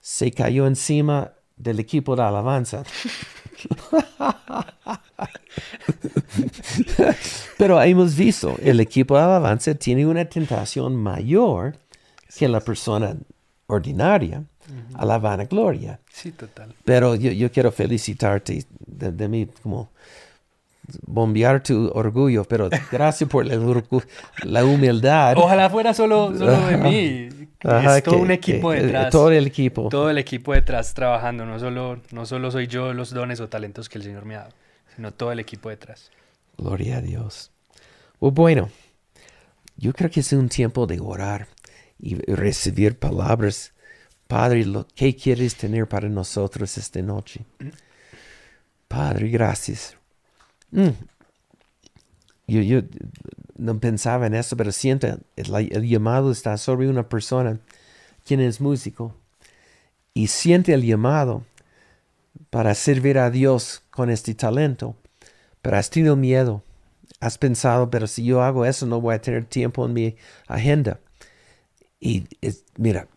se 0.00 0.30
cayó 0.30 0.66
encima 0.66 1.32
del 1.56 1.80
equipo 1.80 2.14
de 2.14 2.22
alabanza. 2.22 2.84
Pero 7.58 7.82
hemos 7.82 8.14
visto, 8.14 8.56
el 8.62 8.78
equipo 8.78 9.16
de 9.16 9.22
alabanza 9.22 9.74
tiene 9.74 10.06
una 10.06 10.24
tentación 10.24 10.94
mayor 10.94 11.76
que 12.36 12.46
la 12.46 12.60
persona 12.60 13.16
ordinaria 13.66 14.44
a 14.94 15.04
la 15.06 15.18
vanagloria. 15.18 16.00
Sí, 16.12 16.32
total. 16.32 16.74
Pero 16.84 17.14
yo, 17.14 17.30
yo 17.32 17.50
quiero 17.50 17.70
felicitarte 17.72 18.64
de, 18.86 19.12
de 19.12 19.28
mí, 19.28 19.48
como 19.62 19.90
bombear 21.06 21.62
tu 21.62 21.90
orgullo, 21.94 22.44
pero 22.44 22.68
gracias 22.92 23.28
por 23.28 23.44
la, 23.46 23.56
la 24.44 24.64
humildad. 24.64 25.36
Ojalá 25.36 25.68
fuera 25.70 25.92
solo, 25.94 26.36
solo 26.36 26.66
de 26.66 26.76
mí. 26.78 27.28
Ajá, 27.64 27.98
es 27.98 28.04
todo 28.04 28.16
que- 28.16 28.22
un 28.22 28.30
equipo 28.30 28.70
que- 28.70 28.82
detrás. 28.82 29.10
Todo 29.10 29.30
el 29.32 29.46
equipo. 29.46 29.88
todo 29.88 30.10
el 30.10 30.18
equipo 30.18 30.52
detrás 30.54 30.94
trabajando. 30.94 31.44
No 31.44 31.58
solo, 31.58 32.00
no 32.12 32.24
solo 32.24 32.50
soy 32.50 32.66
yo 32.68 32.92
los 32.94 33.10
dones 33.12 33.40
o 33.40 33.48
talentos 33.48 33.88
que 33.88 33.98
el 33.98 34.04
Señor 34.04 34.24
me 34.24 34.36
ha 34.36 34.40
dado, 34.40 34.52
sino 34.94 35.12
todo 35.12 35.32
el 35.32 35.40
equipo 35.40 35.68
detrás. 35.68 36.10
Gloria 36.56 36.98
a 36.98 37.00
Dios. 37.00 37.50
Oh, 38.20 38.30
bueno, 38.30 38.70
yo 39.76 39.92
creo 39.92 40.10
que 40.10 40.20
es 40.20 40.32
un 40.32 40.48
tiempo 40.48 40.86
de 40.86 41.00
orar 41.00 41.48
y 42.00 42.14
recibir 42.32 42.96
palabras. 42.98 43.72
Padre, 44.28 44.64
lo 44.64 44.86
que 44.94 45.16
quieres 45.16 45.56
tener 45.56 45.88
para 45.88 46.08
nosotros 46.08 46.78
esta 46.78 47.02
noche? 47.02 47.44
Padre, 48.86 49.28
gracias. 49.28 49.96
Mm. 50.70 50.88
Yo, 52.46 52.60
yo 52.62 52.80
no 53.56 53.78
pensaba 53.80 54.26
en 54.26 54.34
eso, 54.34 54.56
pero 54.56 54.72
siento 54.72 55.06
el, 55.36 55.54
el 55.72 55.88
llamado 55.88 56.30
está 56.30 56.56
sobre 56.56 56.88
una 56.88 57.08
persona 57.08 57.58
quien 58.24 58.40
es 58.40 58.60
músico 58.60 59.14
y 60.14 60.28
siente 60.28 60.72
el 60.74 60.82
llamado 60.84 61.44
para 62.50 62.74
servir 62.74 63.18
a 63.18 63.30
Dios 63.30 63.82
con 63.90 64.10
este 64.10 64.34
talento, 64.34 64.96
pero 65.62 65.76
has 65.76 65.90
tenido 65.90 66.16
miedo. 66.16 66.62
Has 67.20 67.36
pensado, 67.38 67.90
pero 67.90 68.06
si 68.06 68.24
yo 68.24 68.42
hago 68.42 68.64
eso 68.64 68.86
no 68.86 69.00
voy 69.00 69.14
a 69.14 69.20
tener 69.20 69.44
tiempo 69.44 69.84
en 69.86 69.92
mi 69.92 70.16
agenda. 70.46 71.00
Y 72.00 72.26
es- 72.40 72.64
mira, 72.76 73.08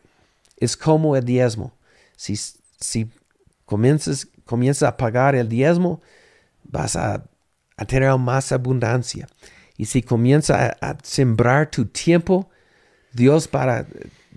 es 0.62 0.78
como 0.78 1.18
el 1.18 1.26
diezmo. 1.26 1.74
Si, 2.16 2.38
si 2.80 3.10
comienzas, 3.66 4.28
comienzas 4.46 4.88
a 4.88 4.96
pagar 4.96 5.36
el 5.36 5.50
diezmo, 5.50 6.02
vas 6.64 6.96
a, 6.96 7.26
a 7.76 7.86
tener 7.86 8.16
más 8.18 8.52
abundancia. 8.52 9.28
Y 9.76 9.86
si 9.86 10.02
comienzas 10.02 10.76
a, 10.80 10.92
a 10.92 10.98
sembrar 11.04 11.70
tu 11.70 11.86
tiempo, 11.86 12.50
Dios 13.12 13.48
para, 13.48 13.88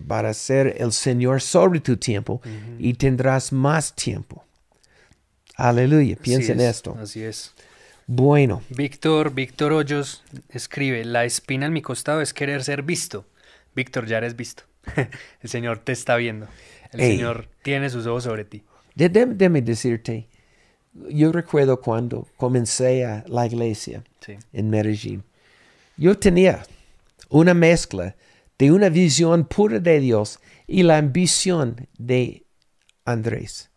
para 0.09 0.33
ser 0.35 0.77
el 0.79 0.93
Señor 0.93 1.41
sobre 1.41 1.81
tu 1.81 1.97
tiempo 1.97 2.41
y 2.79 2.95
tendrás 2.95 3.53
más 3.53 3.95
tiempo. 3.95 4.45
Aleluya, 5.57 6.16
piensa 6.16 6.53
en 6.53 6.61
es, 6.61 6.77
esto. 6.77 6.97
Así 7.01 7.22
es. 7.22 7.53
Bueno, 8.07 8.62
Víctor, 8.70 9.33
Víctor 9.33 9.72
Hoyos 9.72 10.25
escribe, 10.49 11.05
la 11.05 11.25
espina 11.25 11.66
en 11.66 11.72
mi 11.72 11.83
costado 11.83 12.20
es 12.20 12.35
querer 12.35 12.64
ser 12.64 12.83
visto. 12.83 13.25
Víctor, 13.75 14.07
ya 14.07 14.18
eres 14.18 14.37
visto. 14.37 14.64
el 15.41 15.49
Señor 15.49 15.78
te 15.78 15.93
está 15.93 16.16
viendo. 16.16 16.47
El 16.93 17.01
Ey. 17.01 17.16
Señor 17.16 17.49
tiene 17.62 17.91
sus 17.91 18.07
ojos 18.07 18.24
sobre 18.24 18.45
ti. 18.45 18.62
de- 18.95 19.09
de- 19.09 19.26
déjame 19.26 19.62
decirte, 19.62 20.28
yo 21.11 21.32
recuerdo 21.32 21.80
cuando 21.80 22.28
comencé 22.37 23.05
a 23.05 23.24
la 23.26 23.47
iglesia 23.47 24.05
Sí. 24.20 24.37
en 24.53 24.70
Medellín, 24.70 25.24
yo 25.97 26.16
tenía 26.18 26.64
una 27.28 27.53
mezcla 27.55 28.14
de 28.59 28.70
una 28.70 28.89
visión 28.89 29.45
pura 29.47 29.80
de 29.80 29.99
Dios 30.01 30.39
y 30.68 30.82
la 30.85 30.99
ambición 30.99 31.89
de 31.99 32.45
Andrés. 33.05 33.70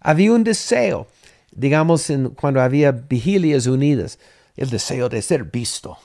Había 0.00 0.32
un 0.32 0.42
deseo, 0.44 1.06
digamos, 1.52 2.10
en, 2.10 2.30
cuando 2.30 2.60
había 2.60 2.90
vigilias 2.92 3.66
unidas, 3.66 4.18
el 4.56 4.70
deseo 4.70 5.08
de 5.08 5.22
ser 5.22 5.44
visto 5.44 5.96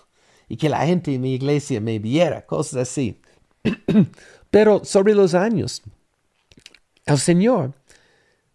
y 0.48 0.58
que 0.58 0.70
la 0.70 0.86
gente 0.86 1.14
en 1.16 1.22
mi 1.22 1.34
iglesia 1.34 1.82
me 1.82 1.98
viera, 2.00 2.46
cosas 2.46 2.88
así. 2.90 3.20
Pero 4.52 4.84
sobre 4.86 5.16
los 5.16 5.34
años, 5.34 5.82
el 7.06 7.18
Señor 7.18 7.74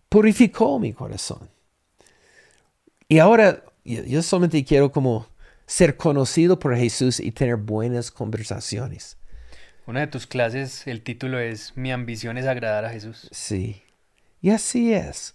purificó 0.08 0.78
mi 0.78 0.92
corazón. 0.92 1.48
Y 3.08 3.18
ahora 3.18 3.62
yo, 3.84 4.22
solamente 4.22 4.64
quiero 4.64 4.90
como 4.92 5.26
ser 5.66 5.96
conocido 5.96 6.58
por 6.58 6.76
Jesús 6.76 7.18
y 7.20 7.32
tener 7.32 7.56
buenas 7.56 8.10
conversaciones. 8.10 9.16
Una 9.86 10.00
de 10.00 10.06
tus 10.08 10.26
clases, 10.26 10.86
el 10.86 11.02
título 11.02 11.38
es 11.38 11.72
Mi 11.76 11.92
ambición 11.92 12.36
es 12.38 12.46
agradar 12.46 12.84
a 12.84 12.90
Jesús. 12.90 13.28
Sí. 13.30 13.82
Y 14.42 14.50
así 14.50 14.92
es. 14.92 15.34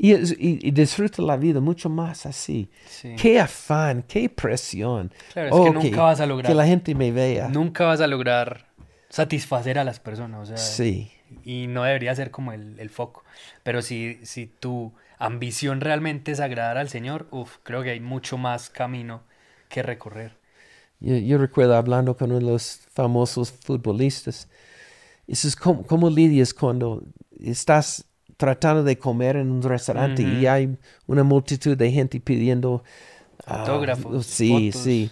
Y, 0.00 0.14
y- 0.14 0.60
y 0.68 0.70
disfruta 0.70 1.20
la 1.22 1.36
vida 1.36 1.58
mucho 1.60 1.88
más 1.88 2.24
así. 2.24 2.70
Sí. 2.88 3.16
Qué 3.20 3.40
afán, 3.40 4.04
qué 4.06 4.28
presión. 4.30 5.12
Claro, 5.32 5.48
es 5.48 5.64
que 5.64 5.70
nunca 5.88 6.02
vas 6.02 6.20
a 6.20 6.22
Que 6.24 6.28
lograr. 6.28 6.54
la 6.54 6.66
gente 6.66 6.94
me 6.94 7.10
vea. 7.10 7.48
Nunca 7.48 7.84
vas 7.84 8.00
a 8.00 8.06
lograr 8.06 8.67
satisfacer 9.08 9.78
a 9.78 9.84
las 9.84 10.00
personas. 10.00 10.40
O 10.42 10.46
sea, 10.46 10.56
Sí. 10.56 11.10
y 11.44 11.66
no 11.68 11.84
debería 11.84 12.14
ser 12.14 12.30
como 12.30 12.52
el, 12.52 12.78
el 12.78 12.90
foco. 12.90 13.24
Pero 13.62 13.82
si, 13.82 14.18
si 14.24 14.46
tu 14.46 14.92
ambición 15.18 15.80
realmente 15.80 16.32
es 16.32 16.40
agradar 16.40 16.78
al 16.78 16.88
Señor, 16.88 17.26
uf, 17.30 17.58
creo 17.62 17.82
que 17.82 17.90
hay 17.90 18.00
mucho 18.00 18.38
más 18.38 18.70
camino 18.70 19.22
que 19.68 19.82
recorrer. 19.82 20.36
Yo, 21.00 21.16
yo 21.16 21.38
recuerdo 21.38 21.76
hablando 21.76 22.16
con 22.16 22.30
uno 22.32 22.40
de 22.40 22.46
los 22.52 22.80
famosos 22.92 23.52
futbolistas. 23.52 24.48
Eso 25.26 25.48
es 25.48 25.56
como, 25.56 25.84
como 25.86 26.10
lidias 26.10 26.54
cuando 26.54 27.04
estás 27.40 28.04
tratando 28.36 28.82
de 28.84 28.98
comer 28.98 29.36
en 29.36 29.50
un 29.50 29.62
restaurante 29.62 30.22
y 30.22 30.46
hay 30.46 30.76
una 31.06 31.24
multitud 31.24 31.76
de 31.76 31.90
gente 31.90 32.20
pidiendo 32.20 32.82
ah, 33.46 33.60
Autógrafos, 33.60 34.26
sí, 34.26 34.70
fotos. 34.72 34.82
sí. 34.82 35.10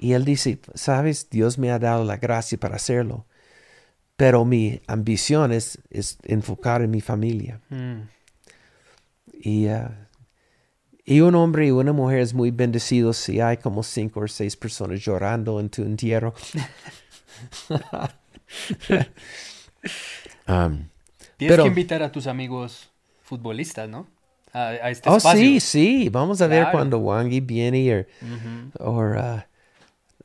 Y 0.00 0.12
él 0.12 0.24
dice, 0.24 0.60
sabes, 0.74 1.28
Dios 1.28 1.58
me 1.58 1.72
ha 1.72 1.78
dado 1.80 2.04
la 2.04 2.16
gracia 2.18 2.56
para 2.56 2.76
hacerlo, 2.76 3.26
pero 4.16 4.44
mi 4.44 4.80
ambición 4.86 5.52
es, 5.52 5.78
es 5.90 6.18
enfocar 6.22 6.82
en 6.82 6.90
mi 6.92 7.00
familia. 7.00 7.60
Mm, 7.68 8.02
Y, 9.42 9.66
ah, 9.66 10.08
y 11.04 11.20
un 11.20 11.34
hombre 11.34 11.66
y 11.66 11.70
una 11.72 11.92
mujer 11.92 12.20
es 12.20 12.32
muy 12.32 12.50
bendecido 12.52 13.12
si 13.12 13.40
hay 13.40 13.56
como 13.56 13.82
cinco 13.82 14.20
o 14.20 14.28
seis 14.28 14.56
personas 14.56 15.00
llorando 15.00 15.58
en 15.58 15.68
tu 15.68 15.82
entierro. 15.82 16.32
Um, 20.46 20.88
Tienes 21.36 21.52
Pero- 21.54 21.62
que 21.64 21.68
invitar 21.68 22.02
a 22.02 22.10
tus 22.10 22.26
amigos 22.26 22.90
futbolistas, 23.22 23.88
¿no? 23.88 24.06
A, 24.52 24.68
a 24.68 24.90
este 24.90 25.08
oh, 25.10 25.16
espacio. 25.18 25.40
sí, 25.40 25.60
sí. 25.60 26.08
Vamos 26.08 26.40
a 26.40 26.46
ver 26.46 26.62
Claro. 26.62 26.72
cuando 26.78 26.98
Wangi 26.98 27.40
viene 27.40 28.06
o 28.80 28.86
Ujú. 28.90 28.90
or, 28.98 29.46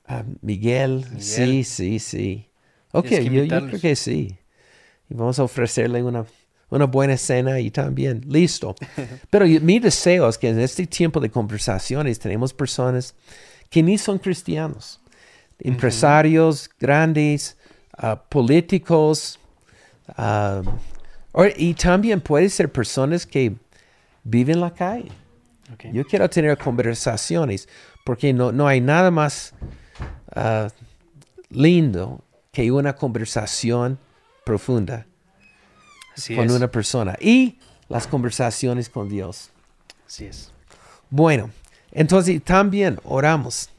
uh, 0.09 0.23
Miguel. 0.41 1.05
Sí, 1.19 1.63
sí, 1.63 1.99
sí. 1.99 2.49
Ok, 2.91 3.05
yo, 3.09 3.43
yo 3.43 3.67
creo 3.67 3.79
que 3.81 3.95
sí. 3.95 4.37
Y 5.09 5.13
vamos 5.15 5.39
a 5.39 5.43
ofrecerle 5.43 6.03
una, 6.03 6.25
una 6.69 6.85
buena 6.85 7.17
cena 7.17 7.59
y 7.59 7.71
también. 7.71 8.21
Listo. 8.27 8.75
Pero 9.29 9.45
yo- 9.45 9.61
mi 9.61 9.79
deseo 9.79 10.29
es 10.29 10.37
que 10.37 10.49
en 10.49 10.59
este 10.59 10.85
tiempo 10.87 11.19
de 11.19 11.29
conversaciones 11.29 12.19
tenemos 12.19 12.53
personas 12.53 13.15
que 13.69 13.81
ni 13.83 13.97
son 13.97 14.19
cristianos. 14.19 14.99
Empresarios 15.59 16.69
grandes, 16.79 17.57
uh, 18.01 18.15
políticos. 18.29 19.39
um, 20.17 20.65
or- 21.31 21.53
y 21.57 21.73
también 21.73 22.19
puede 22.21 22.49
ser 22.49 22.71
personas 22.71 23.25
que 23.25 23.55
viven 24.23 24.55
en 24.55 24.61
la 24.61 24.73
calle. 24.73 25.09
Ok. 25.73 25.85
Yo 25.93 26.05
quiero 26.05 26.29
tener 26.29 26.57
conversaciones 26.57 27.67
porque 28.05 28.33
no, 28.33 28.51
no 28.51 28.67
hay 28.67 28.81
nada 28.81 29.09
más 29.11 29.53
ah, 30.35 30.69
lindo 31.49 32.23
que 32.51 32.71
una 32.71 32.95
conversación 32.95 33.97
profunda. 34.43 35.05
Así 36.15 36.35
con 36.35 36.45
es. 36.45 36.51
una 36.51 36.69
persona 36.69 37.17
y 37.19 37.57
las 37.89 38.07
conversaciones 38.07 38.89
con 38.89 39.09
Dios. 39.09 39.49
Así 40.05 40.25
es. 40.25 40.51
Bueno, 41.09 41.49
entonces 41.91 42.43
también 42.43 42.99
oramos. 43.03 43.69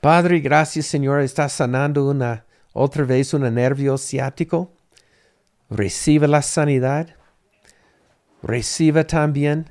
Padre, 0.00 0.40
gracias 0.40 0.86
Señor, 0.86 1.20
estás 1.20 1.52
sanando 1.52 2.08
una 2.08 2.44
otra 2.72 3.04
vez 3.04 3.34
un 3.34 3.42
nervio 3.54 3.98
ciático. 3.98 4.70
Recibe 5.68 6.28
la 6.28 6.42
sanidad. 6.42 7.08
Recibe 8.42 9.04
también 9.04 9.68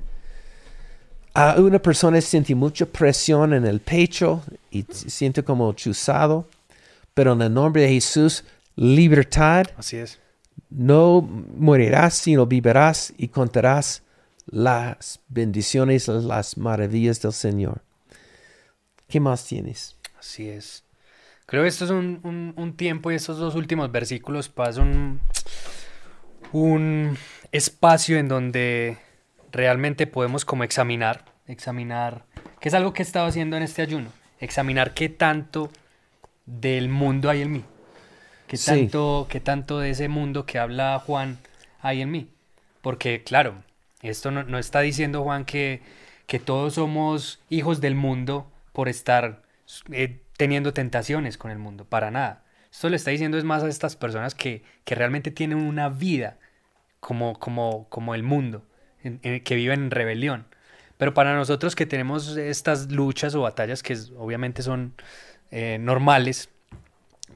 a 1.36 1.56
una 1.60 1.78
persona 1.78 2.20
siente 2.20 2.54
mucha 2.54 2.86
presión 2.86 3.52
en 3.52 3.66
el 3.66 3.80
pecho 3.80 4.42
y 4.70 4.84
se 4.90 5.10
siente 5.10 5.42
como 5.42 5.72
chuzado, 5.74 6.48
pero 7.14 7.32
en 7.32 7.42
el 7.42 7.52
nombre 7.52 7.82
de 7.82 7.88
Jesús, 7.88 8.44
libertad, 8.76 9.66
Así 9.76 9.96
es. 9.98 10.18
no 10.70 11.20
morirás, 11.56 12.14
sino 12.14 12.46
vivirás 12.46 13.12
y 13.18 13.28
contarás 13.28 14.02
las 14.46 15.20
bendiciones, 15.28 16.08
las 16.08 16.56
maravillas 16.56 17.20
del 17.20 17.32
Señor. 17.32 17.82
¿Qué 19.08 19.20
más 19.20 19.44
tienes? 19.44 19.96
Así 20.18 20.48
es. 20.48 20.84
Creo 21.46 21.62
que 21.62 21.68
esto 21.68 21.84
es 21.84 21.90
un, 21.90 22.20
un- 22.24 22.54
un 22.56 22.76
tiempo 22.76 23.10
y 23.12 23.14
estos 23.14 23.38
dos 23.38 23.54
últimos 23.54 23.90
versículos 23.92 24.48
pasan 24.48 24.88
un, 24.88 25.20
un 26.52 27.18
espacio 27.52 28.18
en 28.18 28.28
donde 28.28 28.98
realmente 29.56 30.06
podemos 30.06 30.44
como 30.44 30.64
examinar, 30.64 31.24
examinar, 31.46 32.24
que 32.60 32.68
es 32.68 32.74
algo 32.74 32.92
que 32.92 33.02
he 33.02 33.06
estado 33.06 33.26
haciendo 33.26 33.56
en 33.56 33.62
este 33.62 33.82
ayuno, 33.82 34.10
examinar 34.40 34.94
qué 34.94 35.08
tanto 35.08 35.70
del 36.44 36.88
mundo 36.88 37.30
hay 37.30 37.42
en 37.42 37.52
mí, 37.52 37.64
qué 38.46 38.56
Sí. 38.56 38.66
tanto, 38.66 39.26
qué 39.28 39.40
tanto 39.40 39.78
de 39.80 39.90
ese 39.90 40.08
mundo 40.08 40.46
que 40.46 40.58
habla 40.58 41.02
Juan 41.04 41.38
hay 41.80 42.02
en 42.02 42.10
mí. 42.10 42.28
Porque 42.82 43.24
claro, 43.24 43.54
esto 44.02 44.30
no, 44.30 44.44
no 44.44 44.58
está 44.58 44.80
diciendo 44.80 45.22
Juan 45.24 45.44
que, 45.44 45.82
que 46.26 46.38
todos 46.38 46.74
somos 46.74 47.40
hijos 47.48 47.80
del 47.80 47.94
mundo 47.96 48.50
por 48.72 48.88
estar 48.88 49.42
eh, 49.90 50.20
teniendo 50.36 50.72
tentaciones 50.72 51.38
con 51.38 51.50
el 51.50 51.58
mundo, 51.58 51.84
para 51.84 52.10
nada. 52.10 52.44
Esto 52.70 52.88
le 52.90 52.96
está 52.96 53.10
diciendo 53.10 53.38
es 53.38 53.44
más 53.44 53.62
a 53.62 53.68
estas 53.68 53.96
personas 53.96 54.34
que, 54.34 54.62
que 54.84 54.94
realmente 54.94 55.30
tienen 55.30 55.58
una 55.58 55.88
vida 55.88 56.36
como, 57.00 57.38
como, 57.38 57.88
como 57.88 58.14
el 58.14 58.22
mundo, 58.22 58.64
que 59.44 59.54
viven 59.54 59.84
en 59.84 59.90
rebelión. 59.90 60.46
Pero 60.98 61.14
para 61.14 61.34
nosotros 61.34 61.74
que 61.76 61.86
tenemos 61.86 62.36
estas 62.36 62.90
luchas 62.90 63.34
o 63.34 63.42
batallas 63.42 63.82
que 63.82 63.96
obviamente 64.16 64.62
son 64.62 64.94
eh, 65.50 65.78
normales, 65.80 66.50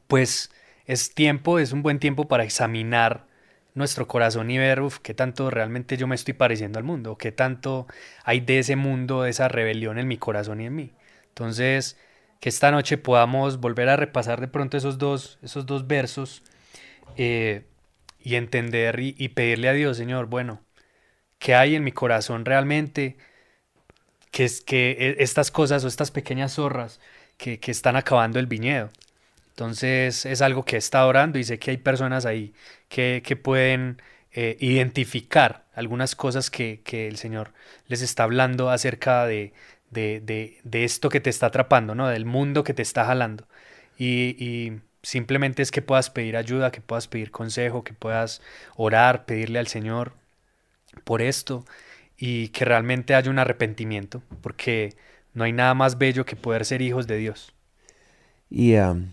pues 0.06 0.50
es 0.86 1.14
tiempo, 1.14 1.58
es 1.58 1.72
un 1.72 1.82
buen 1.82 1.98
tiempo 1.98 2.28
para 2.28 2.44
examinar 2.44 3.26
nuestro 3.74 4.08
corazón 4.08 4.50
y 4.50 4.58
ver, 4.58 4.80
uf, 4.80 4.98
qué 5.00 5.14
tanto 5.14 5.50
realmente 5.50 5.96
yo 5.96 6.06
me 6.06 6.14
estoy 6.14 6.34
pareciendo 6.34 6.78
al 6.78 6.84
mundo, 6.84 7.16
qué 7.16 7.32
tanto 7.32 7.86
hay 8.24 8.40
de 8.40 8.58
ese 8.60 8.76
mundo, 8.76 9.22
de 9.22 9.30
esa 9.30 9.48
rebelión 9.48 9.98
en 9.98 10.08
mi 10.08 10.18
corazón 10.18 10.60
y 10.60 10.66
en 10.66 10.74
mí. 10.74 10.92
Entonces, 11.28 11.98
que 12.40 12.48
esta 12.48 12.70
noche 12.70 12.98
podamos 12.98 13.60
volver 13.60 13.88
a 13.88 13.96
repasar 13.96 14.40
de 14.40 14.48
pronto 14.48 14.76
esos 14.76 14.98
dos, 14.98 15.38
esos 15.42 15.66
dos 15.66 15.86
versos 15.86 16.42
eh, 17.16 17.64
y 18.20 18.34
entender 18.36 19.00
y, 19.00 19.14
y 19.18 19.30
pedirle 19.30 19.68
a 19.68 19.72
Dios, 19.72 19.96
Señor, 19.96 20.26
bueno, 20.26 20.62
¿qué 21.40 21.56
hay 21.56 21.76
en 21.76 21.84
mi 21.84 21.92
corazón 21.92 22.44
realmente? 22.46 23.18
Que 24.30 24.44
es 24.44 24.60
que 24.60 24.92
e- 24.98 25.22
estas 25.22 25.50
cosas 25.50 25.84
o 25.84 25.88
estas 25.88 26.10
pequeñas 26.10 26.54
zorras 26.54 27.00
que, 27.36 27.58
que 27.58 27.70
están 27.70 27.96
acabando 27.96 28.38
el 28.38 28.46
viñedo. 28.46 28.90
Entonces 29.50 30.26
es 30.26 30.42
algo 30.42 30.64
que 30.64 30.76
estado 30.78 31.08
orando 31.08 31.38
y 31.38 31.44
sé 31.44 31.58
que 31.58 31.72
hay 31.72 31.78
personas 31.78 32.26
ahí 32.26 32.54
que, 32.88 33.22
que 33.24 33.36
pueden 33.36 34.02
eh, 34.32 34.56
identificar 34.60 35.66
algunas 35.74 36.16
cosas 36.16 36.50
que, 36.50 36.82
que 36.84 37.08
el 37.08 37.18
Señor 37.18 37.52
les 37.88 38.02
está 38.02 38.24
hablando 38.24 38.70
acerca 38.70 39.26
de, 39.26 39.52
de, 39.90 40.20
de- 40.22 40.58
de 40.64 40.84
esto 40.84 41.10
que 41.10 41.20
te 41.20 41.30
está 41.30 41.46
atrapando, 41.48 41.94
¿no? 41.96 42.08
Del 42.08 42.26
mundo 42.26 42.64
que 42.64 42.74
te 42.74 42.82
está 42.82 43.04
jalando. 43.06 43.46
Y, 43.98 44.36
y 44.44 44.80
simplemente 45.02 45.62
es 45.62 45.70
que 45.72 45.82
puedas 45.82 46.10
pedir 46.10 46.36
ayuda, 46.36 46.72
que 46.72 46.80
puedas 46.82 47.08
pedir 47.08 47.30
consejo, 47.32 47.84
que 47.84 47.94
puedas 47.94 48.42
orar, 48.76 49.26
pedirle 49.26 49.58
al 49.60 49.68
Señor 49.68 50.14
por 51.04 51.22
esto 51.22 51.64
y 52.18 52.48
que 52.48 52.64
realmente 52.64 53.14
haya 53.14 53.30
un 53.30 53.38
arrepentimiento, 53.38 54.22
porque 54.42 54.96
no 55.34 55.44
hay 55.44 55.52
nada 55.52 55.74
más 55.74 55.98
bello 55.98 56.24
que 56.26 56.36
poder 56.36 56.64
ser 56.66 56.82
hijos 56.82 57.06
de 57.06 57.16
Dios. 57.18 57.54
Y, 58.50 58.74
um, 58.76 59.12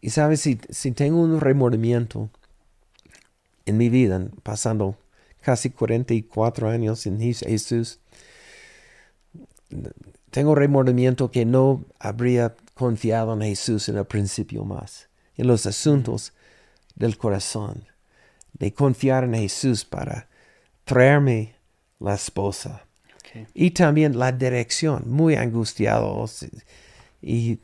y 0.00 0.10
sabes, 0.10 0.40
si, 0.42 0.60
si 0.70 0.92
tengo 0.92 1.20
un 1.20 1.40
remordimiento 1.40 2.30
en 3.66 3.76
mi 3.76 3.88
vida, 3.88 4.28
pasando 4.42 4.96
casi 5.42 5.70
44 5.70 6.68
años 6.68 7.06
en 7.06 7.18
Jes- 7.20 7.46
Jesús, 7.46 8.00
tengo 10.30 10.54
remordimiento 10.54 11.30
que 11.30 11.44
no 11.44 11.84
habría 11.98 12.54
confiado 12.74 13.32
en 13.34 13.42
Jesús 13.42 13.88
en 13.88 13.96
el 13.96 14.04
principio 14.04 14.64
más, 14.64 15.08
en 15.36 15.46
los 15.46 15.66
asuntos 15.66 16.32
del 16.96 17.18
corazón, 17.18 17.84
de 18.54 18.74
confiar 18.74 19.24
en 19.24 19.34
Jesús 19.34 19.84
para 19.84 20.27
traerme 20.88 21.54
la 22.00 22.14
esposa. 22.14 22.84
Y 23.54 23.70
también 23.72 24.18
la 24.18 24.32
dirección, 24.32 25.02
muy 25.06 25.34
angustiado. 25.36 26.24
Y 27.20 27.58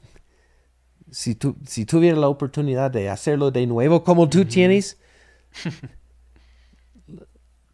si, 1.11 1.35
tu, 1.35 1.57
si 1.67 1.87
tuviera 1.87 2.19
la 2.19 2.29
oportunidad 2.29 2.91
de 2.91 3.09
hacerlo 3.09 3.51
de 3.51 3.67
nuevo 3.67 4.05
como 4.05 4.29
tú 4.29 4.45
tienes, 4.45 4.99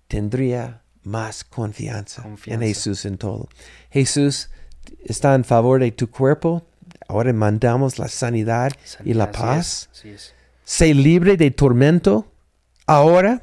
tendría 0.08 0.82
más 1.02 1.44
confianza, 1.44 2.22
Confianza. 2.22 2.64
en 2.64 2.68
Jesús 2.74 3.04
en 3.04 3.18
todo. 3.18 3.48
Jesús 3.90 4.50
está 5.04 5.34
en 5.34 5.44
favor 5.44 5.80
de 5.80 5.90
tu 5.90 6.08
cuerpo. 6.10 6.66
Ahora 7.08 7.32
mandamos 7.32 7.98
la 7.98 8.08
sanidad 8.08 8.72
y 9.04 9.14
la 9.14 9.24
Así 9.24 9.32
es, 9.32 9.38
paz. 9.40 9.88
así 9.92 10.08
es. 10.10 10.34
Sé 10.64 10.94
libre 10.94 11.36
de 11.36 11.50
tormento 11.50 12.30
ahora. 12.86 13.42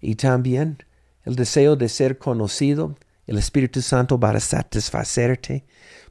Y 0.00 0.14
también 0.14 0.78
el 1.24 1.36
deseo 1.36 1.76
de 1.76 1.88
ser 1.88 2.18
conocido. 2.18 2.96
El 3.26 3.38
Espíritu 3.38 3.82
Santo 3.82 4.18
va 4.18 4.30
a 4.30 4.40
satisfacerte 4.40 5.66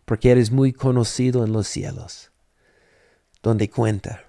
porque 0.06 0.32
eres 0.32 0.52
muy 0.52 0.72
conocido 0.72 1.44
en 1.44 1.52
los 1.52 1.68
cielos, 1.68 2.32
donde 3.42 3.70
cuenta. 3.70 4.24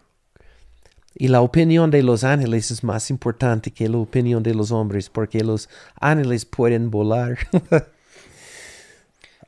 Y 1.14 1.28
la 1.28 1.40
opinión 1.40 1.90
de 1.90 2.02
los 2.02 2.24
ángeles 2.24 2.70
es 2.70 2.84
más 2.84 3.10
importante 3.10 3.70
que 3.70 3.88
la 3.88 3.98
opinión 3.98 4.42
de 4.42 4.54
los 4.54 4.70
hombres 4.70 5.10
porque 5.10 5.42
los 5.42 5.68
ángeles 6.00 6.44
pueden 6.44 6.90
volar. 6.90 7.36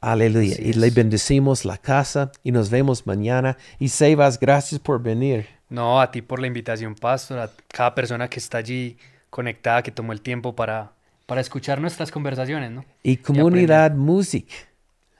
Aleluya. 0.00 0.56
Y 0.58 0.72
le 0.72 0.90
bendecimos 0.90 1.64
la 1.64 1.78
casa 1.78 2.32
y 2.42 2.52
nos 2.52 2.70
vemos 2.70 3.06
mañana. 3.06 3.56
Y 3.78 3.88
Sebas, 3.88 4.40
gracias 4.40 4.80
por 4.80 5.02
venir. 5.02 5.46
No, 5.68 6.00
a 6.00 6.10
ti 6.10 6.22
por 6.22 6.40
la 6.40 6.48
invitación, 6.48 6.94
Pastor, 6.94 7.38
a 7.38 7.50
cada 7.68 7.94
persona 7.94 8.28
que 8.28 8.40
está 8.40 8.58
allí 8.58 8.98
conectada, 9.30 9.82
que 9.82 9.92
tomó 9.92 10.12
el 10.12 10.20
tiempo 10.20 10.54
para, 10.54 10.92
para 11.26 11.40
escuchar 11.40 11.80
nuestras 11.80 12.10
conversaciones, 12.10 12.70
¿no? 12.70 12.84
Y 13.02 13.16
comunidad 13.16 13.92
music. 13.92 14.46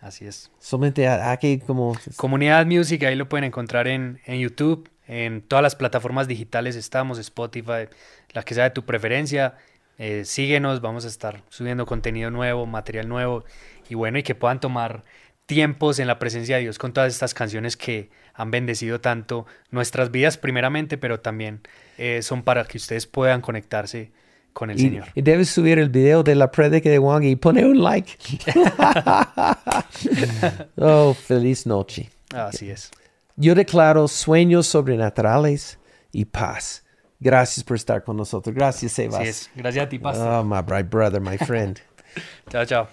Así 0.00 0.26
es. 0.26 0.50
Solamente 0.58 1.06
aquí 1.08 1.58
como... 1.58 1.96
Comunidad 2.16 2.64
Music, 2.66 3.02
ahí 3.04 3.14
lo 3.16 3.28
pueden 3.28 3.44
encontrar 3.44 3.86
en, 3.86 4.20
en 4.24 4.40
YouTube, 4.40 4.88
en 5.06 5.42
todas 5.42 5.62
las 5.62 5.76
plataformas 5.76 6.26
digitales 6.26 6.74
estamos, 6.74 7.18
Spotify, 7.18 7.88
la 8.32 8.42
que 8.42 8.54
sea 8.54 8.64
de 8.64 8.70
tu 8.70 8.86
preferencia. 8.86 9.56
Eh, 9.98 10.24
síguenos, 10.24 10.80
vamos 10.80 11.04
a 11.04 11.08
estar 11.08 11.42
subiendo 11.50 11.84
contenido 11.84 12.30
nuevo, 12.30 12.64
material 12.64 13.08
nuevo 13.08 13.44
y 13.90 13.94
bueno, 13.94 14.18
y 14.18 14.22
que 14.22 14.34
puedan 14.34 14.58
tomar 14.58 15.04
tiempos 15.44 15.98
en 15.98 16.06
la 16.06 16.18
presencia 16.18 16.56
de 16.56 16.62
Dios 16.62 16.78
con 16.78 16.94
todas 16.94 17.12
estas 17.12 17.34
canciones 17.34 17.76
que 17.76 18.08
han 18.40 18.50
bendecido 18.50 19.00
tanto 19.00 19.46
nuestras 19.70 20.10
vidas 20.10 20.38
primeramente, 20.38 20.96
pero 20.96 21.20
también 21.20 21.60
eh, 21.98 22.22
son 22.22 22.42
para 22.42 22.64
que 22.64 22.78
ustedes 22.78 23.06
puedan 23.06 23.42
conectarse 23.42 24.12
con 24.52 24.70
el 24.70 24.78
Y, 24.78 24.82
Señor. 24.82 25.06
y 25.14 25.22
debes 25.22 25.50
subir 25.50 25.78
el 25.78 25.90
video 25.90 26.22
de 26.22 26.34
la 26.34 26.50
prédica 26.50 26.88
de 26.88 26.98
Wang 26.98 27.24
y 27.24 27.36
poner 27.36 27.66
un 27.66 27.82
like. 27.82 28.12
oh, 30.76 31.14
feliz 31.14 31.66
noche. 31.66 32.10
Así 32.34 32.70
es. 32.70 32.90
Yo 33.36 33.54
declaro 33.54 34.08
sueños 34.08 34.66
sobrenaturales 34.66 35.78
y 36.10 36.24
paz. 36.24 36.84
Gracias 37.18 37.62
por 37.62 37.76
estar 37.76 38.02
con 38.02 38.16
nosotros. 38.16 38.54
Gracias, 38.54 38.92
Sebas. 38.92 39.20
Así 39.20 39.28
es. 39.28 39.50
Gracias 39.54 39.84
a 39.84 39.88
ti, 39.88 39.98
Pastor. 39.98 40.26
Oh, 40.26 40.44
my 40.44 40.62
bright 40.62 40.88
brother, 40.88 41.20
my 41.20 41.36
friend. 41.36 41.78
Chao, 42.50 42.64
chao. 42.64 42.88